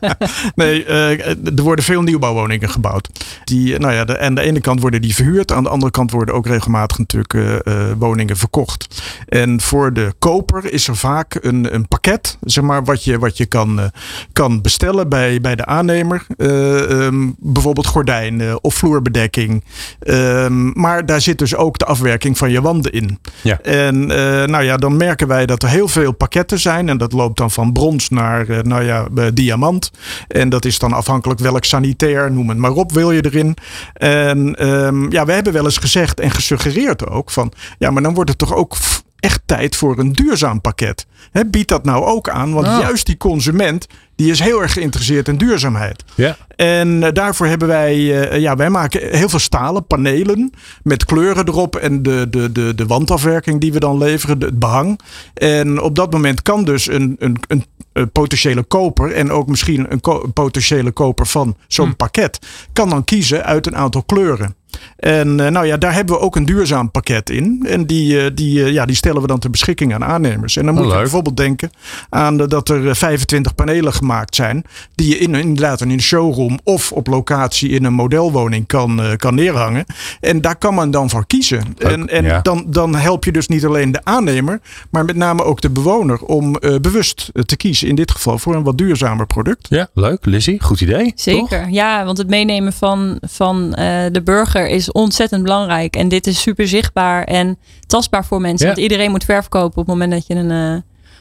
nee, 0.54 0.86
uh, 0.86 1.28
er 1.28 1.62
worden 1.62 1.84
veel 1.84 2.02
nieuwbouwwoningen 2.02 2.68
gebouwd. 2.68 3.08
Die, 3.44 3.78
nou 3.78 3.92
ja, 3.92 4.04
de, 4.04 4.18
aan 4.18 4.34
de 4.34 4.40
ene 4.40 4.60
kant 4.60 4.80
worden 4.80 5.02
die 5.02 5.14
verhuurd. 5.14 5.52
Aan 5.52 5.62
de 5.62 5.68
andere 5.68 5.90
kant 5.90 6.10
worden 6.10 6.34
ook 6.34 6.46
regelmatig 6.46 6.98
natuurlijk 6.98 7.32
uh, 7.32 7.54
uh, 7.64 7.84
woningen 7.98 8.36
verkocht. 8.36 9.02
En 9.28 9.60
voor 9.60 9.92
de 9.92 10.12
koper 10.18 10.72
is 10.72 10.88
er 10.88 10.96
vaak 10.96 11.38
een, 11.40 11.74
een 11.74 11.88
pakket. 11.88 12.38
Zeg 12.40 12.64
maar, 12.64 12.84
wat 12.84 13.04
je, 13.04 13.18
wat 13.18 13.36
je 13.36 13.46
kan, 13.46 13.90
kan 14.32 14.60
bestellen 14.60 15.08
bij, 15.08 15.40
bij 15.40 15.54
de 15.54 15.66
aannemer. 15.66 16.26
Um, 16.36 17.34
bijvoorbeeld 17.38 17.86
gordijnen 17.86 18.64
of 18.64 18.74
vloerbedekking. 18.74 19.64
Um, 20.00 20.72
maar 20.74 21.06
daar 21.06 21.20
zit 21.20 21.38
dus 21.38 21.56
ook 21.56 21.78
de 21.78 21.84
afwerking 21.84 22.38
van 22.38 22.50
je 22.50 22.60
wanden 22.60 22.92
in. 22.92 23.18
Ja. 23.42 23.60
En 23.60 24.06
nou 24.50 24.62
ja, 24.62 24.76
dan 24.76 24.96
merken 24.96 25.28
wij 25.28 25.46
dat 25.46 25.62
er 25.62 25.68
heel 25.68 25.81
veel 25.88 26.12
pakketten 26.12 26.58
zijn. 26.58 26.88
En 26.88 26.98
dat 26.98 27.12
loopt 27.12 27.36
dan 27.36 27.50
van 27.50 27.72
brons 27.72 28.08
naar 28.08 28.48
uh, 28.48 28.58
nou 28.58 28.84
ja, 28.84 29.06
uh, 29.14 29.26
diamant. 29.34 29.90
En 30.28 30.48
dat 30.48 30.64
is 30.64 30.78
dan 30.78 30.92
afhankelijk 30.92 31.40
welk 31.40 31.64
sanitair, 31.64 32.32
noem 32.32 32.48
het 32.48 32.58
maar 32.58 32.72
op, 32.72 32.92
wil 32.92 33.10
je 33.10 33.24
erin. 33.24 33.56
En 33.94 34.68
um, 34.68 35.10
ja, 35.10 35.24
we 35.24 35.32
hebben 35.32 35.52
wel 35.52 35.64
eens 35.64 35.78
gezegd 35.78 36.20
en 36.20 36.30
gesuggereerd 36.30 37.08
ook 37.08 37.30
van... 37.30 37.52
ja, 37.78 37.90
maar 37.90 38.02
dan 38.02 38.14
wordt 38.14 38.30
het 38.30 38.38
toch 38.38 38.54
ook 38.54 38.76
echt 39.22 39.42
tijd 39.46 39.76
voor 39.76 39.98
een 39.98 40.12
duurzaam 40.12 40.60
pakket. 40.60 41.06
He, 41.30 41.46
bied 41.46 41.68
dat 41.68 41.84
nou 41.84 42.04
ook 42.04 42.28
aan, 42.28 42.52
want 42.52 42.66
oh. 42.66 42.78
juist 42.80 43.06
die 43.06 43.16
consument 43.16 43.86
die 44.16 44.30
is 44.30 44.40
heel 44.40 44.62
erg 44.62 44.72
geïnteresseerd 44.72 45.28
in 45.28 45.36
duurzaamheid. 45.36 46.04
Ja. 46.14 46.36
En 46.56 46.88
uh, 46.88 47.08
daarvoor 47.12 47.46
hebben 47.46 47.68
wij, 47.68 47.96
uh, 47.96 48.38
ja, 48.38 48.56
wij 48.56 48.70
maken 48.70 49.16
heel 49.16 49.28
veel 49.28 49.38
stalen 49.38 49.86
panelen 49.86 50.52
met 50.82 51.04
kleuren 51.04 51.48
erop 51.48 51.76
en 51.76 52.02
de, 52.02 52.26
de, 52.30 52.52
de, 52.52 52.74
de 52.74 52.86
wandafwerking 52.86 53.60
die 53.60 53.72
we 53.72 53.80
dan 53.80 53.98
leveren, 53.98 54.40
het 54.40 54.58
behang. 54.58 55.00
En 55.34 55.80
op 55.80 55.94
dat 55.94 56.12
moment 56.12 56.42
kan 56.42 56.64
dus 56.64 56.88
een, 56.88 57.16
een, 57.18 57.36
een, 57.48 57.64
potentiële 58.12 58.62
koper 58.62 59.12
en 59.12 59.30
ook 59.30 59.48
misschien 59.48 59.86
een, 59.92 60.00
ko 60.00 60.22
een 60.24 60.32
potentiële 60.32 60.90
koper 60.90 61.26
van 61.26 61.56
zo'n 61.66 61.88
hm. 61.88 61.94
pakket 61.94 62.38
kan 62.72 62.88
dan 62.88 63.04
kiezen 63.04 63.44
uit 63.44 63.66
een 63.66 63.76
aantal 63.76 64.02
kleuren. 64.02 64.54
En 65.02 65.38
uh, 65.38 65.46
nou 65.46 65.66
ja, 65.66 65.76
daar 65.76 65.94
hebben 65.94 66.14
we 66.14 66.20
ook 66.20 66.36
een 66.36 66.44
duurzaam 66.44 66.90
pakket 66.90 67.30
in. 67.30 67.64
En 67.68 67.86
die, 67.86 68.14
uh, 68.14 68.30
die, 68.34 68.58
uh, 68.58 68.72
ja, 68.72 68.86
die 68.86 68.96
stellen 68.96 69.20
we 69.20 69.26
dan 69.26 69.38
ter 69.38 69.50
beschikking 69.50 69.94
aan 69.94 70.04
aannemers. 70.04 70.56
En 70.56 70.64
dan 70.64 70.74
moet 70.74 70.84
oh, 70.84 70.92
je 70.92 70.96
bijvoorbeeld 70.96 71.36
denken 71.36 71.70
aan 72.08 72.36
dat 72.36 72.68
er 72.68 72.96
25 72.96 73.54
panelen 73.54 73.92
gemaakt 73.92 74.34
zijn. 74.34 74.64
Die 74.94 75.08
je 75.08 75.18
in, 75.18 75.34
inderdaad 75.34 75.80
in 75.80 75.90
een 75.90 76.00
showroom 76.00 76.58
of 76.64 76.92
op 76.92 77.06
locatie 77.06 77.70
in 77.70 77.84
een 77.84 77.92
modelwoning 77.92 78.66
kan, 78.66 79.00
kan 79.16 79.34
neerhangen. 79.34 79.84
En 80.20 80.40
daar 80.40 80.56
kan 80.56 80.74
man 80.74 80.90
dan 80.90 81.10
voor 81.10 81.26
kiezen. 81.26 81.64
Ook, 81.74 81.90
en 81.90 82.08
en 82.08 82.24
ja. 82.24 82.40
dan, 82.40 82.64
dan 82.66 82.94
help 82.94 83.24
je 83.24 83.32
dus 83.32 83.48
niet 83.48 83.64
alleen 83.64 83.92
de 83.92 84.00
aannemer, 84.04 84.60
maar 84.90 85.04
met 85.04 85.16
name 85.16 85.44
ook 85.44 85.60
de 85.60 85.70
bewoner 85.70 86.20
om 86.20 86.52
bewust 86.80 87.30
te 87.46 87.56
kiezen. 87.56 87.88
In 87.88 87.94
dit 87.94 88.10
geval 88.10 88.38
voor 88.38 88.54
een 88.54 88.62
wat 88.62 88.78
duurzamer 88.78 89.26
product. 89.26 89.66
Ja, 89.68 89.88
leuk. 89.94 90.24
Lizzie, 90.24 90.62
goed 90.62 90.80
idee. 90.80 91.12
Zeker. 91.14 91.62
Toch? 91.62 91.70
Ja, 91.70 92.04
want 92.04 92.18
het 92.18 92.28
meenemen 92.28 92.72
van, 92.72 93.18
van 93.20 93.70
de 94.12 94.20
burger 94.24 94.61
is 94.68 94.92
ontzettend 94.92 95.42
belangrijk. 95.42 95.96
En 95.96 96.08
dit 96.08 96.26
is 96.26 96.40
super 96.40 96.68
zichtbaar 96.68 97.24
en 97.24 97.58
tastbaar 97.86 98.24
voor 98.24 98.40
mensen. 98.40 98.66
Ja. 98.66 98.72
Want 98.72 98.84
iedereen 98.84 99.10
moet 99.10 99.24
verf 99.24 99.48
kopen 99.48 99.68
op 99.68 99.76
het 99.76 99.86
moment 99.86 100.12
dat 100.12 100.26
je 100.26 100.34
een 100.34 100.74
uh, 100.74 100.80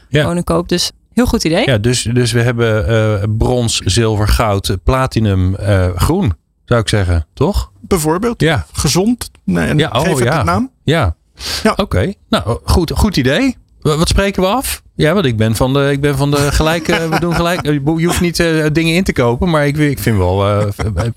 ja. 0.09 0.25
woning 0.25 0.45
koopt. 0.45 0.69
Dus 0.69 0.91
heel 1.13 1.25
goed 1.25 1.43
idee. 1.43 1.65
Ja, 1.65 1.77
dus, 1.77 2.01
dus 2.01 2.31
we 2.31 2.41
hebben 2.41 2.89
uh, 2.89 3.23
brons, 3.37 3.77
zilver, 3.77 4.27
goud, 4.27 4.77
platinum, 4.83 5.55
uh, 5.59 5.87
groen. 5.95 6.33
Zou 6.65 6.81
ik 6.81 6.89
zeggen, 6.89 7.27
toch? 7.33 7.71
Bijvoorbeeld. 7.79 8.41
Ja. 8.41 8.65
Gezond. 8.71 9.31
Nee, 9.43 9.67
en 9.67 9.77
ja, 9.77 9.89
oh, 9.93 10.01
geef 10.01 10.13
het 10.13 10.23
ja. 10.23 10.39
een 10.39 10.45
naam. 10.45 10.71
Ja. 10.83 11.15
ja. 11.63 11.71
Oké. 11.71 11.81
Okay. 11.81 12.15
Nou, 12.29 12.59
goed, 12.63 12.91
goed 12.91 13.17
idee. 13.17 13.57
Wat 13.81 14.07
spreken 14.07 14.41
we 14.41 14.47
af? 14.47 14.81
Ja, 14.95 15.13
want 15.13 15.25
ik 15.25 15.37
ben 15.37 15.55
van 15.55 15.73
de, 15.73 15.91
ik 15.91 16.01
ben 16.01 16.17
van 16.17 16.31
de 16.31 16.51
gelijke. 16.51 17.09
we 17.09 17.19
doen 17.19 17.35
gelijk. 17.35 17.65
Je 17.65 18.05
hoeft 18.05 18.21
niet 18.21 18.39
uh, 18.39 18.65
dingen 18.71 18.95
in 18.95 19.03
te 19.03 19.13
kopen, 19.13 19.49
maar 19.49 19.67
ik, 19.67 19.77
ik 19.77 19.99
vind 19.99 20.17
wel 20.17 20.47
uh, 20.47 20.63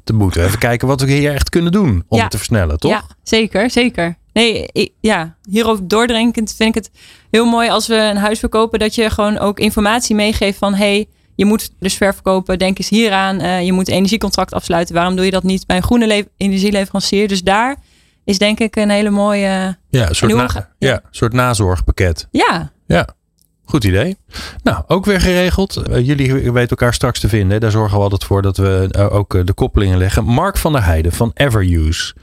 te 0.04 0.12
moeten 0.12 0.44
even 0.44 0.58
kijken 0.58 0.88
wat 0.88 1.00
we 1.00 1.12
hier 1.12 1.34
echt 1.34 1.48
kunnen 1.48 1.72
doen 1.72 2.04
om 2.08 2.16
ja. 2.16 2.22
het 2.22 2.30
te 2.30 2.36
versnellen, 2.36 2.78
toch? 2.78 2.90
Ja, 2.90 3.04
zeker, 3.22 3.70
zeker. 3.70 4.16
Nee, 4.32 4.68
ik, 4.72 4.92
ja, 5.00 5.36
hierover 5.48 5.88
doordrenkend 5.88 6.54
vind 6.56 6.76
ik 6.76 6.82
het 6.82 6.90
heel 7.30 7.46
mooi 7.46 7.68
als 7.68 7.86
we 7.86 7.94
een 7.94 8.16
huis 8.16 8.38
verkopen 8.38 8.78
dat 8.78 8.94
je 8.94 9.10
gewoon 9.10 9.38
ook 9.38 9.58
informatie 9.58 10.14
meegeeft 10.14 10.58
van 10.58 10.74
hey, 10.74 11.08
je 11.34 11.44
moet 11.44 11.70
dus 11.78 11.94
verkopen, 11.94 12.58
denk 12.58 12.78
eens 12.78 12.88
hieraan. 12.88 13.40
Uh, 13.40 13.64
je 13.64 13.72
moet 13.72 13.88
een 13.88 13.94
energiecontract 13.94 14.52
afsluiten. 14.52 14.94
Waarom 14.94 15.16
doe 15.16 15.24
je 15.24 15.30
dat 15.30 15.42
niet 15.42 15.66
bij 15.66 15.76
een 15.76 15.82
groene 15.82 16.28
energieleverancier? 16.36 17.28
Dus 17.28 17.42
daar 17.42 17.76
is 18.24 18.38
denk 18.38 18.60
ik 18.60 18.76
een 18.76 18.90
hele 18.90 19.10
mooie. 19.10 19.76
Ja, 19.88 20.08
een 20.08 20.14
soort, 20.14 20.34
na, 20.34 20.48
ja. 20.52 20.68
ja, 20.78 21.00
soort 21.10 21.32
nazorgpakket. 21.32 22.28
Ja. 22.30 22.72
Ja. 22.86 23.08
Goed 23.64 23.84
idee. 23.84 24.16
Nou, 24.62 24.82
ook 24.86 25.04
weer 25.04 25.20
geregeld. 25.20 25.82
Uh, 25.90 26.06
jullie 26.06 26.32
weten 26.32 26.68
elkaar 26.68 26.94
straks 26.94 27.20
te 27.20 27.28
vinden. 27.28 27.60
Daar 27.60 27.70
zorgen 27.70 27.96
we 27.96 28.02
altijd 28.02 28.24
voor 28.24 28.42
dat 28.42 28.56
we 28.56 28.88
uh, 28.90 29.14
ook 29.14 29.34
uh, 29.34 29.44
de 29.44 29.52
koppelingen 29.52 29.98
leggen. 29.98 30.24
Mark 30.24 30.56
van 30.56 30.72
der 30.72 30.84
Heijden 30.84 31.12
van 31.12 31.30
Everuse. 31.34 32.14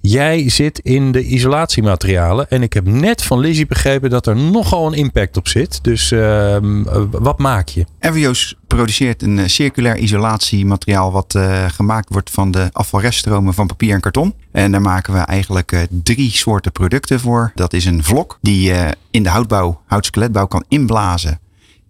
Jij 0.00 0.50
zit 0.50 0.78
in 0.78 1.12
de 1.12 1.24
isolatiematerialen. 1.24 2.50
En 2.50 2.62
ik 2.62 2.72
heb 2.72 2.86
net 2.86 3.22
van 3.22 3.38
Lizzie 3.38 3.66
begrepen 3.66 4.10
dat 4.10 4.26
er 4.26 4.36
nogal 4.36 4.86
een 4.86 4.92
impact 4.92 5.36
op 5.36 5.48
zit. 5.48 5.84
Dus 5.84 6.12
ehm, 6.12 6.82
wat 7.10 7.38
maak 7.38 7.68
je? 7.68 7.84
Everuse 7.98 8.54
produceert 8.66 9.22
een 9.22 9.50
circulair 9.50 9.96
isolatiemateriaal. 9.96 11.12
wat 11.12 11.38
gemaakt 11.66 12.08
wordt 12.08 12.30
van 12.30 12.50
de 12.50 12.68
afvalreststromen 12.72 13.54
van 13.54 13.66
papier 13.66 13.94
en 13.94 14.00
karton. 14.00 14.34
En 14.52 14.72
daar 14.72 14.80
maken 14.80 15.12
we 15.12 15.18
eigenlijk 15.18 15.86
drie 15.88 16.30
soorten 16.30 16.72
producten 16.72 17.20
voor. 17.20 17.52
Dat 17.54 17.72
is 17.72 17.84
een 17.84 18.04
vlok 18.04 18.38
die 18.40 18.72
in 19.10 19.22
de 19.22 19.28
houtbouw, 19.28 19.80
houtskeletbouw 19.86 20.46
kan 20.46 20.64
inblazen 20.68 21.40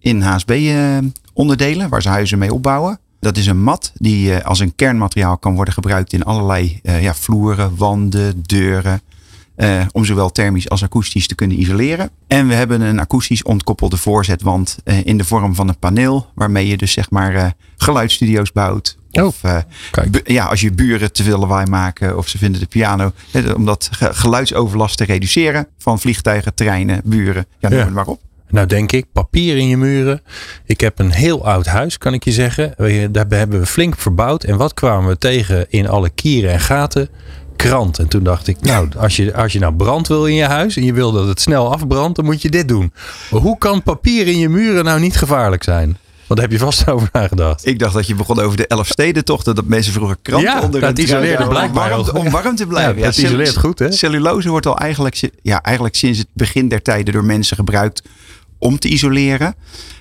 in 0.02 0.22
HSB-onderdelen 0.22 1.88
waar 1.88 2.02
ze 2.02 2.08
huizen 2.08 2.38
mee 2.38 2.52
opbouwen. 2.54 2.98
Dat 3.20 3.36
is 3.36 3.46
een 3.46 3.62
mat 3.62 3.92
die 3.94 4.36
als 4.36 4.58
een 4.60 4.74
kernmateriaal 4.74 5.38
kan 5.38 5.54
worden 5.54 5.74
gebruikt 5.74 6.12
in 6.12 6.24
allerlei 6.24 6.80
uh, 6.82 7.02
ja, 7.02 7.14
vloeren, 7.14 7.76
wanden, 7.76 8.42
deuren. 8.42 9.00
Uh, 9.56 9.84
om 9.92 10.04
zowel 10.04 10.30
thermisch 10.32 10.68
als 10.68 10.82
akoestisch 10.82 11.26
te 11.26 11.34
kunnen 11.34 11.60
isoleren. 11.60 12.10
En 12.26 12.48
we 12.48 12.54
hebben 12.54 12.80
een 12.80 13.00
akoestisch 13.00 13.42
ontkoppelde 13.42 13.96
voorzetwand 13.96 14.78
uh, 14.84 15.04
in 15.06 15.18
de 15.18 15.24
vorm 15.24 15.54
van 15.54 15.68
een 15.68 15.78
paneel. 15.78 16.26
Waarmee 16.34 16.66
je 16.66 16.76
dus 16.76 16.92
zeg 16.92 17.10
maar 17.10 17.54
geluidsstudio's 17.76 18.52
bouwt. 18.52 18.98
Oh, 19.10 19.24
of 19.26 19.40
ja, 20.24 20.44
als 20.44 20.60
je 20.60 20.72
buren 20.72 21.12
te 21.12 21.22
veel 21.22 21.38
lawaai 21.38 21.66
maken 21.66 22.16
of 22.18 22.28
ze 22.28 22.38
vinden 22.38 22.60
de 22.60 22.66
piano. 22.66 23.12
om 23.56 23.64
dat 23.64 23.88
geluidsoverlast 23.92 24.96
te 24.96 25.04
reduceren 25.04 25.66
van 25.78 26.00
vliegtuigen, 26.00 26.54
treinen, 26.54 27.00
buren. 27.04 27.46
Ja, 27.58 27.68
noem 27.68 27.78
Ja. 27.78 27.84
het 27.84 27.94
maar 27.94 28.06
op. 28.06 28.20
Nou, 28.52 28.66
denk 28.66 28.92
ik, 28.92 29.06
papier 29.12 29.56
in 29.56 29.68
je 29.68 29.76
muren. 29.76 30.22
Ik 30.64 30.80
heb 30.80 30.98
een 30.98 31.10
heel 31.10 31.44
oud 31.46 31.66
huis, 31.66 31.98
kan 31.98 32.14
ik 32.14 32.24
je 32.24 32.32
zeggen. 32.32 32.74
Daar 33.12 33.26
hebben 33.28 33.60
we 33.60 33.66
flink 33.66 33.98
verbouwd. 33.98 34.44
En 34.44 34.56
wat 34.56 34.74
kwamen 34.74 35.08
we 35.08 35.18
tegen 35.18 35.66
in 35.68 35.88
alle 35.88 36.10
kieren 36.10 36.50
en 36.50 36.60
gaten? 36.60 37.08
Krant. 37.56 37.98
En 37.98 38.08
toen 38.08 38.22
dacht 38.22 38.46
ik, 38.46 38.60
nou, 38.60 38.88
als 38.96 39.16
je, 39.16 39.34
als 39.34 39.52
je 39.52 39.58
nou 39.58 39.74
brand 39.74 40.08
wil 40.08 40.26
in 40.26 40.34
je 40.34 40.44
huis 40.44 40.76
en 40.76 40.84
je 40.84 40.92
wil 40.92 41.12
dat 41.12 41.26
het 41.28 41.40
snel 41.40 41.72
afbrandt, 41.72 42.16
dan 42.16 42.24
moet 42.24 42.42
je 42.42 42.50
dit 42.50 42.68
doen. 42.68 42.92
Maar 43.30 43.40
hoe 43.40 43.58
kan 43.58 43.82
papier 43.82 44.26
in 44.26 44.38
je 44.38 44.48
muren 44.48 44.84
nou 44.84 45.00
niet 45.00 45.16
gevaarlijk 45.16 45.62
zijn? 45.62 45.96
Want 46.26 46.40
daar 46.40 46.50
heb 46.50 46.58
je 46.58 46.64
vast 46.64 46.90
over 46.90 47.08
nagedacht. 47.12 47.66
Ik 47.66 47.78
dacht 47.78 47.94
dat 47.94 48.06
je 48.06 48.14
begon 48.14 48.40
over 48.40 48.56
de 48.56 48.66
Elfstedentochten. 48.66 49.54
Dat 49.54 49.64
mensen 49.64 49.92
vroeger 49.92 50.16
kranten 50.22 50.50
Ja, 50.50 50.60
onder 50.60 50.80
dat 50.80 50.96
de 50.96 51.02
isoleerde 51.02 51.48
blijkbaar 51.48 51.98
om 51.98 52.04
warm, 52.04 52.16
om 52.16 52.30
warm 52.30 52.56
te 52.56 52.66
blijven. 52.66 52.98
Ja, 52.98 53.04
dat 53.04 53.16
isoleert 53.16 53.56
goed, 53.56 53.78
hè? 53.78 53.92
Cellulose 53.92 54.48
wordt 54.48 54.66
al 54.66 54.78
eigenlijk, 54.78 55.30
ja, 55.42 55.62
eigenlijk 55.62 55.96
sinds 55.96 56.18
het 56.18 56.28
begin 56.32 56.68
der 56.68 56.82
tijden 56.82 57.12
door 57.12 57.24
mensen 57.24 57.56
gebruikt 57.56 58.02
om 58.62 58.78
te 58.78 58.88
isoleren. 58.88 59.54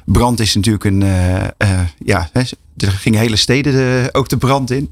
Brand 0.06 0.40
is 0.40 0.56
natuurlijk 0.56 0.84
een, 0.84 1.04
eh, 1.04 1.44
eh, 1.44 1.80
ja, 2.06 2.30
hè, 2.34 2.42
er 2.78 2.92
gingen 2.92 3.20
hele 3.20 3.36
steden 3.36 3.74
de, 3.74 4.10
ook 4.12 4.30
de 4.30 4.38
brand 4.38 4.72
in. 4.72 4.92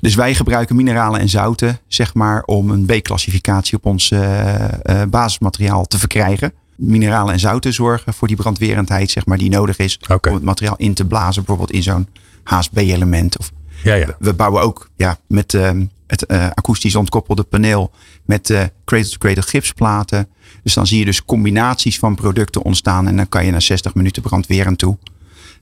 Dus 0.00 0.14
wij 0.14 0.34
gebruiken 0.34 0.76
mineralen 0.76 1.20
en 1.20 1.28
zouten, 1.28 1.78
zeg 1.88 2.14
maar, 2.14 2.42
om 2.42 2.70
een 2.70 2.86
B-klassificatie 2.86 3.76
op 3.76 3.86
ons 3.86 4.10
eh, 4.10 4.64
eh, 4.64 5.08
basismateriaal 5.08 5.86
te 5.86 5.98
verkrijgen. 5.98 6.52
Mineralen 6.76 7.32
en 7.32 7.40
zouten 7.40 7.72
zorgen 7.72 8.14
voor 8.14 8.28
die 8.28 8.36
brandwerendheid, 8.36 9.10
zeg 9.10 9.26
maar, 9.26 9.38
die 9.38 9.50
nodig 9.50 9.78
is 9.78 10.00
om 10.28 10.34
het 10.34 10.42
materiaal 10.42 10.76
in 10.76 10.94
te 10.94 11.04
blazen, 11.04 11.44
bijvoorbeeld 11.44 11.70
in 11.70 11.82
zo'n 11.82 12.08
HSB-element. 12.44 13.38
Of 13.38 13.52
Ja, 13.82 13.94
ja. 13.94 14.16
we 14.18 14.34
bouwen 14.34 14.62
ook 14.62 14.88
ja, 14.96 15.18
met 15.26 15.54
ehm, 15.54 15.84
het 16.06 16.26
eh, 16.26 16.46
akoestisch 16.54 16.94
ontkoppelde 16.94 17.42
paneel 17.42 17.90
met 18.24 18.50
eh 18.50 18.62
cradle-to-cradle 18.84 19.42
gipsplaten. 19.42 20.28
Dus 20.62 20.74
dan 20.74 20.86
zie 20.86 20.98
je 20.98 21.04
dus 21.04 21.24
combinaties 21.24 21.98
van 21.98 22.14
producten 22.14 22.62
ontstaan 22.62 23.06
en 23.06 23.16
dan 23.16 23.28
kan 23.28 23.44
je 23.44 23.50
na 23.50 23.60
60 23.60 23.94
minuten 23.94 24.22
brandwerend 24.22 24.78
toe. 24.78 24.98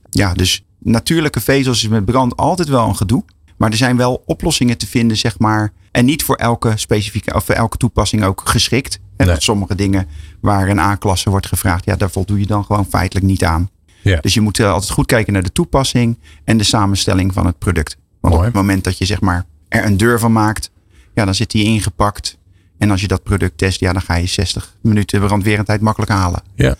Ja, 0.09 0.33
dus 0.33 0.65
natuurlijke 0.79 1.41
vezels 1.41 1.83
is 1.83 1.89
met 1.89 2.05
brand 2.05 2.35
altijd 2.37 2.67
wel 2.67 2.87
een 2.87 2.95
gedoe. 2.95 3.23
Maar 3.57 3.71
er 3.71 3.77
zijn 3.77 3.97
wel 3.97 4.23
oplossingen 4.25 4.77
te 4.77 4.87
vinden, 4.87 5.17
zeg 5.17 5.39
maar. 5.39 5.73
En 5.91 6.05
niet 6.05 6.23
voor 6.23 6.35
elke 6.35 6.73
specifieke 6.75 7.33
of 7.33 7.45
voor 7.45 7.55
elke 7.55 7.77
toepassing 7.77 8.23
ook 8.23 8.41
geschikt. 8.45 8.99
En 9.17 9.27
Nee. 9.27 9.35
sommige 9.39 9.75
dingen 9.75 10.07
waar 10.41 10.69
een 10.69 10.79
A-klasse 10.79 11.29
wordt 11.29 11.47
gevraagd, 11.47 11.85
ja, 11.85 11.95
daar 11.95 12.11
voldoe 12.11 12.39
je 12.39 12.45
dan 12.45 12.65
gewoon 12.65 12.85
feitelijk 12.85 13.25
niet 13.25 13.43
aan. 13.43 13.69
Ja. 14.01 14.19
Dus 14.21 14.33
je 14.33 14.41
moet 14.41 14.59
eh, 14.59 14.71
altijd 14.71 14.91
goed 14.91 15.05
kijken 15.05 15.33
naar 15.33 15.43
de 15.43 15.51
toepassing 15.51 16.19
en 16.43 16.57
de 16.57 16.63
samenstelling 16.63 17.33
van 17.33 17.45
het 17.45 17.57
product. 17.57 17.97
Want 18.19 18.33
Mooi. 18.33 18.47
op 18.47 18.53
het 18.53 18.61
moment 18.63 18.83
dat 18.83 18.97
je 18.97 19.05
zeg 19.05 19.21
maar 19.21 19.45
er 19.73 19.85
een 19.85 19.97
deur 19.97 20.19
van 20.19 20.31
maakt, 20.31 20.71
ja, 21.13 21.25
dan 21.25 21.35
zit 21.35 21.51
die 21.51 21.63
ingepakt. 21.63 22.37
En 22.77 22.91
als 22.91 23.01
je 23.01 23.07
dat 23.07 23.23
product 23.23 23.57
test, 23.57 23.79
ja, 23.79 23.93
dan 23.93 24.01
ga 24.01 24.15
je 24.15 24.25
60 24.25 24.75
minuten 24.81 25.19
brandwerendheid 25.19 25.81
makkelijk 25.81 26.11
halen. 26.11 26.41
Ja. 26.55 26.75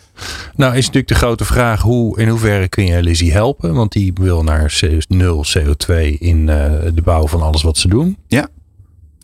Nou 0.55 0.71
is 0.71 0.85
natuurlijk 0.85 1.07
de 1.07 1.15
grote 1.15 1.45
vraag 1.45 1.81
hoe 1.81 2.19
in 2.19 2.27
hoeverre 2.27 2.67
kun 2.67 2.85
je 2.85 3.03
Lizzie 3.03 3.31
helpen? 3.31 3.73
Want 3.73 3.91
die 3.91 4.13
wil 4.15 4.43
naar 4.43 4.79
nul 5.07 5.45
CO2 5.57 5.95
in 6.19 6.49
eh, 6.49 6.71
de 6.93 7.01
bouw 7.03 7.27
van 7.27 7.41
alles 7.41 7.63
wat 7.63 7.77
ze 7.77 7.87
doen. 7.87 8.17
Ja. 8.27 8.47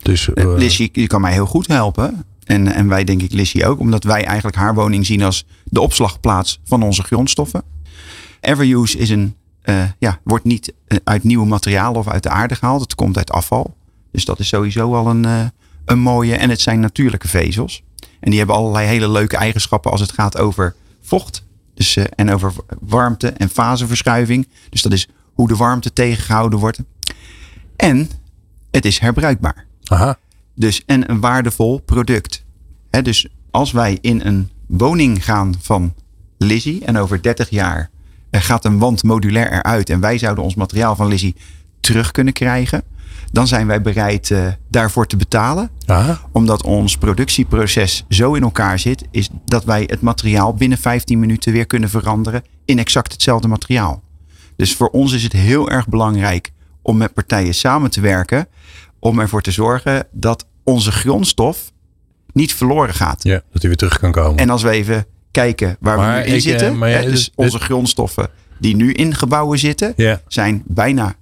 Dus 0.02 0.28
Uh, 0.34 0.56
Lissy 0.56 0.88
die 0.92 1.06
kan 1.06 1.20
mij 1.20 1.32
heel 1.32 1.46
goed 1.46 1.66
helpen. 1.66 2.24
En, 2.44 2.66
en 2.66 2.88
wij 2.88 3.04
denk 3.04 3.22
ik 3.22 3.32
Lissy 3.32 3.64
ook. 3.64 3.80
Omdat 3.80 4.04
wij 4.04 4.24
eigenlijk 4.24 4.56
haar 4.56 4.74
woning 4.74 5.06
zien 5.06 5.22
als 5.22 5.46
de 5.64 5.80
opslagplaats 5.80 6.60
van 6.64 6.82
onze 6.82 7.02
grondstoffen. 7.02 7.62
Everuse 8.40 8.98
is 8.98 9.10
een, 9.10 9.34
eh, 9.62 9.84
ja, 9.98 10.20
wordt 10.24 10.44
niet 10.44 10.72
eh, 10.86 10.98
uit 11.04 11.24
nieuwe 11.24 11.46
materialen 11.46 12.00
of 12.00 12.08
uit 12.08 12.22
de 12.22 12.28
aarde 12.28 12.54
gehaald. 12.54 12.80
Het 12.80 12.94
komt 12.94 13.16
uit 13.16 13.30
afval. 13.30 13.76
Dus 14.12 14.24
dat 14.24 14.38
is 14.38 14.48
sowieso 14.48 14.94
al 14.94 15.06
een, 15.06 15.24
eh, 15.24 15.44
een 15.84 15.98
mooie. 15.98 16.36
En 16.36 16.50
het 16.50 16.60
zijn 16.60 16.80
natuurlijke 16.80 17.28
vezels. 17.28 17.82
En 18.20 18.30
die 18.30 18.38
hebben 18.38 18.56
allerlei 18.56 18.86
hele 18.86 19.08
leuke 19.08 19.36
eigenschappen 19.36 19.90
als 19.90 20.00
het 20.00 20.12
gaat 20.12 20.38
over 20.38 20.74
vocht. 21.00 21.44
Dus, 21.74 21.96
en 21.96 22.30
over 22.30 22.52
warmte 22.80 23.28
en 23.28 23.48
faseverschuiving. 23.48 24.48
Dus 24.70 24.82
dat 24.82 24.92
is 24.92 25.08
hoe 25.34 25.48
de 25.48 25.56
warmte 25.56 25.92
tegengehouden 25.92 26.58
wordt. 26.58 26.78
En 27.76 28.10
het 28.70 28.84
is 28.84 28.98
herbruikbaar. 28.98 29.66
aha. 29.84 30.18
Dus 30.54 30.82
en 30.86 31.10
een 31.10 31.20
waardevol 31.20 31.80
product. 31.80 32.44
Dus 33.02 33.28
als 33.50 33.72
wij 33.72 33.98
in 34.00 34.20
een 34.24 34.50
woning 34.66 35.24
gaan 35.24 35.54
van 35.60 35.94
Lizzie 36.38 36.84
en 36.84 36.96
over 36.96 37.22
30 37.22 37.50
jaar 37.50 37.90
gaat 38.30 38.64
een 38.64 38.78
wand 38.78 39.02
modulair 39.02 39.52
eruit 39.52 39.90
en 39.90 40.00
wij 40.00 40.18
zouden 40.18 40.44
ons 40.44 40.54
materiaal 40.54 40.96
van 40.96 41.06
Lizzie 41.06 41.36
terug 41.80 42.10
kunnen 42.10 42.32
krijgen, 42.32 42.82
dan 43.32 43.46
zijn 43.46 43.66
wij 43.66 43.82
bereid 43.82 44.30
eh, 44.30 44.46
daarvoor 44.68 45.06
te 45.06 45.16
betalen. 45.16 45.70
aha. 45.86 46.20
Omdat 46.32 46.62
ons 46.62 46.96
productieproces 46.96 48.04
zo 48.08 48.34
in 48.34 48.42
elkaar 48.42 48.78
zit, 48.78 49.04
is 49.10 49.28
dat 49.44 49.64
wij 49.64 49.84
het 49.86 50.00
materiaal 50.00 50.54
binnen 50.54 50.78
15 50.78 51.18
minuten 51.18 51.52
weer 51.52 51.66
kunnen 51.66 51.90
veranderen 51.90 52.42
in 52.64 52.78
exact 52.78 53.12
hetzelfde 53.12 53.48
materiaal. 53.48 54.02
Dus 54.56 54.74
voor 54.74 54.88
ons 54.88 55.12
is 55.12 55.22
het 55.22 55.32
heel 55.32 55.70
erg 55.70 55.88
belangrijk 55.88 56.52
om 56.82 56.96
met 56.96 57.14
partijen 57.14 57.54
samen 57.54 57.90
te 57.90 58.00
werken. 58.00 58.46
Om 58.98 59.20
ervoor 59.20 59.42
te 59.42 59.50
zorgen 59.50 60.06
dat 60.12 60.46
onze 60.64 60.92
grondstof 60.92 61.72
niet 62.32 62.54
verloren 62.54 62.94
gaat. 62.94 63.22
Ja, 63.22 63.42
dat 63.52 63.60
hij 63.60 63.68
weer 63.68 63.76
terug 63.76 63.98
kan 63.98 64.12
komen. 64.12 64.36
En 64.36 64.50
als 64.50 64.62
we 64.62 64.70
even 64.70 65.06
kijken 65.30 65.76
waar 65.80 65.96
Maar 65.96 66.14
we 66.14 66.20
nu 66.20 66.26
in 66.26 66.36
ik, 66.36 66.44
eh, 66.44 66.50
zitten. 66.50 66.78
maar 66.78 66.88
ja, 66.90 66.96
hè, 66.96 67.02
dus 67.02 67.12
dus- 67.12 67.30
onze 67.34 67.58
grondstoffen 67.58 68.28
die 68.58 68.76
nu 68.76 68.92
in 68.92 69.14
gebouwen 69.14 69.58
zitten, 69.58 69.94
zijn 70.28 70.62
bijna, 70.66 71.14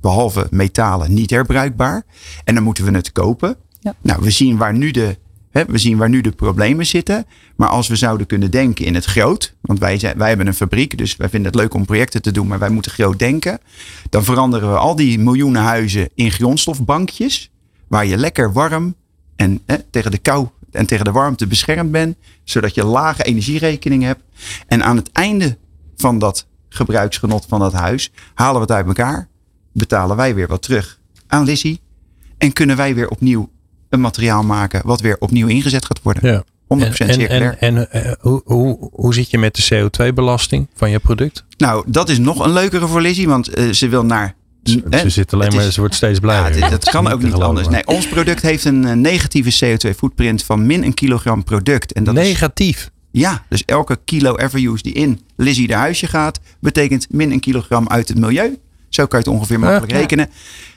behalve 0.00 0.46
metalen, 0.50 1.14
niet 1.14 1.30
herbruikbaar. 1.30 2.02
En 2.44 2.54
dan 2.54 2.64
moeten 2.64 2.84
we 2.84 2.90
het 2.90 3.12
kopen. 3.12 3.56
Ja. 3.80 3.94
Nou, 4.02 4.22
we 4.22 4.30
zien, 4.30 4.56
waar 4.56 4.74
nu 4.74 4.90
de, 4.90 5.16
hè, 5.50 5.64
we 5.64 5.78
zien 5.78 5.96
waar 5.96 6.08
nu 6.08 6.20
de 6.20 6.30
problemen 6.30 6.86
zitten. 6.86 7.26
Maar 7.56 7.68
als 7.68 7.88
we 7.88 7.96
zouden 7.96 8.26
kunnen 8.26 8.50
denken 8.50 8.84
in 8.84 8.94
het 8.94 9.04
groot. 9.04 9.54
Want 9.60 9.78
wij, 9.78 9.98
zijn, 9.98 10.18
wij 10.18 10.28
hebben 10.28 10.46
een 10.46 10.54
fabriek, 10.54 10.98
dus 10.98 11.16
wij 11.16 11.28
vinden 11.28 11.50
het 11.52 11.60
leuk 11.60 11.74
om 11.74 11.84
projecten 11.84 12.22
te 12.22 12.32
doen. 12.32 12.46
Maar 12.46 12.58
wij 12.58 12.70
moeten 12.70 12.90
groot 12.92 13.18
denken. 13.18 13.58
Dan 14.10 14.24
veranderen 14.24 14.70
we 14.70 14.76
al 14.78 14.96
die 14.96 15.18
miljoenen 15.18 15.62
huizen 15.62 16.08
in 16.14 16.30
grondstofbankjes. 16.30 17.50
Waar 17.88 18.06
je 18.06 18.16
lekker 18.16 18.52
warm 18.52 18.94
en 19.36 19.60
hè, 19.66 19.76
tegen 19.90 20.10
de 20.10 20.18
kou 20.18 20.48
en 20.70 20.86
tegen 20.86 21.04
de 21.04 21.12
warmte 21.12 21.46
beschermd 21.46 21.90
bent. 21.90 22.16
Zodat 22.44 22.74
je 22.74 22.84
lage 22.84 23.22
energierekening 23.22 24.02
hebt. 24.02 24.22
En 24.66 24.84
aan 24.84 24.96
het 24.96 25.12
einde 25.12 25.56
van 25.96 26.18
dat 26.18 26.46
gebruiksgenot 26.68 27.46
van 27.48 27.60
dat 27.60 27.72
huis 27.72 28.10
halen 28.34 28.54
we 28.54 28.60
het 28.60 28.70
uit 28.70 28.86
elkaar. 28.86 29.28
Betalen 29.72 30.16
wij 30.16 30.34
weer 30.34 30.46
wat 30.46 30.62
terug 30.62 30.98
aan 31.26 31.44
Lizzie. 31.44 31.80
En 32.38 32.52
kunnen 32.52 32.76
wij 32.76 32.94
weer 32.94 33.08
opnieuw 33.08 33.50
een 33.88 34.00
materiaal 34.00 34.42
maken 34.42 34.82
wat 34.84 35.00
weer 35.00 35.16
opnieuw 35.18 35.46
ingezet 35.46 35.84
gaat 35.84 36.02
worden. 36.02 36.32
Ja. 36.32 36.44
100% 36.44 36.46
en, 36.68 36.94
circulair. 36.94 37.56
en, 37.58 37.90
en 37.90 37.90
eh, 37.90 38.12
hoe, 38.20 38.42
hoe, 38.44 38.90
hoe 38.92 39.14
zit 39.14 39.30
je 39.30 39.38
met 39.38 39.54
de 39.54 39.88
CO2-belasting 39.90 40.68
van 40.74 40.90
je 40.90 40.98
product? 40.98 41.44
Nou, 41.56 41.84
dat 41.86 42.08
is 42.08 42.18
nog 42.18 42.44
een 42.44 42.52
leukere 42.52 42.86
voor 42.86 43.00
Lizzie, 43.00 43.28
want 43.28 43.48
eh, 43.48 43.70
ze 43.70 43.88
wil 43.88 44.04
naar. 44.04 44.36
Ze, 44.68 44.98
ze 44.98 45.10
zit 45.10 45.32
alleen 45.32 45.54
maar, 45.54 45.64
is- 45.66 45.74
ze 45.74 45.80
wordt 45.80 45.94
steeds 45.94 46.18
blijer. 46.18 46.56
Ja, 46.56 46.60
dit- 46.60 46.70
dat 46.70 46.90
kan 46.90 47.08
ook 47.12 47.22
niet 47.22 47.32
anders. 47.32 47.68
Nee, 47.68 47.86
ons 47.86 48.08
product 48.08 48.42
heeft 48.42 48.64
een 48.64 48.84
eh, 48.86 48.92
negatieve 48.92 49.66
CO2-footprint 49.76 50.42
van 50.44 50.66
min 50.66 50.84
een 50.84 50.94
kilogram 50.94 51.44
product. 51.44 51.92
En 51.92 52.04
dat 52.04 52.16
is, 52.16 52.20
Negatief. 52.28 52.90
ja, 53.10 53.44
dus 53.48 53.64
elke 53.64 53.98
kilo 54.04 54.34
everuse 54.36 54.82
die 54.82 54.92
in 54.92 55.20
Lizzie 55.36 55.66
de 55.66 55.74
huisje 55.74 56.06
gaat, 56.06 56.40
betekent 56.60 57.06
min 57.10 57.30
een 57.32 57.40
kilogram 57.40 57.88
uit 57.88 58.08
het 58.08 58.18
milieu. 58.18 58.58
Zo 58.88 59.06
kan 59.06 59.18
je 59.20 59.24
het 59.24 59.34
ongeveer 59.34 59.58
makkelijk 59.58 59.92
Ja. 59.92 59.98
rekenen. 59.98 60.28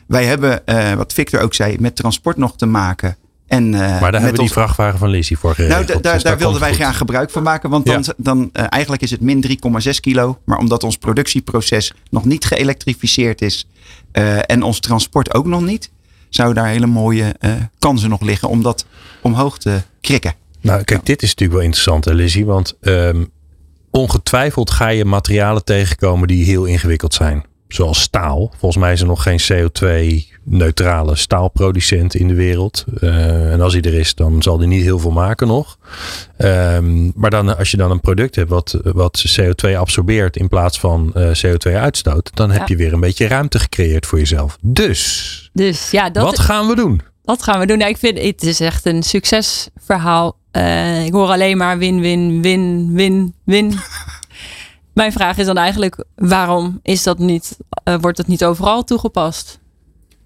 Wij 0.08 0.26
hebben, 0.26 0.66
eh, 0.68 0.94
wat 0.94 1.14
Victor 1.14 1.40
ook 1.42 1.54
zei, 1.54 1.76
met 1.80 1.96
transport 1.96 2.38
nog 2.38 2.58
te 2.58 2.66
maken. 2.66 3.16
En, 3.52 3.74
eh, 3.74 3.80
Maar 3.80 4.00
daar 4.00 4.02
hebben 4.02 4.22
we 4.22 4.32
die 4.32 4.40
ons- 4.42 4.52
vrachtwagen 4.52 5.00
van 5.00 5.10
Lizzie 5.10 5.38
voor 5.38 5.56
geregeld. 5.56 5.88
nou, 5.88 6.02
daar, 6.02 6.14
dus 6.14 6.24
daar 6.24 6.38
wilden 6.38 6.60
wij 6.60 6.74
graag 6.74 6.98
gebruik 6.98 7.30
van 7.30 7.44
maken. 7.44 7.70
Want 7.70 7.88
Ja. 7.88 7.94
dan, 7.94 8.14
dan 8.18 8.50
eh, 8.54 8.66
eigenlijk 8.70 9.02
is 9.02 9.12
het 9.12 9.22
min 9.22 9.42
3,6 9.42 10.00
kilo. 10.00 10.40
Maar 10.46 10.58
omdat 10.58 10.84
ons 10.84 10.98
productieproces 10.98 11.94
nog 12.10 12.26
niet 12.26 12.46
geëlektrificeerd 12.46 13.42
is. 13.42 13.68
eh, 14.12 14.38
en 14.52 14.64
ons 14.64 14.80
transport 14.80 15.34
ook 15.34 15.46
nog 15.46 15.62
niet. 15.62 15.92
Zouden 16.30 16.64
daar 16.64 16.72
hele 16.72 16.86
mooie 16.86 17.36
kansen 17.80 18.10
nog 18.10 18.22
liggen 18.22 18.50
om 18.50 18.62
dat 18.64 18.86
omhoog 19.22 19.58
te 19.58 19.82
krikken. 20.02 20.34
Nou, 20.62 20.84
kijk, 20.84 21.06
dit 21.06 21.22
is 21.22 21.30
natuurlijk 21.30 21.58
wel 21.58 21.68
interessant, 21.68 22.06
hè, 22.06 22.14
Lizzie. 22.14 22.46
Want 22.46 22.78
ehm, 22.82 23.24
ongetwijfeld 23.92 24.72
ga 24.72 24.88
je 24.88 25.06
materialen 25.06 25.64
tegenkomen 25.64 26.28
die 26.28 26.46
heel 26.46 26.66
ingewikkeld 26.66 27.14
zijn. 27.14 27.44
Zoals 27.74 28.02
staal. 28.02 28.52
Volgens 28.58 28.82
mij 28.84 28.94
is 28.94 29.02
er 29.02 29.08
nog 29.08 29.24
geen 29.24 29.40
CO2-neutrale 29.52 31.16
staalproducent 31.16 32.16
in 32.16 32.28
de 32.28 32.34
wereld. 32.34 32.86
Eh, 33.02 33.52
en 33.52 33.62
als 33.62 33.74
hij 33.74 33.82
er 33.82 33.94
is, 33.94 34.16
dan 34.16 34.42
zal 34.42 34.58
hij 34.58 34.68
niet 34.68 34.84
heel 34.84 35.00
veel 35.00 35.12
maken 35.12 35.48
nog. 35.48 35.78
Ehm, 36.38 37.12
maar 37.20 37.30
dan, 37.30 37.58
als 37.58 37.72
je 37.72 37.78
dan 37.78 37.92
een 37.92 38.00
product 38.00 38.36
hebt 38.36 38.50
wat, 38.50 38.80
wat 38.84 39.24
CO2 39.40 39.78
absorbeert 39.78 40.38
in 40.38 40.48
plaats 40.48 40.80
van 40.80 41.12
eh, 41.14 41.30
CO2 41.46 41.76
uitstoot, 41.76 42.30
dan 42.34 42.50
heb 42.52 42.60
Ja. 42.60 42.66
je 42.68 42.76
weer 42.76 42.94
een 42.94 43.00
beetje 43.00 43.28
ruimte 43.28 43.60
gecreëerd 43.60 44.06
voor 44.06 44.18
jezelf. 44.20 44.58
Dus, 44.62 45.50
Dus 45.54 45.92
ja, 45.92 46.10
dat, 46.10 46.24
wat 46.24 46.40
gaan 46.40 46.68
we 46.68 46.76
doen? 46.76 47.02
dat 47.24 47.44
gaan 47.44 47.60
we 47.60 47.66
doen. 47.66 47.78
Nou, 47.78 47.90
ik 47.90 47.98
vind 47.98 48.18
het 48.22 48.44
is 48.44 48.60
echt 48.60 48.86
een 48.86 49.04
succesverhaal. 49.04 50.38
Eh, 50.52 51.06
ik 51.06 51.12
hoor 51.14 51.28
alleen 51.28 51.58
maar 51.58 51.78
win, 51.78 52.00
win, 52.00 52.42
win, 52.42 52.90
win, 52.94 53.34
win. 53.44 53.74
Mijn 54.94 55.12
vraag 55.12 55.38
is 55.38 55.46
dan 55.46 55.58
eigenlijk, 55.58 56.04
waarom 56.16 56.80
is 56.84 57.04
dat 57.04 57.20
niet, 57.20 57.58
eh, 57.84 57.96
wordt 58.02 58.18
het 58.18 58.28
niet 58.28 58.44
overal 58.46 58.84
toegepast? 58.84 59.60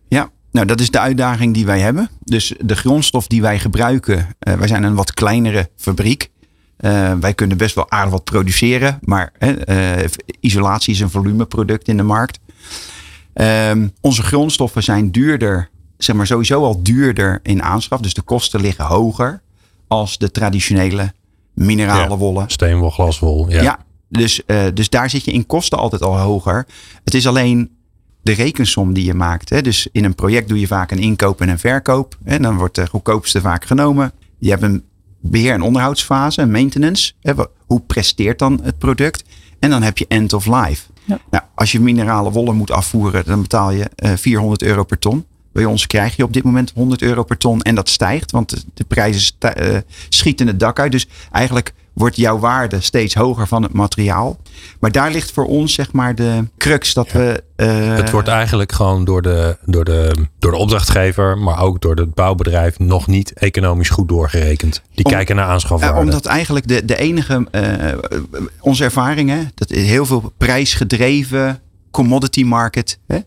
Ja, 0.07 0.30
nou 0.51 0.66
dat 0.66 0.80
is 0.80 0.89
de 0.91 0.99
uitdaging 0.99 1.53
die 1.53 1.66
wij 1.66 1.80
hebben. 1.80 2.09
Dus 2.24 2.53
de 2.59 2.76
grondstof 2.76 3.28
die 3.28 3.41
wij 3.41 3.59
gebruiken. 3.59 4.28
eh, 4.39 4.53
wij 4.53 4.68
zijn 4.68 4.84
een 4.84 4.95
wat 4.95 5.13
kleinere 5.13 5.70
fabriek. 5.76 6.30
Eh, 6.78 7.13
wij 7.20 7.34
kunnen 7.34 7.57
best 7.57 7.76
wel 7.76 7.91
aardig 7.91 8.11
wat 8.11 8.24
produceren. 8.24 8.99
Maar 9.01 9.32
hè, 9.38 9.51
eh, 9.51 10.09
isolatie 10.39 10.93
is 10.93 10.99
een 10.99 11.09
volumeproduct 11.09 11.88
in 11.88 11.97
de 11.97 12.03
markt. 12.03 12.39
Ehm, 13.34 13.88
onze 14.01 14.24
grondstoffen 14.24 14.84
zijn 14.84 15.11
duurder. 15.11 15.70
Zeg 15.97 16.16
maar 16.16 16.28
sowieso 16.28 16.63
al 16.63 16.84
duurder 16.84 17.39
in 17.43 17.63
aanschaf. 17.63 17.99
Dus 17.99 18.13
de 18.13 18.22
kosten 18.22 18.61
liggen 18.61 18.86
hoger. 18.86 19.41
Als 19.88 20.18
de 20.18 20.32
traditionele 20.32 21.13
minerale 21.53 22.09
Ja. 22.09 22.18
wollen. 22.18 22.49
Steenwol, 22.49 22.89
glaswol. 22.91 23.49
Ja. 23.49 23.61
Ja, 23.61 23.80
dus, 24.10 24.45
eh, 24.45 24.64
dus 24.74 24.89
daar 24.89 25.10
zit 25.10 25.26
je 25.26 25.32
in 25.32 25.45
kosten 25.45 25.78
altijd 25.78 26.01
al 26.01 26.20
hoger. 26.20 26.66
Het 27.03 27.14
is 27.14 27.28
alleen 27.28 27.70
de 28.22 28.32
rekensom 28.32 28.93
die 28.93 29.06
je 29.06 29.14
maakt. 29.14 29.49
Hè? 29.49 29.62
Dus 29.62 29.88
in 29.91 30.03
een 30.03 30.16
project 30.16 30.47
doe 30.47 30.60
je 30.60 30.68
vaak 30.68 30.91
een 30.91 30.99
inkoop 30.99 31.41
en 31.41 31.49
een 31.49 31.60
verkoop. 31.60 32.18
En 32.24 32.41
dan 32.41 32.58
wordt 32.58 32.76
de 32.76 32.88
goedkoopste 32.88 33.41
vaak 33.41 33.66
genomen. 33.66 34.12
Je 34.39 34.49
hebt 34.49 34.64
een 34.64 34.84
beheer- 35.20 35.53
en 35.53 35.62
onderhoudsfase, 35.62 36.41
een 36.41 36.51
maintenance. 36.51 37.14
Hè? 37.22 37.34
Hoe 37.66 37.82
presteert 37.82 38.39
dan 38.39 38.60
het 38.64 38.78
product? 38.78 39.24
En 39.60 39.70
dan 39.70 39.82
heb 39.82 39.97
je 39.97 40.06
end 40.08 40.34
of 40.34 40.45
life. 40.45 40.84
Ja. 41.03 41.20
Nou, 41.30 41.43
als 41.56 41.72
je 41.72 41.80
minerale 41.80 42.32
wollen 42.32 42.56
moet 42.56 42.72
afvoeren, 42.72 43.26
dan 43.26 43.41
betaal 43.41 43.72
je 43.72 43.89
eh, 43.95 44.12
400 44.16 44.62
euro 44.62 44.84
per 44.84 44.99
ton. 44.99 45.26
Bij 45.56 45.66
ons 45.66 45.88
krijg 45.88 46.16
je 46.16 46.24
op 46.24 46.34
dit 46.34 46.43
moment 46.43 46.72
100 46.76 47.01
euro 47.01 47.24
per 47.24 47.38
ton. 47.38 47.62
En 47.62 47.76
dat 47.76 47.89
stijgt, 47.89 48.32
want 48.32 48.66
de, 48.74 48.84
prijzen 48.84 49.36
eh, 49.39 49.78
schieten 50.10 50.47
het 50.47 50.60
dak 50.60 50.80
uit. 50.80 50.91
Dus 50.91 51.08
eigenlijk 51.32 51.74
wordt 51.93 52.16
jouw 52.16 52.39
waarde 52.39 52.82
steeds 52.82 53.14
hoger 53.16 53.47
van 53.47 53.64
het 53.64 53.74
materiaal. 53.74 54.38
Maar 54.80 54.91
daar 54.91 55.12
ligt 55.12 55.32
voor 55.32 55.45
ons 55.45 55.74
zeg 55.74 55.91
maar 55.91 56.16
de 56.16 56.43
crux 56.58 56.93
dat 56.93 57.12
we... 57.12 57.43
eh, 57.56 57.95
Het 57.95 58.12
wordt 58.12 58.28
eigenlijk 58.28 58.72
gewoon 58.72 59.06
door 59.06 59.22
de, 59.22 59.58
door, 59.66 59.84
de, 59.86 60.16
door 60.39 60.51
de 60.51 60.58
opdrachtgever, 60.58 61.38
maar 61.38 61.60
ook 61.62 61.82
door 61.82 61.95
het 61.95 62.14
bouwbedrijf 62.14 62.80
nog 62.80 63.08
niet 63.08 63.34
economisch 63.34 63.89
goed 63.89 64.08
doorgerekend. 64.10 64.82
Die 64.95 65.06
Om- 65.06 65.12
kijken 65.12 65.36
naar 65.36 65.45
aanschafwaarde. 65.47 65.99
omdat 65.99 66.26
eigenlijk 66.26 66.68
de, 66.68 66.86
de 66.86 66.97
enige, 66.97 67.47
eh, 67.51 67.93
onze 68.60 68.84
ervaringen, 68.84 69.51
dat 69.56 69.72
is 69.72 69.86
heel 69.88 70.06
veel 70.06 70.34
prijsgedreven 70.38 71.60
commodity 71.91 72.43
market, 72.43 72.99
hè? 73.08 73.18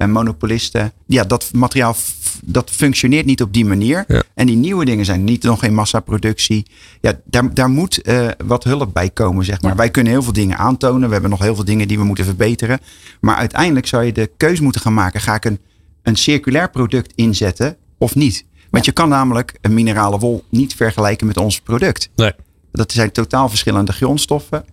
En 0.00 0.10
monopolisten. 0.10 0.92
Ja, 1.06 1.24
dat 1.24 1.50
materiaal 1.52 1.96
dat 2.44 2.70
functioneert 2.70 3.26
niet 3.26 3.42
op 3.42 3.52
die 3.52 3.64
manier. 3.64 4.04
Ja. 4.08 4.22
En 4.34 4.46
die 4.46 4.56
nieuwe 4.56 4.84
dingen 4.84 5.04
zijn 5.04 5.24
niet 5.24 5.42
nog 5.42 5.58
geen 5.60 5.74
massaproductie. 5.74 6.66
Ja, 7.00 7.20
daar, 7.24 7.54
daar 7.54 7.70
moet 7.70 8.02
eh, 8.02 8.28
wat 8.44 8.64
hulp 8.64 8.92
bij 8.92 9.10
komen, 9.10 9.44
zeg 9.44 9.62
maar. 9.62 9.76
Wij 9.76 9.90
kunnen 9.90 10.12
heel 10.12 10.22
veel 10.22 10.32
dingen 10.32 10.56
aantonen. 10.56 11.06
We 11.06 11.12
hebben 11.12 11.30
nog 11.30 11.40
heel 11.40 11.54
veel 11.54 11.64
dingen 11.64 11.88
die 11.88 11.98
we 11.98 12.04
moeten 12.04 12.24
verbeteren. 12.24 12.78
Maar 13.20 13.36
uiteindelijk 13.36 13.86
zou 13.86 14.04
je 14.04 14.12
de 14.12 14.30
keus 14.36 14.60
moeten 14.60 14.80
gaan 14.80 14.94
maken. 14.94 15.20
Ga 15.20 15.34
ik 15.34 15.44
een, 15.44 15.58
een 16.02 16.16
circulair 16.16 16.70
product 16.70 17.12
inzetten 17.14 17.76
of 17.98 18.14
niet? 18.14 18.44
Want 18.70 18.84
je 18.84 18.92
kan 18.92 19.08
namelijk 19.08 19.58
een 19.60 19.74
minerale 19.74 20.18
wol 20.18 20.44
niet 20.48 20.74
vergelijken 20.74 21.26
met 21.26 21.36
ons 21.36 21.60
product. 21.60 22.10
nee. 22.16 22.32
Dat 22.72 22.92
zijn 22.92 23.12
totaal 23.12 23.48
verschillende 23.48 23.92
grondstoffen. 23.92 24.64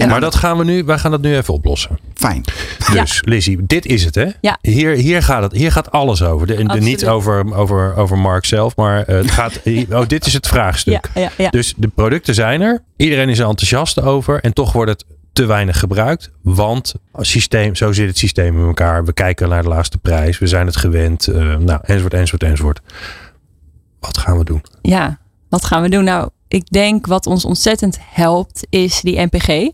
Ja, 0.00 0.06
maar 0.06 0.20
dat 0.20 0.34
gaan 0.34 0.58
we 0.58 0.64
nu, 0.64 0.84
wij 0.84 0.98
gaan 0.98 1.10
dat 1.10 1.20
nu 1.20 1.36
even 1.36 1.54
oplossen. 1.54 1.98
Fijn. 2.14 2.44
Dus 2.92 3.22
Lizzie, 3.24 3.58
dit 3.66 3.86
is 3.86 4.04
het 4.04 4.14
hè? 4.14 4.26
Ja. 4.40 4.58
Hier, 4.60 4.90
hier, 4.94 5.22
gaat 5.22 5.42
het, 5.42 5.52
hier 5.52 5.72
gaat 5.72 5.90
alles 5.90 6.22
over. 6.22 6.46
De, 6.46 6.54
de- 6.64 6.80
niet 6.80 7.06
over, 7.06 7.54
over, 7.54 7.96
over 7.96 8.18
Mark 8.18 8.44
zelf, 8.44 8.76
maar 8.76 9.02
eh, 9.02 9.16
het 9.16 9.30
gaat, 9.40 9.60
oh, 9.90 10.06
dit 10.06 10.26
is 10.26 10.32
het 10.32 10.46
vraagstuk. 10.48 11.08
Ja, 11.14 11.20
ja, 11.20 11.30
ja. 11.36 11.50
Dus 11.50 11.74
de 11.76 11.88
producten 11.88 12.34
zijn 12.34 12.60
er. 12.60 12.82
Iedereen 12.96 13.28
is 13.28 13.38
er 13.38 13.46
enthousiast 13.48 14.00
over. 14.00 14.40
En 14.40 14.52
toch 14.52 14.72
wordt 14.72 14.90
het 14.90 15.04
te 15.32 15.44
weinig 15.46 15.78
gebruikt. 15.78 16.30
Want 16.42 16.94
systeem, 17.18 17.74
zo 17.74 17.92
zit 17.92 18.08
het 18.08 18.18
systeem 18.18 18.58
in 18.58 18.66
elkaar. 18.66 19.04
We 19.04 19.12
kijken 19.12 19.48
naar 19.48 19.62
de 19.62 19.68
laagste 19.68 19.98
prijs. 19.98 20.38
We 20.38 20.46
zijn 20.46 20.66
het 20.66 20.76
gewend. 20.76 21.26
eh, 21.26 21.56
nou, 21.56 21.80
enzovoort, 21.82 22.14
enzovoort, 22.14 22.42
enzovoort. 22.42 22.80
Wat 24.00 24.18
gaan 24.18 24.38
we 24.38 24.44
doen? 24.44 24.62
Ja, 24.82 25.18
wat 25.48 25.64
gaan 25.64 25.82
we 25.82 25.88
doen? 25.88 26.04
Nou, 26.04 26.28
ik 26.48 26.70
denk 26.70 27.06
wat 27.06 27.26
ons 27.26 27.44
ontzettend 27.44 27.98
helpt 28.00 28.66
is 28.68 29.00
die 29.00 29.20
NPG. 29.20 29.70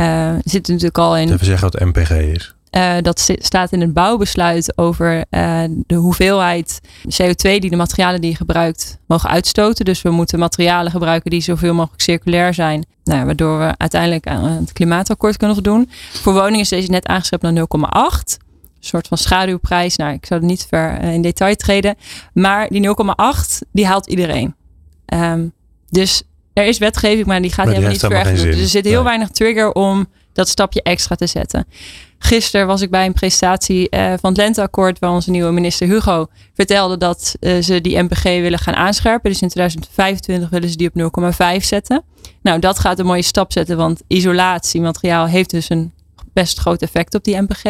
Eh 0.00 0.34
zit 0.44 0.68
natuurlijk 0.68 0.98
al 0.98 1.16
in. 1.16 1.32
Even 1.32 1.46
zeggen 1.46 1.70
wat 1.70 1.80
MPG 1.80 2.10
is. 2.10 2.54
Eh, 2.70 2.96
dat 3.02 3.30
staat 3.38 3.72
in 3.72 3.80
het 3.80 3.92
bouwbesluit 3.92 4.78
over 4.78 5.24
eh, 5.30 5.62
de 5.86 5.94
hoeveelheid 5.94 6.80
CO2 7.02 7.40
die 7.40 7.70
de 7.70 7.76
materialen 7.76 8.20
die 8.20 8.30
je 8.30 8.36
gebruikt 8.36 8.98
mogen 9.06 9.30
uitstoten. 9.30 9.84
Dus 9.84 10.02
we 10.02 10.10
moeten 10.10 10.38
materialen 10.38 10.92
gebruiken 10.92 11.30
die 11.30 11.40
zoveel 11.40 11.74
mogelijk 11.74 12.02
circulair 12.02 12.54
zijn. 12.54 12.86
Nou, 13.04 13.24
waardoor 13.24 13.58
we 13.58 13.74
uiteindelijk 13.76 14.26
aan 14.26 14.44
het 14.44 14.72
klimaatakkoord 14.72 15.36
kunnen 15.36 15.56
voldoen. 15.56 15.90
Voor 16.12 16.32
woningen 16.32 16.60
is 16.60 16.68
deze 16.68 16.90
net 16.90 17.06
aangescherpt 17.06 17.44
naar 17.44 17.52
0,8. 17.52 18.36
Een 18.36 18.86
soort 18.86 19.08
van 19.08 19.18
schaduwprijs. 19.18 19.96
Nou, 19.96 20.12
ik 20.12 20.26
zou 20.26 20.40
er 20.40 20.46
niet 20.46 20.66
ver 20.68 21.02
in 21.02 21.22
detail 21.22 21.56
treden. 21.56 21.96
Maar 22.32 22.68
die 22.68 22.80
0,8, 22.80 23.58
die 23.72 23.86
haalt 23.86 24.06
iedereen. 24.06 24.54
Ehm, 25.06 25.46
dus 25.88 26.22
er 26.52 26.66
is 26.66 26.78
wetgeving, 26.78 27.26
maar 27.26 27.42
die 27.42 27.52
gaat 27.52 27.64
Maar 27.66 27.74
die 27.74 27.84
helemaal 27.84 28.08
niet 28.08 28.24
ver 28.24 28.26
helemaal 28.26 28.54
Dus 28.54 28.62
er 28.62 28.68
zit 28.68 28.84
heel 28.84 28.94
Nee. 28.94 29.04
weinig 29.04 29.28
trigger 29.28 29.72
om 29.72 30.06
dat 30.32 30.48
stapje 30.48 30.82
extra 30.82 31.14
te 31.14 31.26
zetten. 31.26 31.66
Gisteren 32.18 32.66
was 32.66 32.80
ik 32.80 32.90
bij 32.90 33.06
een 33.06 33.12
presentatie 33.12 33.88
van 33.90 34.18
het 34.28 34.36
Lenteakkoord, 34.36 34.98
waar 34.98 35.10
onze 35.10 35.30
nieuwe 35.30 35.50
minister 35.50 35.86
Hugo 35.88 36.26
vertelde 36.54 36.96
dat 36.96 37.36
ze 37.40 37.78
die 37.80 38.02
MPG 38.02 38.22
willen 38.22 38.58
gaan 38.58 38.74
aanscherpen. 38.74 39.30
Dus 39.30 39.42
in 39.42 39.48
2025 39.48 40.50
willen 40.50 40.68
ze 40.68 40.76
die 40.76 40.90
op 40.94 41.30
0,5 41.60 41.64
zetten. 41.64 42.04
Nou, 42.42 42.58
dat 42.58 42.78
gaat 42.78 42.98
een 42.98 43.06
mooie 43.06 43.22
stap 43.22 43.52
zetten, 43.52 43.76
want 43.76 44.02
isolatiemateriaal 44.06 45.26
heeft 45.26 45.50
dus 45.50 45.68
een 45.68 45.92
best 46.32 46.58
groot 46.58 46.82
effect 46.82 47.14
op 47.14 47.24
die 47.24 47.40
MPG. 47.40 47.62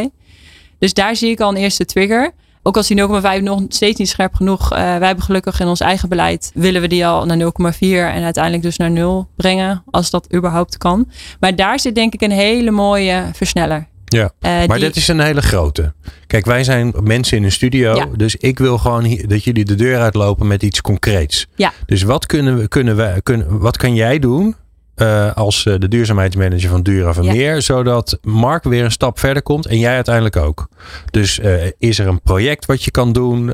Dus 0.78 0.94
daar 0.94 1.16
zie 1.16 1.30
ik 1.30 1.40
al 1.40 1.48
een 1.48 1.56
eerste 1.56 1.84
trigger. 1.84 2.32
Ook 2.62 2.76
als 2.76 2.86
die 2.86 3.06
0,5 3.38 3.42
nog 3.42 3.62
steeds 3.68 3.98
niet 3.98 4.08
scherp 4.08 4.34
genoeg. 4.34 4.72
Uh, 4.72 4.78
wij 4.78 5.06
hebben 5.06 5.24
gelukkig 5.24 5.60
in 5.60 5.66
ons 5.66 5.80
eigen 5.80 6.08
beleid 6.08 6.50
willen 6.54 6.80
we 6.80 6.88
die 6.88 7.06
al 7.06 7.26
naar 7.26 7.38
0,4 7.74 7.78
en 7.80 8.22
uiteindelijk 8.22 8.62
dus 8.62 8.76
naar 8.76 8.90
0 8.90 9.28
brengen. 9.36 9.82
Als 9.90 10.10
dat 10.10 10.34
überhaupt 10.34 10.76
kan. 10.76 11.08
Maar 11.40 11.56
daar 11.56 11.80
zit 11.80 11.94
denk 11.94 12.14
ik 12.14 12.20
een 12.20 12.30
hele 12.30 12.70
mooie 12.70 13.24
versneller. 13.32 13.88
Ja, 14.04 14.32
uh, 14.40 14.66
maar 14.66 14.78
dit 14.78 14.96
is 14.96 15.08
een 15.08 15.20
hele 15.20 15.42
grote. 15.42 15.92
Kijk, 16.26 16.46
wij 16.46 16.64
zijn 16.64 16.94
mensen 17.02 17.36
in 17.36 17.44
een 17.44 17.52
studio. 17.52 17.94
Ja. 17.94 18.06
Dus 18.16 18.36
ik 18.36 18.58
wil 18.58 18.78
gewoon 18.78 19.04
hier, 19.04 19.28
dat 19.28 19.44
jullie 19.44 19.64
de 19.64 19.74
deur 19.74 20.00
uitlopen 20.00 20.46
met 20.46 20.62
iets 20.62 20.80
concreets. 20.80 21.46
Ja. 21.54 21.72
Dus 21.86 22.02
wat, 22.02 22.26
kunnen 22.26 22.58
we, 22.58 22.68
kunnen 22.68 22.96
wij, 22.96 23.20
kunnen, 23.22 23.58
wat 23.58 23.76
kan 23.76 23.94
jij 23.94 24.18
doen 24.18 24.56
uh, 25.00 25.32
als 25.34 25.64
uh, 25.64 25.74
de 25.78 25.88
duurzaamheidsmanager 25.88 26.68
van 26.68 26.82
Dura 26.82 27.12
van 27.12 27.24
ja. 27.24 27.32
Meer, 27.32 27.62
zodat 27.62 28.18
Mark 28.22 28.64
weer 28.64 28.84
een 28.84 28.90
stap 28.90 29.18
verder 29.18 29.42
komt 29.42 29.66
en 29.66 29.78
jij 29.78 29.94
uiteindelijk 29.94 30.36
ook. 30.36 30.68
Dus 31.10 31.38
uh, 31.38 31.54
is 31.78 31.98
er 31.98 32.06
een 32.06 32.20
project 32.20 32.66
wat 32.66 32.82
je 32.82 32.90
kan 32.90 33.12
doen? 33.12 33.52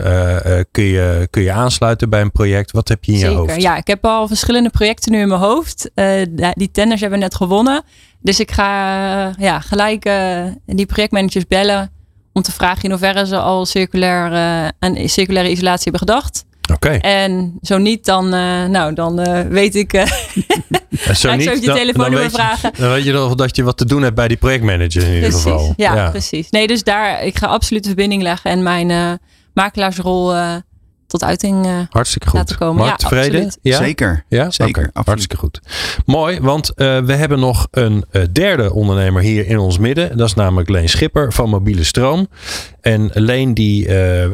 kun, 0.71 0.85
je, 0.85 1.29
kun 1.31 1.43
je 1.43 1.53
aansluiten 1.53 2.11
bij 2.11 2.21
een 2.21 2.33
project? 2.33 2.73
Wat 2.73 2.89
heb 2.89 3.05
je 3.05 3.13
in 3.13 3.19
Zeker. 3.19 3.33
je 3.33 3.39
hoofd? 3.39 3.63
Ja, 3.63 3.77
ik 3.77 3.87
heb 3.87 4.05
al 4.05 4.29
verschillende 4.29 4.71
projecten 4.71 5.13
nu 5.13 5.21
in 5.21 5.29
mijn 5.29 5.41
hoofd. 5.41 5.91
die 6.53 6.71
tenders 6.71 7.01
hebben 7.01 7.19
we 7.19 7.25
net 7.25 7.35
gewonnen. 7.35 7.83
Dus 8.21 8.41
ik 8.41 8.51
ga 8.51 9.35
ja, 9.39 9.61
gelijk 9.61 10.11
die 10.67 10.87
projectmanagers 10.87 11.47
bellen 11.47 11.91
om 12.33 12.43
te 12.43 12.53
vragen 12.53 12.83
in 12.83 12.91
hoeverre 12.91 13.27
ze 13.27 13.39
al 13.39 13.67
circulair, 13.67 14.33
aan 14.79 15.09
circulaire 15.09 15.51
isolatie 15.51 15.91
hebben 15.91 16.09
gedacht. 16.09 16.46
Oké. 16.73 16.89
En 16.89 17.59
zo 17.63 17.79
niet, 17.79 18.05
dan, 18.05 18.25
uh, 18.25 18.65
nou, 18.65 18.95
dan 18.95 19.21
uh, 19.21 19.41
weet 19.41 19.75
ik. 19.75 19.93
Uh, 21.09 21.15
zo 21.15 21.35
niet, 21.35 21.47
ik 21.47 21.61
je 21.61 21.67
dan, 21.67 21.77
telefoonnummer 21.77 22.21
dan 22.21 22.31
vragen. 22.31 22.71
Je, 22.75 22.81
dan 22.81 22.91
weet 22.91 23.05
je 23.05 23.13
nog 23.13 23.35
dat 23.35 23.57
je 23.57 23.63
wat 23.63 23.77
te 23.77 23.85
doen 23.85 24.03
hebt 24.03 24.15
bij 24.15 24.29
die 24.29 24.37
projectmanager 24.37 25.03
in 25.03 25.15
ieder 25.15 25.33
geval. 25.33 25.75
Ja, 25.77 25.95
ja, 25.95 26.11
precies. 26.11 26.51
Nee, 26.51 26.67
dus 26.67 26.83
daar, 26.83 27.23
ik 27.23 27.39
ga 27.39 27.47
absoluut 27.47 27.83
de 27.83 27.89
verbinding 27.89 28.23
leggen 28.23 28.51
en 28.51 28.63
mijn 28.63 29.19
makelaarsrol 29.53 30.35
tot 31.07 31.25
uiting 31.25 31.67
uh, 31.67 31.73
Hartstikke 31.91 32.29
goed. 32.29 32.39
laten 32.39 32.57
komen. 32.57 32.77
Mark, 32.77 32.91
ja, 32.91 32.97
tevreden? 32.97 33.45
Absoluut. 33.45 33.59
Ja? 33.63 33.77
Zeker. 33.77 34.25
Ja, 34.29 34.51
Zeker. 34.51 34.89
Okay. 34.89 35.05
Hartstikke 35.05 35.37
goed. 35.37 35.61
Mooi, 36.07 36.41
want 36.41 36.73
uh, 36.77 36.99
we 36.99 37.13
hebben 37.13 37.41
nog 37.41 37.67
een 37.71 38.05
uh, 38.13 38.23
derde 38.33 38.73
ondernemer 38.73 39.23
hier 39.23 39.47
in 39.47 39.59
ons 39.59 39.79
midden. 39.79 40.17
Dat 40.17 40.27
is 40.27 40.35
namelijk 40.35 40.69
Leen 40.69 40.89
Schipper 40.89 41.33
van 41.33 41.49
Mobiele 41.49 41.85
Stroom. 41.85 42.29
En 42.81 43.11
Leen, 43.13 43.55
die, 43.55 43.87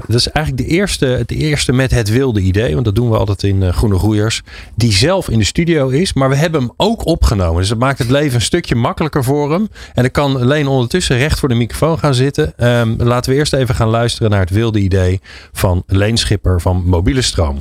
dat 0.06 0.14
is 0.14 0.28
eigenlijk 0.28 0.68
de 0.68 0.74
eerste, 0.74 1.06
het 1.06 1.30
eerste 1.30 1.72
met 1.72 1.90
het 1.90 2.08
wilde 2.08 2.40
idee. 2.40 2.72
Want 2.72 2.84
dat 2.84 2.94
doen 2.94 3.10
we 3.10 3.16
altijd 3.16 3.42
in 3.42 3.72
Groene 3.72 3.98
Groeiers. 3.98 4.42
Die 4.74 4.92
zelf 4.92 5.28
in 5.28 5.38
de 5.38 5.44
studio 5.44 5.88
is. 5.88 6.12
Maar 6.12 6.28
we 6.28 6.36
hebben 6.36 6.60
hem 6.60 6.72
ook 6.76 7.06
opgenomen. 7.06 7.60
Dus 7.60 7.68
dat 7.68 7.78
maakt 7.78 7.98
het 7.98 8.10
leven 8.10 8.34
een 8.34 8.40
stukje 8.40 8.74
makkelijker 8.74 9.24
voor 9.24 9.52
hem. 9.52 9.68
En 9.94 10.02
dan 10.02 10.10
kan 10.10 10.46
Leen 10.46 10.66
ondertussen 10.66 11.16
recht 11.16 11.38
voor 11.38 11.48
de 11.48 11.54
microfoon 11.54 11.98
gaan 11.98 12.14
zitten. 12.14 12.68
Um, 12.68 12.96
laten 12.98 13.32
we 13.32 13.38
eerst 13.38 13.52
even 13.52 13.74
gaan 13.74 13.88
luisteren 13.88 14.30
naar 14.30 14.40
het 14.40 14.50
wilde 14.50 14.78
idee 14.78 15.20
van 15.52 15.82
Leen 15.86 16.16
Schipper 16.16 16.60
van 16.62 16.82
Mobiele 16.86 17.22
Stroom. 17.22 17.56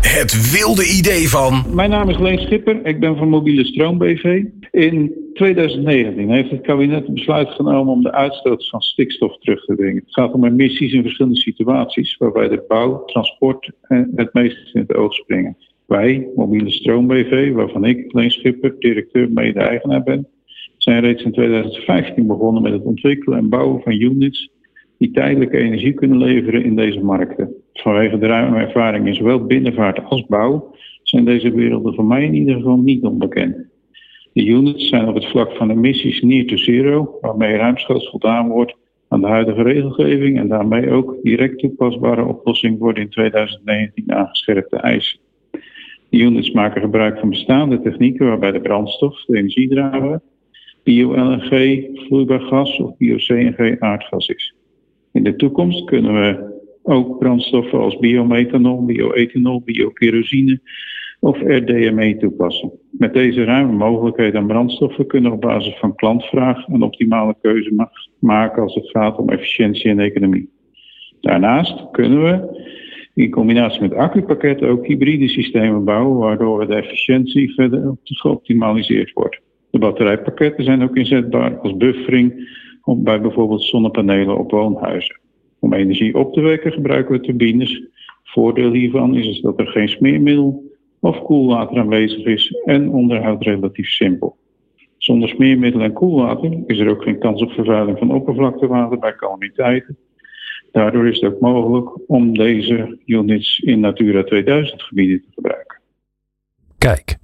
Het 0.00 0.52
wilde 0.52 0.84
idee 0.98 1.28
van. 1.28 1.64
Mijn 1.74 1.90
naam 1.90 2.08
is 2.08 2.18
Leen 2.18 2.38
Schipper, 2.38 2.86
ik 2.86 3.00
ben 3.00 3.16
van 3.16 3.28
Mobiele 3.28 3.64
Stroom 3.64 3.98
BV. 3.98 4.44
In 4.70 5.12
2019 5.34 6.30
heeft 6.30 6.50
het 6.50 6.60
kabinet 6.60 7.08
een 7.08 7.14
besluit 7.14 7.48
genomen 7.48 7.92
om 7.92 8.02
de 8.02 8.12
uitstoot 8.12 8.68
van 8.68 8.80
stikstof 8.80 9.38
terug 9.38 9.64
te 9.64 9.74
brengen. 9.74 10.02
Het 10.04 10.14
gaat 10.14 10.32
om 10.32 10.44
emissies 10.44 10.92
in 10.92 11.02
verschillende 11.02 11.38
situaties 11.38 12.16
waarbij 12.16 12.48
de 12.48 12.64
bouw, 12.68 13.04
transport 13.04 13.70
het 14.14 14.32
meest 14.32 14.74
in 14.74 14.80
het 14.80 14.94
oog 14.94 15.14
springen. 15.14 15.56
Wij, 15.86 16.28
Mobiele 16.34 16.70
Stroom 16.70 17.06
BV, 17.06 17.52
waarvan 17.52 17.84
ik, 17.84 18.12
Leen 18.12 18.30
Schipper, 18.30 18.74
directeur 18.78 19.30
mede-eigenaar 19.30 20.02
ben, 20.02 20.28
zijn 20.76 21.00
reeds 21.00 21.22
in 21.22 21.32
2015 21.32 22.26
begonnen 22.26 22.62
met 22.62 22.72
het 22.72 22.84
ontwikkelen 22.84 23.38
en 23.38 23.48
bouwen 23.48 23.82
van 23.82 23.92
units 23.92 24.54
die 24.98 25.10
tijdelijke 25.10 25.58
energie 25.58 25.92
kunnen 25.92 26.18
leveren 26.18 26.64
in 26.64 26.76
deze 26.76 27.00
markten. 27.00 27.54
Vanwege 27.72 28.18
de 28.18 28.26
ruime 28.26 28.58
ervaring 28.58 29.06
in 29.06 29.14
zowel 29.14 29.44
binnenvaart 29.44 30.04
als 30.04 30.26
bouw 30.26 30.74
zijn 31.02 31.24
deze 31.24 31.54
werelden 31.54 31.94
voor 31.94 32.04
mij 32.04 32.24
in 32.24 32.34
ieder 32.34 32.54
geval 32.54 32.76
niet 32.76 33.04
onbekend. 33.04 33.56
De 34.32 34.46
units 34.46 34.88
zijn 34.88 35.08
op 35.08 35.14
het 35.14 35.26
vlak 35.26 35.52
van 35.52 35.70
emissies 35.70 36.20
near 36.20 36.44
to 36.44 36.56
zero, 36.56 37.18
waarmee 37.20 37.56
ruimschoots 37.56 38.10
voldaan 38.10 38.48
wordt 38.48 38.74
aan 39.08 39.20
de 39.20 39.26
huidige 39.26 39.62
regelgeving 39.62 40.38
en 40.38 40.48
daarmee 40.48 40.90
ook 40.90 41.16
direct 41.22 41.58
toepasbare 41.58 42.24
oplossing 42.24 42.78
worden 42.78 43.02
in 43.02 43.08
2019 43.08 44.12
aangescherpte 44.12 44.76
eisen. 44.76 45.18
De 46.08 46.18
units 46.18 46.50
maken 46.50 46.80
gebruik 46.80 47.18
van 47.18 47.28
bestaande 47.28 47.80
technieken 47.80 48.26
waarbij 48.26 48.52
de 48.52 48.60
brandstof, 48.60 49.24
de 49.24 49.36
energiedrager, 49.36 50.20
bio-LNG, 50.82 51.86
vloeibaar 52.06 52.40
gas 52.40 52.78
of 52.78 52.96
bio-CNG 52.96 53.80
aardgas 53.80 54.28
is. 54.28 54.54
In 55.16 55.22
de 55.22 55.36
toekomst 55.36 55.84
kunnen 55.84 56.14
we 56.14 56.54
ook 56.82 57.18
brandstoffen 57.18 57.78
als 57.78 57.98
biomethanol, 57.98 58.84
bioethanol, 58.84 59.62
biokerosine 59.64 60.60
of 61.20 61.40
RDME 61.40 62.16
toepassen. 62.16 62.72
Met 62.90 63.12
deze 63.14 63.44
ruime 63.44 63.72
mogelijkheid 63.72 64.34
aan 64.34 64.46
brandstoffen 64.46 65.06
kunnen 65.06 65.30
we 65.30 65.36
op 65.36 65.42
basis 65.42 65.74
van 65.78 65.94
klantvraag 65.94 66.68
een 66.68 66.82
optimale 66.82 67.36
keuze 67.40 67.88
maken 68.18 68.62
als 68.62 68.74
het 68.74 68.90
gaat 68.90 69.18
om 69.18 69.28
efficiëntie 69.28 69.90
en 69.90 70.00
economie. 70.00 70.50
Daarnaast 71.20 71.90
kunnen 71.90 72.22
we 72.22 72.64
in 73.14 73.30
combinatie 73.30 73.80
met 73.80 73.94
accupakketten 73.94 74.68
ook 74.68 74.86
hybride 74.86 75.28
systemen 75.28 75.84
bouwen, 75.84 76.18
waardoor 76.18 76.66
de 76.66 76.74
efficiëntie 76.74 77.54
verder 77.54 77.96
geoptimaliseerd 78.02 79.12
wordt. 79.12 79.40
De 79.70 79.78
batterijpakketten 79.78 80.64
zijn 80.64 80.82
ook 80.82 80.96
inzetbaar 80.96 81.58
als 81.58 81.76
buffering 81.76 82.48
bij 82.94 83.20
bijvoorbeeld 83.20 83.62
zonnepanelen 83.62 84.38
op 84.38 84.50
woonhuizen. 84.50 85.20
Om 85.58 85.72
energie 85.72 86.14
op 86.14 86.32
te 86.32 86.40
wekken 86.40 86.72
gebruiken 86.72 87.14
we 87.14 87.20
turbines. 87.20 87.82
Voordeel 88.24 88.72
hiervan 88.72 89.14
is 89.14 89.40
dat 89.40 89.60
er 89.60 89.66
geen 89.66 89.88
smeermiddel 89.88 90.64
of 91.00 91.22
koelwater 91.22 91.78
aanwezig 91.78 92.24
is 92.24 92.60
en 92.64 92.90
onderhoud 92.90 93.42
relatief 93.42 93.88
simpel. 93.88 94.36
Zonder 94.98 95.28
smeermiddel 95.28 95.80
en 95.80 95.92
koelwater 95.92 96.58
is 96.66 96.78
er 96.78 96.88
ook 96.88 97.02
geen 97.02 97.18
kans 97.18 97.42
op 97.42 97.50
vervuiling 97.50 97.98
van 97.98 98.14
oppervlaktewater 98.14 98.98
bij 98.98 99.14
calamiteiten. 99.14 99.96
Daardoor 100.72 101.08
is 101.08 101.20
het 101.20 101.32
ook 101.32 101.40
mogelijk 101.40 102.10
om 102.10 102.34
deze 102.34 102.98
units 103.04 103.58
in 103.58 103.80
Natura 103.80 104.24
2000 104.24 104.82
gebieden 104.82 105.20
te 105.20 105.28
gebruiken. 105.34 105.80
Kijk, 106.78 107.16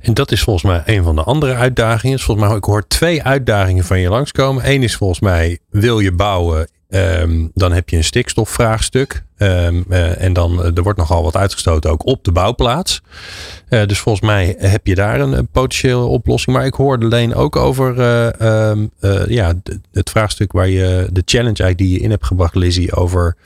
en 0.00 0.14
dat 0.14 0.32
is 0.32 0.42
volgens 0.42 0.64
mij 0.64 0.82
een 0.96 1.04
van 1.04 1.16
de 1.16 1.22
andere 1.22 1.54
uitdagingen. 1.54 2.18
Volgens 2.18 2.46
mij, 2.46 2.56
ik 2.56 2.64
hoor 2.64 2.86
twee 2.86 3.22
uitdagingen 3.22 3.84
van 3.84 4.00
je 4.00 4.08
langskomen. 4.08 4.70
Eén 4.70 4.82
is 4.82 4.96
volgens 4.96 5.20
mij, 5.20 5.58
wil 5.70 6.00
je 6.00 6.12
bouwen, 6.12 6.68
um, 6.88 7.50
dan 7.54 7.72
heb 7.72 7.88
je 7.88 7.96
een 7.96 8.04
stikstofvraagstuk. 8.04 9.24
Um, 9.38 9.84
uh, 9.88 10.22
en 10.22 10.32
dan, 10.32 10.64
er 10.64 10.82
wordt 10.82 10.98
nogal 10.98 11.22
wat 11.22 11.36
uitgestoten 11.36 11.90
ook 11.90 12.06
op 12.06 12.24
de 12.24 12.32
bouwplaats. 12.32 13.02
Uh, 13.68 13.86
dus 13.86 13.98
volgens 13.98 14.24
mij 14.24 14.54
heb 14.58 14.86
je 14.86 14.94
daar 14.94 15.20
een, 15.20 15.48
potentiële 15.48 16.04
oplossing. 16.04 16.56
Maar 16.56 16.66
ik 16.66 16.74
hoorde 16.74 17.04
alleen 17.04 17.34
ook 17.34 17.56
over 17.56 17.98
um, 18.42 18.90
ja, 19.28 19.52
het 19.92 20.10
vraagstuk 20.10 20.52
waar 20.52 20.68
je, 20.68 21.08
de 21.12 21.22
challenge 21.24 21.62
eigenlijk 21.62 21.78
die 21.78 21.92
je 21.92 21.98
in 21.98 22.10
hebt 22.10 22.26
gebracht, 22.26 22.54
Lizzie, 22.54 22.94
over 22.94 23.36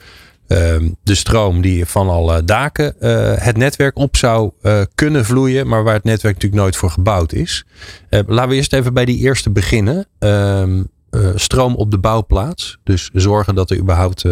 de 1.03 1.15
stroom 1.15 1.61
die 1.61 1.85
van 1.85 2.09
alle 2.09 2.43
daken 2.43 2.95
uh, 2.99 3.33
het 3.35 3.57
netwerk 3.57 3.97
op 3.97 4.17
zou 4.17 4.51
uh, 4.61 4.81
kunnen 4.95 5.25
vloeien, 5.25 5.67
maar 5.67 5.83
waar 5.83 5.93
het 5.93 6.03
netwerk 6.03 6.33
natuurlijk 6.33 6.61
nooit 6.61 6.75
voor 6.75 6.89
gebouwd 6.89 7.33
is. 7.33 7.65
Uh, 8.09 8.19
laten 8.27 8.49
we 8.49 8.55
eerst 8.55 8.73
even 8.73 8.93
bij 8.93 9.05
die 9.05 9.17
eerste 9.17 9.49
beginnen. 9.49 10.07
Um, 10.19 10.89
stroom 11.35 11.75
op 11.75 11.91
de 11.91 11.99
bouwplaats. 11.99 12.77
Dus 12.83 13.09
zorgen 13.13 13.55
dat 13.55 13.69
er 13.69 13.77
überhaupt 13.77 14.25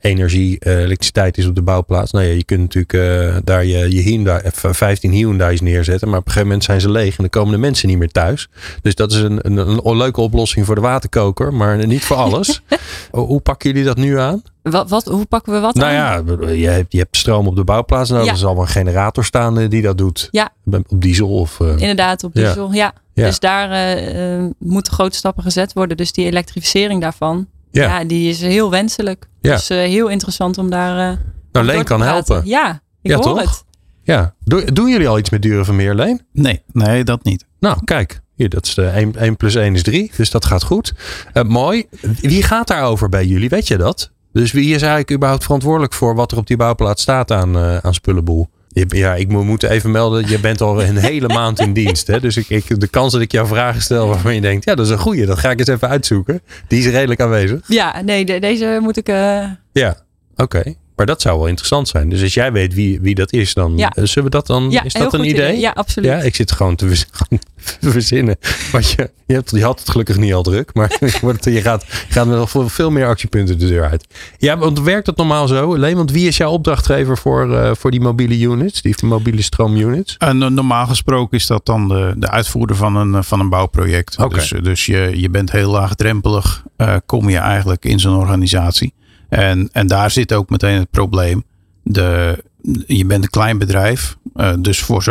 energie, 0.00 0.58
elektriciteit 0.64 1.38
is 1.38 1.46
op 1.46 1.54
de 1.54 1.62
bouwplaats. 1.62 2.12
Nou 2.12 2.24
ja, 2.24 2.32
je 2.32 2.44
kunt 2.44 2.60
natuurlijk 2.60 3.44
daar 3.44 3.64
je, 3.64 3.94
je 3.94 4.00
Hyundai, 4.00 4.40
15 4.52 5.10
Hyundai's 5.10 5.60
neerzetten, 5.60 6.08
maar 6.08 6.18
op 6.18 6.26
een 6.26 6.32
gegeven 6.32 6.48
moment 6.48 6.66
zijn 6.66 6.80
ze 6.80 6.90
leeg 6.90 7.10
en 7.10 7.16
dan 7.16 7.28
komen 7.28 7.52
de 7.52 7.58
mensen 7.58 7.88
niet 7.88 7.98
meer 7.98 8.12
thuis. 8.12 8.48
Dus 8.82 8.94
dat 8.94 9.12
is 9.12 9.20
een, 9.20 9.38
een, 9.42 9.56
een 9.58 9.96
leuke 9.96 10.20
oplossing 10.20 10.66
voor 10.66 10.74
de 10.74 10.80
waterkoker, 10.80 11.54
maar 11.54 11.86
niet 11.86 12.04
voor 12.04 12.16
alles. 12.16 12.62
Hoe 13.10 13.40
pakken 13.40 13.70
jullie 13.70 13.84
dat 13.84 13.96
nu 13.96 14.18
aan? 14.18 14.42
Wat, 14.70 14.88
wat, 14.90 15.04
hoe 15.04 15.24
pakken 15.24 15.52
we 15.52 15.60
wat 15.60 15.74
nou 15.74 15.94
aan? 15.94 16.26
ja, 16.40 16.50
je 16.50 16.68
hebt, 16.68 16.92
je 16.92 16.98
hebt 16.98 17.16
stroom 17.16 17.46
op 17.46 17.56
de 17.56 17.64
bouwplaats 17.64 18.10
nodig. 18.10 18.26
Ja. 18.26 18.32
Er 18.32 18.38
zal 18.38 18.54
wel 18.54 18.62
een 18.62 18.68
generator 18.68 19.24
staan 19.24 19.68
die 19.68 19.82
dat 19.82 19.98
doet. 19.98 20.28
Ja. 20.30 20.50
Op 20.72 20.84
diesel 20.94 21.28
of... 21.28 21.58
Uh, 21.60 21.68
Inderdaad, 21.68 22.24
op 22.24 22.34
diesel. 22.34 22.72
Ja. 22.72 22.92
ja. 23.12 23.26
Dus 23.26 23.38
daar 23.38 23.96
uh, 23.98 24.48
moeten 24.58 24.92
grote 24.92 25.16
stappen 25.16 25.42
gezet 25.42 25.72
worden. 25.72 25.96
Dus 25.96 26.12
die 26.12 26.26
elektrificering 26.26 27.00
daarvan, 27.00 27.46
Ja. 27.76 27.98
ja, 27.98 28.04
die 28.04 28.28
is 28.28 28.40
heel 28.40 28.70
wenselijk. 28.70 29.28
Ja. 29.40 29.52
Dus 29.54 29.70
uh, 29.70 29.76
heel 29.78 30.08
interessant 30.08 30.58
om 30.58 30.70
daar. 30.70 30.94
nou, 30.96 31.16
door 31.52 31.62
Leen 31.64 31.78
te 31.78 31.84
kan 31.84 31.98
praten. 31.98 32.34
helpen. 32.34 32.50
Ja, 32.50 32.70
ik 33.02 33.10
Ja, 33.10 33.14
hoor 33.16 33.24
toch? 33.24 33.40
het. 33.40 33.64
Ja. 34.02 34.34
Doe- 34.44 34.72
doen 34.72 34.88
jullie 34.90 35.08
al 35.08 35.18
iets 35.18 35.30
met 35.30 35.42
Duren 35.42 35.64
van 35.64 35.76
Meer, 35.76 35.94
Leen? 35.94 36.20
Nee, 36.32 36.62
nee, 36.72 37.04
dat 37.04 37.24
niet. 37.24 37.44
Nou, 37.60 37.78
kijk. 37.84 38.20
Hier, 38.34 38.48
dat 38.48 38.66
is 38.66 38.74
de 38.74 38.86
1, 38.86 39.14
1 39.16 39.36
plus 39.36 39.54
1 39.54 39.74
is 39.74 39.82
3. 39.82 40.10
Dus 40.16 40.30
dat 40.30 40.44
gaat 40.44 40.62
goed. 40.62 40.92
Uh, 41.34 41.42
mooi. 41.42 41.84
Wie 42.20 42.42
gaat 42.42 42.66
daarover 42.66 43.08
bij 43.08 43.26
jullie? 43.26 43.48
Weet 43.48 43.68
je 43.68 43.76
dat? 43.76 44.10
Dus 44.32 44.52
wie 44.52 44.64
is 44.74 44.80
eigenlijk 44.80 45.12
überhaupt 45.12 45.44
verantwoordelijk 45.44 45.92
voor 45.92 46.14
wat 46.14 46.32
er 46.32 46.38
op 46.38 46.46
die 46.46 46.56
bouwplaats 46.56 47.02
staat 47.02 47.30
aan, 47.32 47.56
uh, 47.56 47.76
aan 47.76 47.94
spullenboel? 47.94 48.48
Ja, 48.84 49.14
ik 49.14 49.28
moet 49.28 49.62
even 49.62 49.90
melden, 49.90 50.28
je 50.28 50.40
bent 50.40 50.60
al 50.60 50.82
een 50.82 50.96
hele 50.96 51.28
maand 51.28 51.60
in 51.60 51.72
dienst. 51.72 52.06
Hè? 52.06 52.20
Dus 52.20 52.36
ik, 52.36 52.48
ik, 52.48 52.80
de 52.80 52.88
kans 52.88 53.12
dat 53.12 53.20
ik 53.20 53.32
jou 53.32 53.46
vragen 53.46 53.82
stel 53.82 54.08
waarvan 54.08 54.34
je 54.34 54.40
denkt, 54.40 54.64
ja, 54.64 54.74
dat 54.74 54.86
is 54.86 54.92
een 54.92 54.98
goeie, 54.98 55.26
dat 55.26 55.38
ga 55.38 55.50
ik 55.50 55.58
eens 55.58 55.68
even 55.68 55.88
uitzoeken. 55.88 56.42
Die 56.68 56.78
is 56.78 56.86
redelijk 56.86 57.20
aanwezig. 57.20 57.60
Ja, 57.66 58.02
nee, 58.02 58.24
de, 58.24 58.38
deze 58.38 58.78
moet 58.82 58.96
ik. 58.96 59.08
Uh... 59.08 59.44
Ja, 59.72 59.96
oké. 60.36 60.74
Maar 60.96 61.06
dat 61.06 61.20
zou 61.20 61.38
wel 61.38 61.46
interessant 61.46 61.88
zijn. 61.88 62.08
Dus 62.08 62.22
als 62.22 62.34
jij 62.34 62.52
weet 62.52 62.74
wie, 62.74 63.00
wie 63.00 63.14
dat 63.14 63.32
is, 63.32 63.54
dan 63.54 63.72
ja. 63.76 63.92
zullen 63.94 64.24
we 64.24 64.30
dat 64.30 64.46
dan. 64.46 64.70
Ja, 64.70 64.84
is 64.84 64.92
dat 64.92 65.14
een 65.14 65.24
idee? 65.24 65.32
idee? 65.32 65.60
Ja, 65.60 65.70
absoluut. 65.70 66.10
Ja, 66.10 66.18
ik 66.18 66.34
zit 66.34 66.52
gewoon 66.52 66.76
te, 66.76 67.04
verzinnen. 67.80 68.36
Want 68.72 68.90
je, 68.90 69.10
je, 69.26 69.34
hebt, 69.34 69.50
je 69.50 69.62
had 69.62 69.78
het 69.78 69.90
gelukkig 69.90 70.16
niet 70.16 70.34
al 70.34 70.42
druk. 70.42 70.74
Maar 70.74 70.96
je 71.00 71.60
gaat, 71.60 71.86
je 71.86 72.12
gaat 72.12 72.26
met 72.26 72.36
nog 72.36 72.72
veel 72.72 72.90
meer 72.90 73.06
actiepunten 73.06 73.58
de 73.58 73.68
deur 73.68 73.88
uit. 73.88 74.06
Ja, 74.38 74.58
want 74.58 74.80
werkt 74.80 75.06
dat 75.06 75.16
normaal 75.16 75.48
zo? 75.48 75.74
Alleen, 75.74 75.96
want 75.96 76.10
wie 76.10 76.26
is 76.26 76.36
jouw 76.36 76.50
opdrachtgever 76.50 77.18
voor, 77.18 77.50
uh, 77.50 77.70
voor 77.74 77.90
die 77.90 78.00
mobiele 78.00 78.38
units, 78.38 78.82
die 78.82 78.96
mobiele 79.02 79.42
stroomunits? 79.42 80.16
Uh, 80.18 80.30
normaal 80.30 80.86
gesproken 80.86 81.38
is 81.38 81.46
dat 81.46 81.66
dan 81.66 81.88
de, 81.88 82.14
de 82.16 82.30
uitvoerder 82.30 82.76
van 82.76 82.96
een, 82.96 83.24
van 83.24 83.40
een 83.40 83.48
bouwproject. 83.48 84.18
Okay. 84.18 84.38
Dus, 84.38 84.52
dus 84.62 84.86
je, 84.86 85.12
je 85.14 85.30
bent 85.30 85.52
heel 85.52 85.70
laagdrempelig, 85.70 86.62
uh, 86.76 86.96
kom 87.06 87.28
je 87.28 87.38
eigenlijk 87.38 87.84
in 87.84 88.00
zo'n 88.00 88.16
organisatie. 88.16 88.94
En, 89.28 89.68
en 89.72 89.86
daar 89.86 90.10
zit 90.10 90.32
ook 90.32 90.50
meteen 90.50 90.78
het 90.78 90.90
probleem. 90.90 91.44
De, 91.82 92.44
je 92.86 93.04
bent 93.04 93.22
een 93.22 93.30
klein 93.30 93.58
bedrijf. 93.58 94.16
Uh, 94.36 94.52
dus 94.58 94.80
voor 94.80 95.02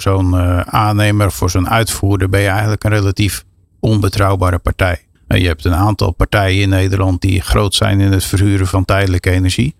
zo'n 0.00 0.34
uh, 0.34 0.60
aannemer, 0.60 1.32
voor 1.32 1.50
zo'n 1.50 1.68
uitvoerder 1.68 2.28
ben 2.28 2.40
je 2.40 2.48
eigenlijk 2.48 2.84
een 2.84 2.90
relatief 2.90 3.44
onbetrouwbare 3.80 4.58
partij. 4.58 5.02
Je 5.28 5.46
hebt 5.46 5.64
een 5.64 5.74
aantal 5.74 6.12
partijen 6.12 6.62
in 6.62 6.68
Nederland 6.68 7.20
die 7.20 7.40
groot 7.40 7.74
zijn 7.74 8.00
in 8.00 8.12
het 8.12 8.24
verhuren 8.24 8.66
van 8.66 8.84
tijdelijke 8.84 9.30
energie. 9.30 9.74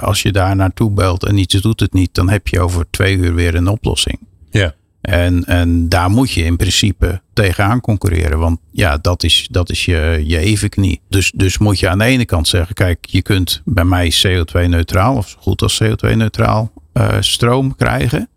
als 0.00 0.22
je 0.22 0.32
daar 0.32 0.56
naartoe 0.56 0.90
belt 0.90 1.24
en 1.24 1.38
iets 1.38 1.54
doet 1.54 1.80
het 1.80 1.92
niet, 1.92 2.14
dan 2.14 2.28
heb 2.28 2.48
je 2.48 2.60
over 2.60 2.86
twee 2.90 3.16
uur 3.16 3.34
weer 3.34 3.54
een 3.54 3.68
oplossing. 3.68 4.18
Ja. 4.50 4.74
En, 5.10 5.44
en 5.44 5.88
daar 5.88 6.10
moet 6.10 6.32
je 6.32 6.44
in 6.44 6.56
principe 6.56 7.20
tegenaan 7.32 7.80
concurreren. 7.80 8.38
Want 8.38 8.58
ja, 8.70 8.98
dat 8.98 9.22
is, 9.22 9.48
dat 9.50 9.70
is 9.70 9.84
je, 9.84 10.22
je 10.24 10.38
evenknie. 10.38 11.00
Dus, 11.08 11.32
dus 11.34 11.58
moet 11.58 11.78
je 11.78 11.88
aan 11.88 11.98
de 11.98 12.04
ene 12.04 12.24
kant 12.24 12.48
zeggen: 12.48 12.74
kijk, 12.74 13.06
je 13.06 13.22
kunt 13.22 13.62
bij 13.64 13.84
mij 13.84 14.12
CO2-neutraal, 14.12 15.16
of 15.16 15.28
zo 15.28 15.36
goed 15.40 15.62
als 15.62 15.82
CO2-neutraal, 15.82 16.72
uh, 16.94 17.16
stroom 17.20 17.76
krijgen. 17.76 18.28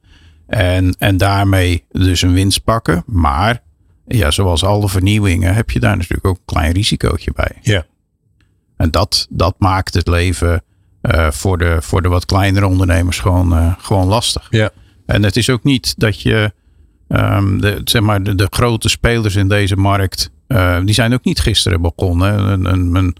En, 0.47 0.95
en 0.97 1.17
daarmee 1.17 1.83
dus 1.91 2.21
een 2.21 2.33
winst 2.33 2.63
pakken. 2.63 3.03
Maar 3.05 3.61
ja, 4.07 4.31
zoals 4.31 4.63
alle 4.63 4.89
vernieuwingen 4.89 5.55
heb 5.55 5.69
je 5.69 5.79
daar 5.79 5.97
natuurlijk 5.97 6.25
ook 6.25 6.37
een 6.37 6.53
klein 6.55 6.71
risicootje 6.71 7.31
bij. 7.35 7.57
Ja. 7.61 7.85
En 8.77 8.91
dat, 8.91 9.27
dat 9.29 9.55
maakt 9.57 9.93
het 9.93 10.07
leven 10.07 10.63
uh, 11.01 11.31
voor, 11.31 11.57
de, 11.57 11.77
voor 11.81 12.01
de 12.01 12.09
wat 12.09 12.25
kleinere 12.25 12.67
ondernemers 12.67 13.19
gewoon, 13.19 13.53
uh, 13.53 13.73
gewoon 13.77 14.07
lastig. 14.07 14.47
Ja. 14.49 14.69
En 15.05 15.23
het 15.23 15.35
is 15.35 15.49
ook 15.49 15.63
niet 15.63 15.93
dat 15.97 16.21
je, 16.21 16.53
um, 17.13 17.61
de, 17.61 17.81
zeg 17.83 18.01
maar, 18.01 18.23
de, 18.23 18.47
grote 18.49 18.89
spelers 18.89 19.35
in 19.35 19.47
deze 19.47 19.75
markt, 19.75 20.31
uh, 20.47 20.77
die 20.85 20.93
zijn 20.93 21.13
ook 21.13 21.23
niet 21.23 21.39
gisteren 21.39 21.81
begonnen. 21.81 22.65
Een, 22.65 22.95
een, 22.95 23.15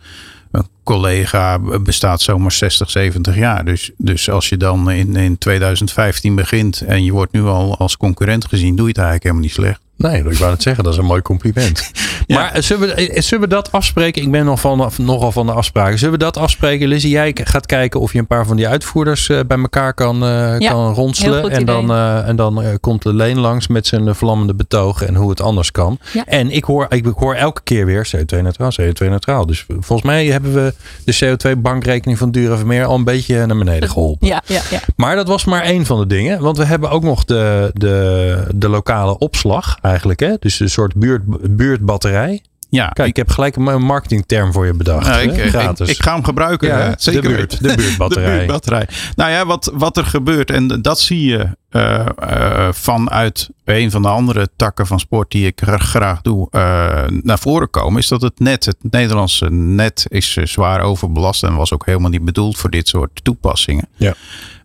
collega 0.83 1.59
bestaat 1.79 2.21
zomaar 2.21 2.51
60, 2.51 2.89
70 2.89 3.35
jaar. 3.35 3.65
Dus, 3.65 3.91
dus 3.97 4.29
als 4.29 4.49
je 4.49 4.57
dan 4.57 4.91
in, 4.91 5.15
in 5.15 5.37
2015 5.37 6.35
begint 6.35 6.81
en 6.81 7.03
je 7.03 7.11
wordt 7.11 7.31
nu 7.31 7.43
al 7.43 7.77
als 7.77 7.97
concurrent 7.97 8.45
gezien, 8.45 8.75
doe 8.75 8.85
je 8.85 8.91
het 8.91 8.97
eigenlijk 8.97 9.23
helemaal 9.23 9.43
niet 9.43 9.53
slecht. 9.53 9.81
Nee, 9.97 10.23
ik 10.23 10.37
wou 10.37 10.51
het 10.51 10.61
zeggen, 10.61 10.83
dat 10.83 10.93
is 10.93 10.99
een 10.99 11.05
mooi 11.05 11.21
compliment. 11.21 11.91
ja. 12.27 12.35
Maar 12.35 12.63
zullen 12.63 12.95
we, 12.95 13.21
zullen 13.21 13.49
we 13.49 13.55
dat 13.55 13.71
afspreken? 13.71 14.21
Ik 14.21 14.31
ben 14.31 14.45
nog 14.45 14.59
van, 14.59 14.91
nogal 14.97 15.31
van 15.31 15.45
de 15.45 15.51
afspraken. 15.51 15.97
Zullen 15.97 16.13
we 16.13 16.19
dat 16.19 16.37
afspreken? 16.37 16.87
Lizzie, 16.87 17.09
jij 17.09 17.35
gaat 17.43 17.65
kijken 17.65 17.99
of 17.99 18.13
je 18.13 18.19
een 18.19 18.27
paar 18.27 18.45
van 18.45 18.55
die 18.55 18.67
uitvoerders 18.67 19.29
uh, 19.29 19.39
bij 19.47 19.57
elkaar 19.57 19.93
kan, 19.93 20.23
uh, 20.23 20.59
ja, 20.59 20.69
kan 20.69 20.93
ronselen. 20.93 21.51
En 21.51 21.65
dan, 21.65 21.91
uh, 21.91 22.27
en 22.27 22.35
dan 22.35 22.63
komt 22.79 23.03
Leen 23.05 23.39
langs 23.39 23.67
met 23.67 23.87
zijn 23.87 24.15
vlammende 24.15 24.55
betogen 24.55 25.07
en 25.07 25.15
hoe 25.15 25.29
het 25.29 25.41
anders 25.41 25.71
kan. 25.71 25.99
Ja. 26.13 26.25
En 26.25 26.51
ik 26.51 26.63
hoor, 26.63 26.85
ik 26.89 27.05
hoor 27.05 27.35
elke 27.35 27.61
keer 27.63 27.85
weer 27.85 28.09
CO2-neutraal, 28.15 28.71
CO2-neutraal. 28.81 29.45
Dus 29.45 29.65
volgens 29.67 30.01
mij 30.01 30.25
hebben 30.25 30.53
we 30.53 30.73
de 31.05 31.15
CO2-bankrekening 31.15 32.17
van 32.17 32.31
Dure 32.31 32.57
Vermeer 32.57 32.85
al 32.85 32.95
een 32.95 33.03
beetje 33.03 33.45
naar 33.45 33.57
beneden 33.57 33.89
geholpen. 33.89 34.27
Ja, 34.27 34.41
ja, 34.45 34.61
ja. 34.69 34.79
Maar 34.95 35.15
dat 35.15 35.27
was 35.27 35.45
maar 35.45 35.61
één 35.61 35.85
van 35.85 35.99
de 35.99 36.07
dingen. 36.07 36.41
Want 36.41 36.57
we 36.57 36.65
hebben 36.65 36.89
ook 36.89 37.03
nog 37.03 37.25
de, 37.25 37.71
de, 37.73 38.47
de 38.55 38.69
lokale 38.69 39.17
opslag 39.17 39.77
eigenlijk. 39.93 40.19
Hè? 40.19 40.33
Dus 40.39 40.59
een 40.59 40.69
soort 40.69 40.95
buurt, 40.95 41.55
buurtbatterij. 41.55 42.41
Ja, 42.73 42.87
Kijk, 42.87 43.07
ik 43.07 43.15
heb 43.15 43.29
gelijk 43.29 43.55
een 43.55 43.81
marketingterm 43.81 44.51
voor 44.51 44.65
je 44.65 44.73
bedacht. 44.73 45.07
Nou, 45.07 45.21
ik? 45.21 45.49
Gratis. 45.49 45.89
Ik, 45.89 45.95
ik, 45.95 46.03
ga 46.03 46.13
hem 46.13 46.23
gebruiken. 46.23 46.67
Ja, 46.67 46.77
hè? 46.77 46.91
Zeker 46.97 47.21
de, 47.21 47.27
buurt, 47.27 47.51
de 47.63 47.75
buurtbatterij. 47.75 48.31
de 48.31 48.37
buurtbatterij. 48.37 48.87
Nou 49.15 49.31
ja, 49.31 49.45
wat, 49.45 49.71
wat 49.73 49.97
er 49.97 50.05
gebeurt, 50.05 50.51
en 50.51 50.81
dat 50.81 50.99
zie 50.99 51.25
je 51.25 51.47
uh, 51.71 52.05
uh, 52.23 52.67
vanuit 52.71 53.49
een 53.65 53.91
van 53.91 54.01
de 54.01 54.07
andere 54.07 54.49
takken 54.55 54.87
van 54.87 54.99
sport 54.99 55.31
die 55.31 55.45
ik 55.45 55.61
graag 55.65 56.21
doe, 56.21 56.47
uh, 56.51 57.03
naar 57.21 57.39
voren 57.39 57.69
komen, 57.69 57.99
is 57.99 58.07
dat 58.07 58.21
het 58.21 58.39
net, 58.39 58.65
het 58.65 58.77
Nederlandse 58.81 59.49
net, 59.51 60.05
is 60.09 60.33
zwaar 60.33 60.81
overbelast 60.81 61.43
en 61.43 61.55
was 61.55 61.73
ook 61.73 61.85
helemaal 61.85 62.09
niet 62.09 62.25
bedoeld 62.25 62.57
voor 62.57 62.69
dit 62.69 62.87
soort 62.87 63.19
toepassingen. 63.23 63.87
Ja. 63.95 64.13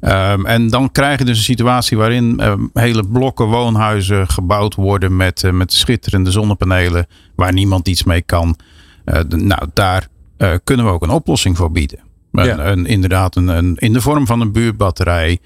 Um, 0.01 0.47
en 0.47 0.69
dan 0.69 0.93
krijg 0.93 1.19
je 1.19 1.25
dus 1.25 1.37
een 1.39 1.45
situatie 1.45 1.97
waarin 1.97 2.41
um, 2.45 2.71
hele 2.73 3.07
blokken 3.07 3.47
woonhuizen 3.47 4.29
gebouwd 4.29 4.75
worden 4.75 5.17
met, 5.17 5.43
uh, 5.43 5.53
met 5.53 5.73
schitterende 5.73 6.31
zonnepanelen 6.31 7.07
waar 7.35 7.53
niemand 7.53 7.89
iets 7.89 8.05
mee 8.05 8.23
kan. 8.23 8.57
Uh, 9.05 9.21
de, 9.29 9.37
nou, 9.37 9.69
daar 9.73 10.09
uh, 10.39 10.55
kunnen 10.65 10.87
we 10.87 10.93
ook 10.93 11.03
een 11.03 11.11
oplossing 11.11 11.57
voor 11.57 11.73
bieden. 11.73 11.99
Een, 12.33 12.87
inderdaad, 12.87 13.37
een, 13.37 13.49
een, 13.49 13.77
in 13.77 13.93
de 13.93 14.01
vorm 14.01 14.27
van 14.27 14.41
een 14.41 14.53
buurtbatterij, 14.53 15.39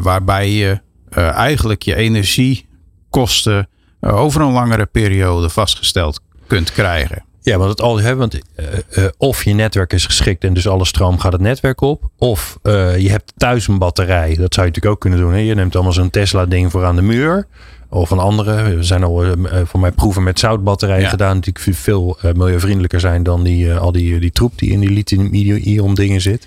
waarbij 0.00 0.50
je 0.50 0.80
eigenlijk 1.14 1.82
je 1.82 1.94
energiekosten 1.94 3.68
over 4.00 4.40
een 4.40 4.52
langere 4.52 4.86
periode 4.86 5.48
vastgesteld 5.48 6.20
kunt 6.46 6.72
krijgen. 6.72 7.24
Ja, 7.50 7.58
want 7.58 7.70
het 7.70 7.80
al 7.80 8.00
hè, 8.00 8.16
want 8.16 8.34
uh, 8.34 8.66
uh, 8.98 9.04
of 9.16 9.44
je 9.44 9.54
netwerk 9.54 9.92
is 9.92 10.06
geschikt 10.06 10.44
en 10.44 10.54
dus 10.54 10.68
alle 10.68 10.84
stroom 10.84 11.18
gaat 11.18 11.32
het 11.32 11.40
netwerk 11.40 11.80
op. 11.80 12.10
Of 12.18 12.58
uh, 12.62 12.98
je 12.98 13.10
hebt 13.10 13.32
thuis 13.36 13.68
een 13.68 13.78
batterij. 13.78 14.28
Dat 14.28 14.54
zou 14.54 14.66
je 14.66 14.72
natuurlijk 14.72 14.86
ook 14.86 15.00
kunnen 15.00 15.18
doen. 15.18 15.32
Hè? 15.32 15.38
Je 15.38 15.54
neemt 15.54 15.74
allemaal 15.74 15.92
zo'n 15.92 16.10
Tesla 16.10 16.46
ding 16.46 16.70
voor 16.70 16.84
aan 16.84 16.96
de 16.96 17.02
muur. 17.02 17.46
Of 17.88 18.10
een 18.10 18.18
andere. 18.18 18.76
We 18.76 18.82
zijn 18.82 19.04
al 19.04 19.24
voor 19.64 19.80
mij 19.80 19.90
proeven 19.90 20.22
met 20.22 20.38
zoutbatterijen 20.38 21.02
Ja. 21.02 21.08
gedaan. 21.08 21.40
Die 21.40 21.54
veel 21.74 22.18
milieuvriendelijker 22.34 23.00
zijn 23.00 23.22
dan 23.22 23.42
die, 23.42 23.74
al 23.74 23.92
die, 23.92 24.20
die 24.20 24.32
troep 24.32 24.58
die 24.58 24.70
in 24.70 24.80
die 24.80 24.90
lithium-ion 24.90 25.94
dingen 25.94 26.20
zit. 26.20 26.46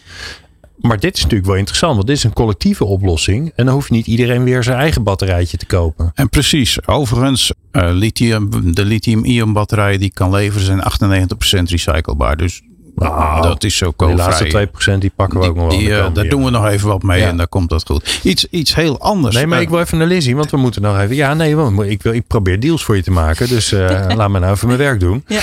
Maar 0.83 0.99
dit 0.99 1.15
is 1.15 1.21
natuurlijk 1.21 1.49
wel 1.49 1.57
interessant, 1.59 1.95
want 1.95 2.07
dit 2.07 2.17
is 2.17 2.23
een 2.23 2.33
collectieve 2.33 2.85
oplossing. 2.85 3.51
En 3.55 3.65
dan 3.65 3.73
hoeft 3.73 3.89
niet 3.89 4.07
iedereen 4.07 4.43
weer 4.43 4.63
zijn 4.63 4.77
eigen 4.77 5.03
batterijtje 5.03 5.57
te 5.57 5.65
kopen. 5.65 6.11
En 6.15 6.29
precies, 6.29 6.87
overigens, 6.87 7.53
uh, 7.71 7.89
lithium, 7.91 8.73
de 8.73 8.85
lithium-ion 8.85 9.53
batterijen 9.53 9.99
die 9.99 10.11
kan 10.13 10.31
leveren 10.31 10.65
zijn 10.65 10.81
98% 10.81 11.69
recyclebaar. 11.69 12.37
Dus 12.37 12.61
Nou, 12.95 13.41
dat 13.41 13.63
is 13.63 13.77
zo 13.77 13.91
koolvrij. 13.91 14.17
laatste 14.27 14.69
2% 14.95 14.97
die 15.01 15.11
pakken 15.15 15.39
we 15.39 15.45
ook 15.47 15.55
nog 15.55 15.67
wel. 15.67 15.77
Die, 15.77 15.79
aan 15.79 15.89
de 15.89 15.95
uh, 15.97 16.01
kant 16.01 16.15
daar 16.15 16.23
hier. 16.23 16.33
doen 16.33 16.43
we 16.43 16.49
nog 16.49 16.67
even 16.67 16.87
wat 16.87 17.03
mee 17.03 17.19
Ja. 17.19 17.27
en 17.27 17.37
dan 17.37 17.49
komt 17.49 17.69
dat 17.69 17.85
goed. 17.85 18.19
Iets, 18.23 18.47
iets 18.49 18.75
heel 18.75 18.99
anders. 18.99 19.35
Nee, 19.35 19.47
maar 19.47 19.57
Uh, 19.57 19.63
ik 19.63 19.69
wil 19.69 19.79
even 19.79 19.97
naar 19.97 20.07
Lizzie, 20.07 20.35
want 20.35 20.51
we 20.51 20.57
moeten 20.57 20.81
nog 20.81 20.99
even. 20.99 21.15
Ja, 21.15 21.33
nee, 21.33 21.55
want 21.55 21.81
ik, 21.81 22.01
wil, 22.01 22.13
ik 22.13 22.27
probeer 22.27 22.59
deals 22.59 22.83
voor 22.83 22.95
je 22.95 23.03
te 23.03 23.11
maken. 23.11 23.47
Dus 23.47 23.71
eh, 23.71 24.05
laat 24.17 24.29
me 24.29 24.39
nou 24.39 24.53
even 24.53 24.67
mijn 24.67 24.79
werk 24.79 24.99
doen. 24.99 25.23
Ja. 25.27 25.41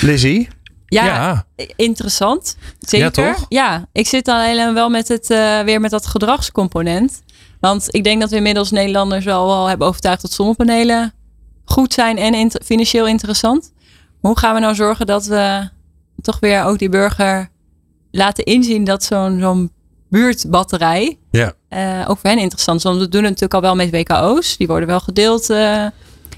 Lizzie? 0.00 0.48
Ja, 0.86 1.04
Ja. 1.04 1.44
interessant. 1.76 2.56
Zeker. 2.80 3.24
Ja, 3.24 3.32
toch? 3.34 3.46
Ja, 3.48 3.86
ik 3.92 4.06
zit 4.06 4.28
alleen 4.28 4.74
wel 4.74 4.88
met 4.88 5.08
het, 5.08 5.30
uh, 5.30 5.60
weer 5.60 5.80
met 5.80 5.90
dat 5.90 6.06
gedragscomponent. 6.06 7.22
Want 7.60 7.86
ik 7.94 8.04
denk 8.04 8.20
dat 8.20 8.30
we 8.30 8.36
inmiddels 8.36 8.70
Nederlanders 8.70 9.24
wel, 9.24 9.46
wel 9.46 9.66
hebben 9.66 9.86
overtuigd 9.86 10.22
dat 10.22 10.32
zonnepanelen 10.32 11.12
goed 11.64 11.92
zijn 11.92 12.18
en 12.18 12.50
financieel 12.64 13.06
interessant. 13.06 13.72
Maar 14.20 14.30
hoe 14.32 14.38
gaan 14.38 14.54
we 14.54 14.60
nou 14.60 14.74
zorgen 14.74 15.06
dat 15.06 15.26
we 15.26 15.68
toch 16.22 16.40
weer 16.40 16.64
ook 16.64 16.78
die 16.78 16.88
burger 16.88 17.48
laten 18.10 18.44
inzien 18.44 18.84
dat 18.84 19.04
zo'n 19.04 19.38
zo'n 19.40 19.70
buurtbatterij 20.08 21.18
Ja. 21.30 21.52
uh, 21.70 22.10
ook 22.10 22.18
voor 22.18 22.30
hen 22.30 22.38
interessant 22.38 22.78
is? 22.78 22.84
Want 22.84 22.98
we 22.98 23.08
doen 23.08 23.20
het 23.24 23.30
natuurlijk 23.40 23.54
al 23.54 23.60
wel 23.60 23.74
met 23.76 23.90
WKO's. 23.90 24.56
Die 24.56 24.66
worden 24.66 24.88
wel 24.88 25.00
gedeeld 25.00 25.50
uh, 25.50 25.86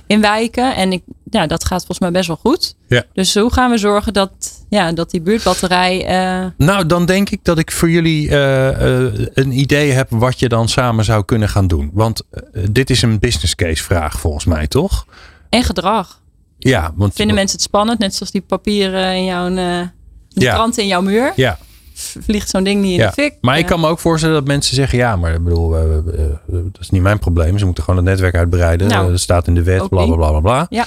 in 0.06 0.20
wijken. 0.20 0.74
En 0.74 0.92
ik, 0.92 1.02
ja, 1.30 1.46
dat 1.46 1.64
gaat 1.64 1.78
volgens 1.78 1.98
mij 1.98 2.10
best 2.10 2.26
wel 2.26 2.36
goed. 2.36 2.74
Ja. 2.88 3.04
Dus 3.12 3.34
hoe 3.34 3.52
gaan 3.52 3.70
we 3.70 3.78
zorgen 3.78 4.12
dat, 4.12 4.30
ja, 4.68 4.92
dat 4.92 5.10
die 5.10 5.20
buurtbatterij. 5.20 6.00
Uh, 6.42 6.46
Nou, 6.56 6.86
dan 6.86 7.06
denk 7.06 7.30
ik 7.30 7.44
dat 7.44 7.58
ik 7.58 7.72
voor 7.72 7.90
jullie 7.90 8.28
uh, 8.28 8.34
uh, 8.34 9.26
een 9.34 9.58
idee 9.58 9.90
heb 9.90 10.06
wat 10.10 10.38
je 10.38 10.48
dan 10.48 10.68
samen 10.68 11.04
zou 11.04 11.24
kunnen 11.24 11.48
gaan 11.48 11.66
doen. 11.66 11.90
Want 11.92 12.22
dit 12.70 12.90
is 12.90 13.02
een 13.02 13.18
business 13.18 13.54
case 13.54 13.82
vraag 13.84 14.20
volgens 14.20 14.44
mij, 14.44 14.66
toch? 14.66 15.06
En 15.48 15.62
gedrag. 15.62 16.20
Ja, 16.58 16.92
want 16.96 17.14
vinden 17.14 17.34
mensen 17.34 17.56
het 17.56 17.66
spannend, 17.66 17.98
net 17.98 18.14
zoals 18.14 18.32
die 18.32 18.40
papieren 18.40 19.14
in 19.14 19.24
jouw 19.24 19.48
die 20.28 20.42
Ja. 20.42 20.54
kranten 20.54 20.82
in 20.82 20.88
jouw 20.88 21.02
muur. 21.02 21.32
Ja. 21.36 21.58
vliegt 22.26 22.48
zo'n 22.48 22.64
ding 22.64 22.80
niet 22.82 22.90
in 22.92 22.98
Ja, 22.98 23.06
de 23.06 23.12
fik. 23.12 23.34
maar 23.40 23.58
ik 23.58 23.66
kan 23.66 23.80
me 23.80 23.88
ook 23.88 23.98
voorstellen 23.98 24.34
dat 24.36 24.46
mensen 24.46 24.74
zeggen: 24.74 24.98
ja, 24.98 25.16
maar 25.16 25.34
ik 25.34 25.44
bedoel, 25.44 25.70
dat 26.46 26.80
is 26.80 26.90
niet 26.90 27.02
mijn 27.02 27.18
probleem. 27.18 27.58
Ze 27.58 27.64
moeten 27.64 27.84
gewoon 27.84 27.98
het 28.00 28.08
netwerk 28.08 28.34
uitbreiden. 28.34 28.88
Nou, 28.88 29.10
dat 29.10 29.20
staat 29.20 29.46
in 29.46 29.54
de 29.54 29.62
wet, 29.62 29.88
bla 29.88 30.04
bla 30.06 30.16
bla. 30.30 30.40
bla. 30.40 30.66
Ja. 30.70 30.84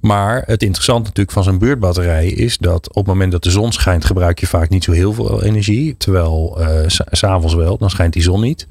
Maar 0.00 0.42
het 0.46 0.62
interessante 0.62 1.02
natuurlijk 1.08 1.30
van 1.32 1.42
zo'n 1.44 1.58
buurtbatterij 1.58 2.26
is 2.26 2.58
dat 2.58 2.88
op 2.88 2.94
het 2.94 3.06
moment 3.06 3.32
dat 3.32 3.42
de 3.42 3.50
zon 3.50 3.72
schijnt, 3.72 4.04
gebruik 4.04 4.40
je 4.40 4.46
vaak 4.46 4.68
niet 4.68 4.84
zo 4.84 4.92
heel 4.92 5.12
veel 5.12 5.42
energie. 5.42 5.94
Terwijl 5.98 6.56
eh, 6.60 6.88
s- 6.88 7.00
s'avonds 7.10 7.54
wel, 7.54 7.78
dan 7.78 7.90
schijnt 7.90 8.12
die 8.12 8.22
zon 8.22 8.40
niet. 8.40 8.66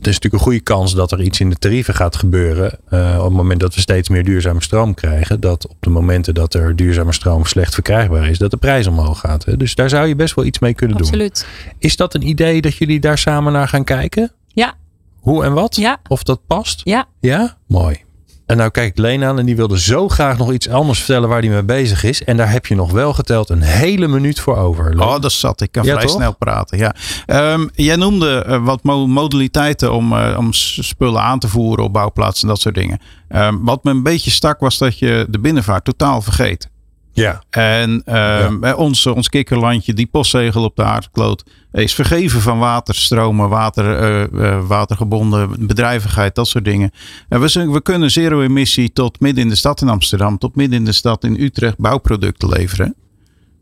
Er 0.00 0.10
is 0.10 0.14
natuurlijk 0.14 0.34
een 0.34 0.40
goede 0.50 0.60
kans 0.60 0.94
dat 0.94 1.12
er 1.12 1.22
iets 1.22 1.40
in 1.40 1.50
de 1.50 1.56
tarieven 1.56 1.94
gaat 1.94 2.16
gebeuren. 2.16 2.78
eh, 2.88 3.14
op 3.18 3.24
het 3.24 3.32
moment 3.32 3.60
dat 3.60 3.74
we 3.74 3.80
steeds 3.80 4.08
meer 4.08 4.24
duurzame 4.24 4.62
stroom 4.62 4.94
krijgen. 4.94 5.40
Dat 5.40 5.68
op 5.68 5.76
de 5.80 5.90
momenten 5.90 6.34
dat 6.34 6.54
er 6.54 6.76
duurzame 6.76 7.12
stroom 7.12 7.44
slecht 7.44 7.74
verkrijgbaar 7.74 8.28
is, 8.28 8.38
dat 8.38 8.50
de 8.50 8.56
prijs 8.56 8.86
omhoog 8.86 9.20
gaat. 9.20 9.44
Hè. 9.44 9.56
Dus 9.56 9.74
daar 9.74 9.88
zou 9.88 10.06
je 10.06 10.14
best 10.16 10.34
wel 10.34 10.44
iets 10.44 10.58
mee 10.58 10.74
kunnen 10.74 10.96
doen. 10.96 11.06
Absoluut. 11.06 11.46
Is 11.78 11.96
dat 11.96 12.14
een 12.14 12.26
idee 12.28 12.60
dat 12.60 12.76
jullie 12.76 13.00
daar 13.00 13.18
samen 13.18 13.52
naar 13.52 13.68
gaan 13.68 13.84
kijken? 13.84 14.32
Ja. 14.48 14.74
Hoe 15.20 15.44
en 15.44 15.52
wat? 15.52 15.76
Ja. 15.76 16.00
Of 16.08 16.22
dat 16.22 16.40
past? 16.46 16.80
Ja. 16.84 17.06
Ja? 17.20 17.56
Mooi. 17.66 18.02
En 18.46 18.56
nou 18.56 18.70
kijk 18.70 18.88
ik 18.90 18.98
Leen 18.98 19.24
aan 19.24 19.38
en 19.38 19.46
die 19.46 19.56
wilde 19.56 19.80
zo 19.80 20.08
graag 20.08 20.38
nog 20.38 20.52
iets 20.52 20.68
anders 20.68 20.98
vertellen 20.98 21.28
waar 21.28 21.40
hij 21.40 21.48
mee 21.48 21.62
bezig 21.62 22.04
is. 22.04 22.24
En 22.24 22.36
daar 22.36 22.50
heb 22.50 22.66
je 22.66 22.74
nog 22.74 22.90
wel 22.92 23.12
geteld 23.12 23.48
een 23.50 23.62
hele 23.62 24.06
minuut 24.08 24.40
voor 24.40 24.56
over. 24.56 24.96
Leen. 24.96 25.06
Oh, 25.08 25.20
dat 25.20 25.32
zat. 25.32 25.60
Ik 25.60 25.72
kan 25.72 25.84
Ja, 25.84 25.92
vrij 25.92 26.06
toch? 26.06 26.14
snel 26.16 26.34
praten. 26.36 26.78
Ja. 26.78 26.94
Ehm, 27.26 27.66
jij 27.74 27.96
noemde 27.96 28.42
eh, 28.44 28.64
wat 28.64 28.82
mo- 28.82 29.06
modaliteiten 29.06 29.92
om, 29.92 30.12
eh, 30.12 30.34
om 30.38 30.52
spullen 30.52 31.20
aan 31.22 31.38
te 31.38 31.48
voeren 31.48 31.84
op 31.84 31.92
bouwplaatsen 31.92 32.42
en 32.42 32.48
dat 32.48 32.60
soort 32.60 32.74
dingen. 32.74 32.98
Ehm, 33.28 33.54
wat 33.60 33.84
me 33.84 33.90
een 33.90 34.02
beetje 34.02 34.30
stak 34.30 34.60
was 34.60 34.78
dat 34.78 34.98
je 34.98 35.26
de 35.30 35.38
binnenvaart 35.38 35.84
totaal 35.84 36.22
vergeet. 36.22 36.68
Ja. 37.14 37.42
En 37.50 38.02
ehm, 38.04 38.64
eh, 38.64 38.78
ons, 38.78 39.06
ons 39.06 39.28
kikkerlandje, 39.28 39.94
die 39.94 40.06
postzegel 40.06 40.64
op 40.64 40.76
de 40.76 40.82
aardkloot, 40.82 41.44
is 41.72 41.94
vergeven 41.94 42.40
van 42.40 42.58
waterstromen, 42.58 43.48
water, 43.48 43.98
eh, 43.98 44.22
eh, 44.52 44.66
watergebonden 44.66 45.66
bedrijvigheid, 45.66 46.34
dat 46.34 46.48
soort 46.48 46.64
dingen. 46.64 46.90
En 47.28 47.40
we, 47.40 47.48
zijn- 47.48 47.72
we 47.72 47.82
kunnen 47.82 48.10
zero-emissie 48.10 48.92
tot 48.92 49.20
midden 49.20 49.42
in 49.44 49.48
de 49.50 49.54
stad 49.56 49.80
in 49.80 49.88
Amsterdam, 49.88 50.38
tot 50.38 50.56
midden 50.56 50.78
in 50.78 50.84
de 50.84 50.92
stad 50.92 51.24
in 51.24 51.40
Utrecht 51.40 51.78
bouwproducten 51.78 52.48
leveren 52.48 52.94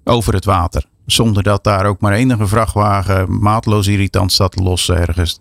over 0.05 0.35
het 0.35 0.45
water. 0.45 0.85
Zonder 1.07 1.43
dat 1.43 1.65
daar 1.65 1.87
ook 1.87 2.01
maar 2.01 2.13
enige 2.13 2.47
vrachtwagen 2.47 3.39
maatloos 3.41 3.87
irritant 3.87 4.33
staat 4.33 4.53
te 4.53 4.63
lossen 4.63 4.97
ergens. 4.99 5.41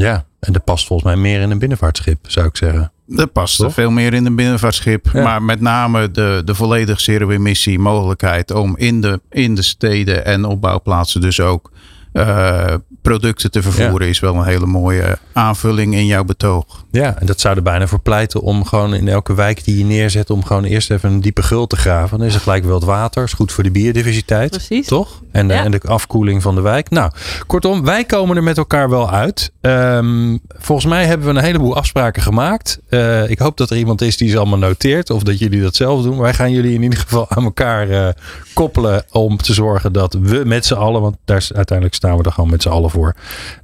Ja, 0.00 0.24
en 0.40 0.52
dat 0.52 0.64
past 0.64 0.86
volgens 0.86 1.12
mij 1.12 1.22
meer 1.22 1.40
in 1.40 1.50
een 1.50 1.58
binnenvaartschip, 1.58 2.18
zou 2.22 2.46
ik 2.46 2.56
zeggen. 2.56 2.92
Dat 3.06 3.32
past 3.32 3.56
Toch? 3.56 3.72
veel 3.72 3.90
meer 3.90 4.14
in 4.14 4.26
een 4.26 4.36
binnenvaartschip. 4.36 5.08
Ja. 5.12 5.22
Maar 5.22 5.42
met 5.42 5.60
name 5.60 6.10
de, 6.10 6.42
de 6.44 6.54
volledig 6.54 7.00
zero-emissie 7.00 7.78
mogelijkheid 7.78 8.50
om 8.50 8.76
in 8.76 9.00
de, 9.00 9.20
in 9.30 9.54
de 9.54 9.62
steden 9.62 10.24
en 10.24 10.44
op 10.44 10.60
bouwplaatsen 10.60 11.20
dus 11.20 11.40
ook 11.40 11.70
eh, 12.12 12.74
producten 13.02 13.50
te 13.50 13.62
vervoeren 13.62 14.08
is 14.08 14.20
wel 14.20 14.34
een 14.34 14.44
hele 14.44 14.66
mooie 14.66 15.18
aanvulling 15.32 15.94
in 15.94 16.06
jouw 16.06 16.24
betoog. 16.24 16.84
Ja, 16.90 17.18
en 17.18 17.26
dat 17.26 17.40
zou 17.40 17.56
er 17.56 17.62
bijna 17.62 17.86
voor 17.86 18.00
pleiten 18.00 18.40
om 18.40 18.64
gewoon 18.64 18.94
in 18.94 19.08
elke 19.08 19.34
wijk 19.34 19.64
die 19.64 19.78
je 19.78 19.84
neerzet, 19.84 20.30
om 20.30 20.44
gewoon 20.44 20.64
eerst 20.64 20.90
even 20.90 21.10
een 21.10 21.20
diepe 21.20 21.42
gul 21.42 21.66
te 21.66 21.76
graven. 21.76 22.18
Dan 22.18 22.26
is 22.26 22.34
er 22.34 22.40
gelijk 22.40 22.64
wel 22.64 22.74
het 22.74 22.84
water, 22.84 23.22
is 23.22 23.32
goed 23.32 23.52
voor 23.52 23.64
de 23.64 23.70
biodiversiteit. 23.70 24.50
Precies. 24.50 24.86
Toch? 24.86 25.22
En 25.32 25.48
de, 25.48 25.54
Ja. 25.54 25.64
en 25.64 25.70
de 25.70 25.80
afkoeling 25.86 26.42
van 26.42 26.54
de 26.54 26.60
wijk. 26.60 26.90
Nou, 26.90 27.10
kortom, 27.46 27.84
wij 27.84 28.04
komen 28.04 28.36
er 28.36 28.42
met 28.42 28.58
elkaar 28.58 28.90
wel 28.90 29.10
uit. 29.10 29.52
Ehm, 29.60 30.36
volgens 30.48 30.86
mij 30.86 31.06
hebben 31.06 31.26
we 31.26 31.38
een 31.38 31.44
heleboel 31.44 31.76
afspraken 31.76 32.22
gemaakt. 32.22 32.80
Eh, 32.88 33.30
ik 33.30 33.38
hoop 33.38 33.56
dat 33.56 33.70
er 33.70 33.76
iemand 33.76 34.00
is 34.02 34.16
die 34.16 34.28
ze 34.30 34.38
allemaal 34.38 34.58
noteert, 34.58 35.10
of 35.10 35.22
dat 35.22 35.38
jullie 35.38 35.62
dat 35.62 35.76
zelf 35.76 36.02
doen. 36.02 36.18
Wij 36.18 36.34
gaan 36.34 36.52
jullie 36.52 36.74
in 36.74 36.82
ieder 36.82 36.98
geval 36.98 37.30
aan 37.30 37.44
elkaar 37.44 37.88
eh, 37.90 38.08
koppelen 38.54 39.04
om 39.10 39.36
te 39.36 39.52
zorgen 39.52 39.92
dat 39.92 40.16
we 40.20 40.42
met 40.44 40.66
z'n 40.66 40.74
allen, 40.74 41.00
want 41.00 41.16
daar 41.24 41.36
is, 41.36 41.52
uiteindelijk 41.52 41.96
staan 42.00 42.16
we 42.16 42.22
er 42.22 42.32
gewoon 42.32 42.50
met 42.50 42.62
z'n 42.62 42.68
allen 42.68 42.90
voor, 42.90 43.14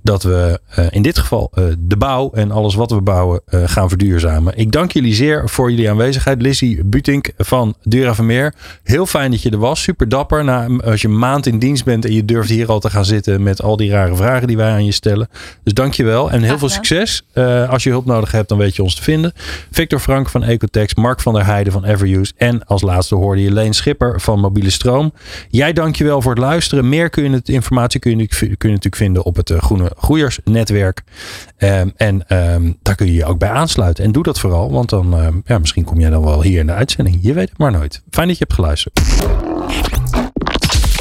dat 0.02 0.22
we 0.22 0.60
eh, 0.68 0.86
in 0.90 1.02
dit 1.02 1.18
geval 1.18 1.50
eh, 1.54 1.64
de 1.78 1.96
bouw 1.96 2.30
en 2.32 2.50
alles 2.50 2.74
wat 2.74 2.90
we 2.90 3.00
bouwen 3.00 3.40
eh, 3.46 3.62
gaan 3.66 3.88
verduurzamen. 3.88 4.56
Ik 4.56 4.72
dank 4.72 4.92
jullie 4.92 5.14
zeer 5.14 5.48
voor 5.48 5.70
jullie 5.70 5.90
aanwezigheid. 5.90 6.42
Lizzie 6.42 6.84
Butink 6.84 7.30
van 7.36 7.74
Dura 7.82 8.14
Vermeer. 8.14 8.54
Heel 8.82 9.06
fijn 9.06 9.30
dat 9.30 9.42
je 9.42 9.50
er 9.50 9.58
was. 9.58 9.82
Super 9.82 10.08
dapper. 10.08 10.44
Na, 10.44 10.66
als 10.84 11.00
je 11.00 11.08
een 11.08 11.18
maand 11.18 11.46
in 11.46 11.58
dienst 11.58 11.84
bent 11.84 12.04
en 12.04 12.12
je 12.12 12.24
durft 12.24 12.48
hier 12.48 12.68
al 12.68 12.80
te 12.80 12.90
gaan 12.90 13.04
zitten 13.04 13.42
met 13.42 13.62
al 13.62 13.76
die 13.76 13.90
rare 13.90 14.16
vragen 14.16 14.46
die 14.46 14.56
wij 14.56 14.70
aan 14.70 14.84
je 14.84 14.92
stellen. 14.92 15.28
Dus 15.62 15.74
dank 15.74 15.94
je 15.94 16.04
wel 16.04 16.30
en 16.30 16.42
heel 16.42 16.58
veel 16.58 16.68
succes. 16.68 17.22
Als 17.68 17.82
je 17.82 17.90
hulp 17.90 18.06
nodig 18.06 18.30
hebt, 18.32 18.48
dan 18.48 18.58
weet 18.58 18.76
je 18.76 18.82
ons 18.82 18.94
te 18.94 19.02
vinden. 19.02 19.32
Victor 19.70 19.98
Frank 19.98 20.28
van 20.28 20.42
Ecotex, 20.42 20.94
Mark 20.94 21.20
van 21.20 21.34
der 21.34 21.46
Heijden 21.46 21.72
van 21.72 21.84
Everuse 21.84 22.32
en 22.36 22.66
als 22.66 22.82
laatste 22.82 23.14
hoorde 23.14 23.42
je 23.42 23.52
Leen 23.52 23.74
Schipper 23.74 24.20
van 24.20 24.40
Mobiele 24.40 24.70
Stroom. 24.70 25.12
Jij 25.48 25.72
dank 25.72 25.96
je 25.96 26.04
wel 26.04 26.22
voor 26.22 26.34
het 26.34 26.40
luisteren. 26.40 26.88
Meer 26.88 27.10
kun 27.10 27.22
je 27.22 27.30
het, 27.30 27.48
informatie 27.48 28.00
kun 28.00 28.18
je, 28.18 28.25
kun 28.28 28.48
je 28.48 28.68
natuurlijk 28.68 28.96
vinden 28.96 29.24
op 29.24 29.36
het 29.36 29.50
eh, 29.50 29.58
Groene 29.58 29.92
Groeiersnetwerk. 29.96 31.02
Ehm, 31.56 31.88
en 31.96 32.28
ehm, 32.28 32.72
daar 32.82 32.94
kun 32.94 33.06
je 33.06 33.14
je 33.14 33.24
ook 33.24 33.38
bij 33.38 33.50
aansluiten. 33.50 34.04
En 34.04 34.12
doe 34.12 34.22
dat 34.22 34.40
vooral, 34.40 34.70
want 34.70 34.88
dan 34.88 35.18
ehm, 35.18 35.40
ja, 35.44 35.58
misschien 35.58 35.84
kom 35.84 36.00
jij 36.00 36.10
dan 36.10 36.24
wel 36.24 36.42
hier 36.42 36.60
in 36.60 36.66
de 36.66 36.72
uitzending. 36.72 37.18
Je 37.20 37.32
weet 37.32 37.48
het 37.48 37.58
maar 37.58 37.72
nooit. 37.72 38.02
Fijn 38.10 38.28
dat 38.28 38.38
je 38.38 38.44
hebt 38.44 38.56
geluisterd. 38.56 39.45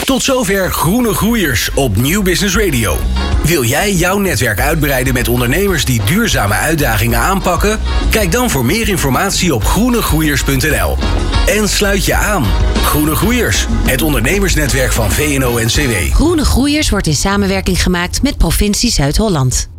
Tot 0.05 0.23
zover 0.23 0.71
Groene 0.71 1.13
Groeiers 1.13 1.69
op 1.73 1.95
Nieuw 1.95 2.21
Business 2.21 2.55
Radio. 2.57 2.97
Wil 3.43 3.63
jij 3.63 3.93
jouw 3.93 4.17
netwerk 4.17 4.59
uitbreiden 4.59 5.13
met 5.13 5.27
ondernemers 5.27 5.85
die 5.85 6.01
duurzame 6.03 6.53
uitdagingen 6.53 7.19
aanpakken? 7.19 7.79
Kijk 8.09 8.31
dan 8.31 8.49
voor 8.49 8.65
meer 8.65 8.87
informatie 8.87 9.53
op 9.53 9.63
groenegroeiers.nl. 9.63 10.97
En 11.45 11.69
sluit 11.69 12.05
je 12.05 12.15
aan. 12.15 12.45
Groene 12.83 13.15
Groeiers, 13.15 13.65
het 13.85 14.01
ondernemersnetwerk 14.01 14.91
van 14.91 15.11
VNO-NCW. 15.11 16.13
Groene 16.13 16.45
Groeiers 16.45 16.89
wordt 16.89 17.07
in 17.07 17.15
samenwerking 17.15 17.83
gemaakt 17.83 18.21
met 18.21 18.37
provincie 18.37 18.91
Zuid-Holland. 18.91 19.69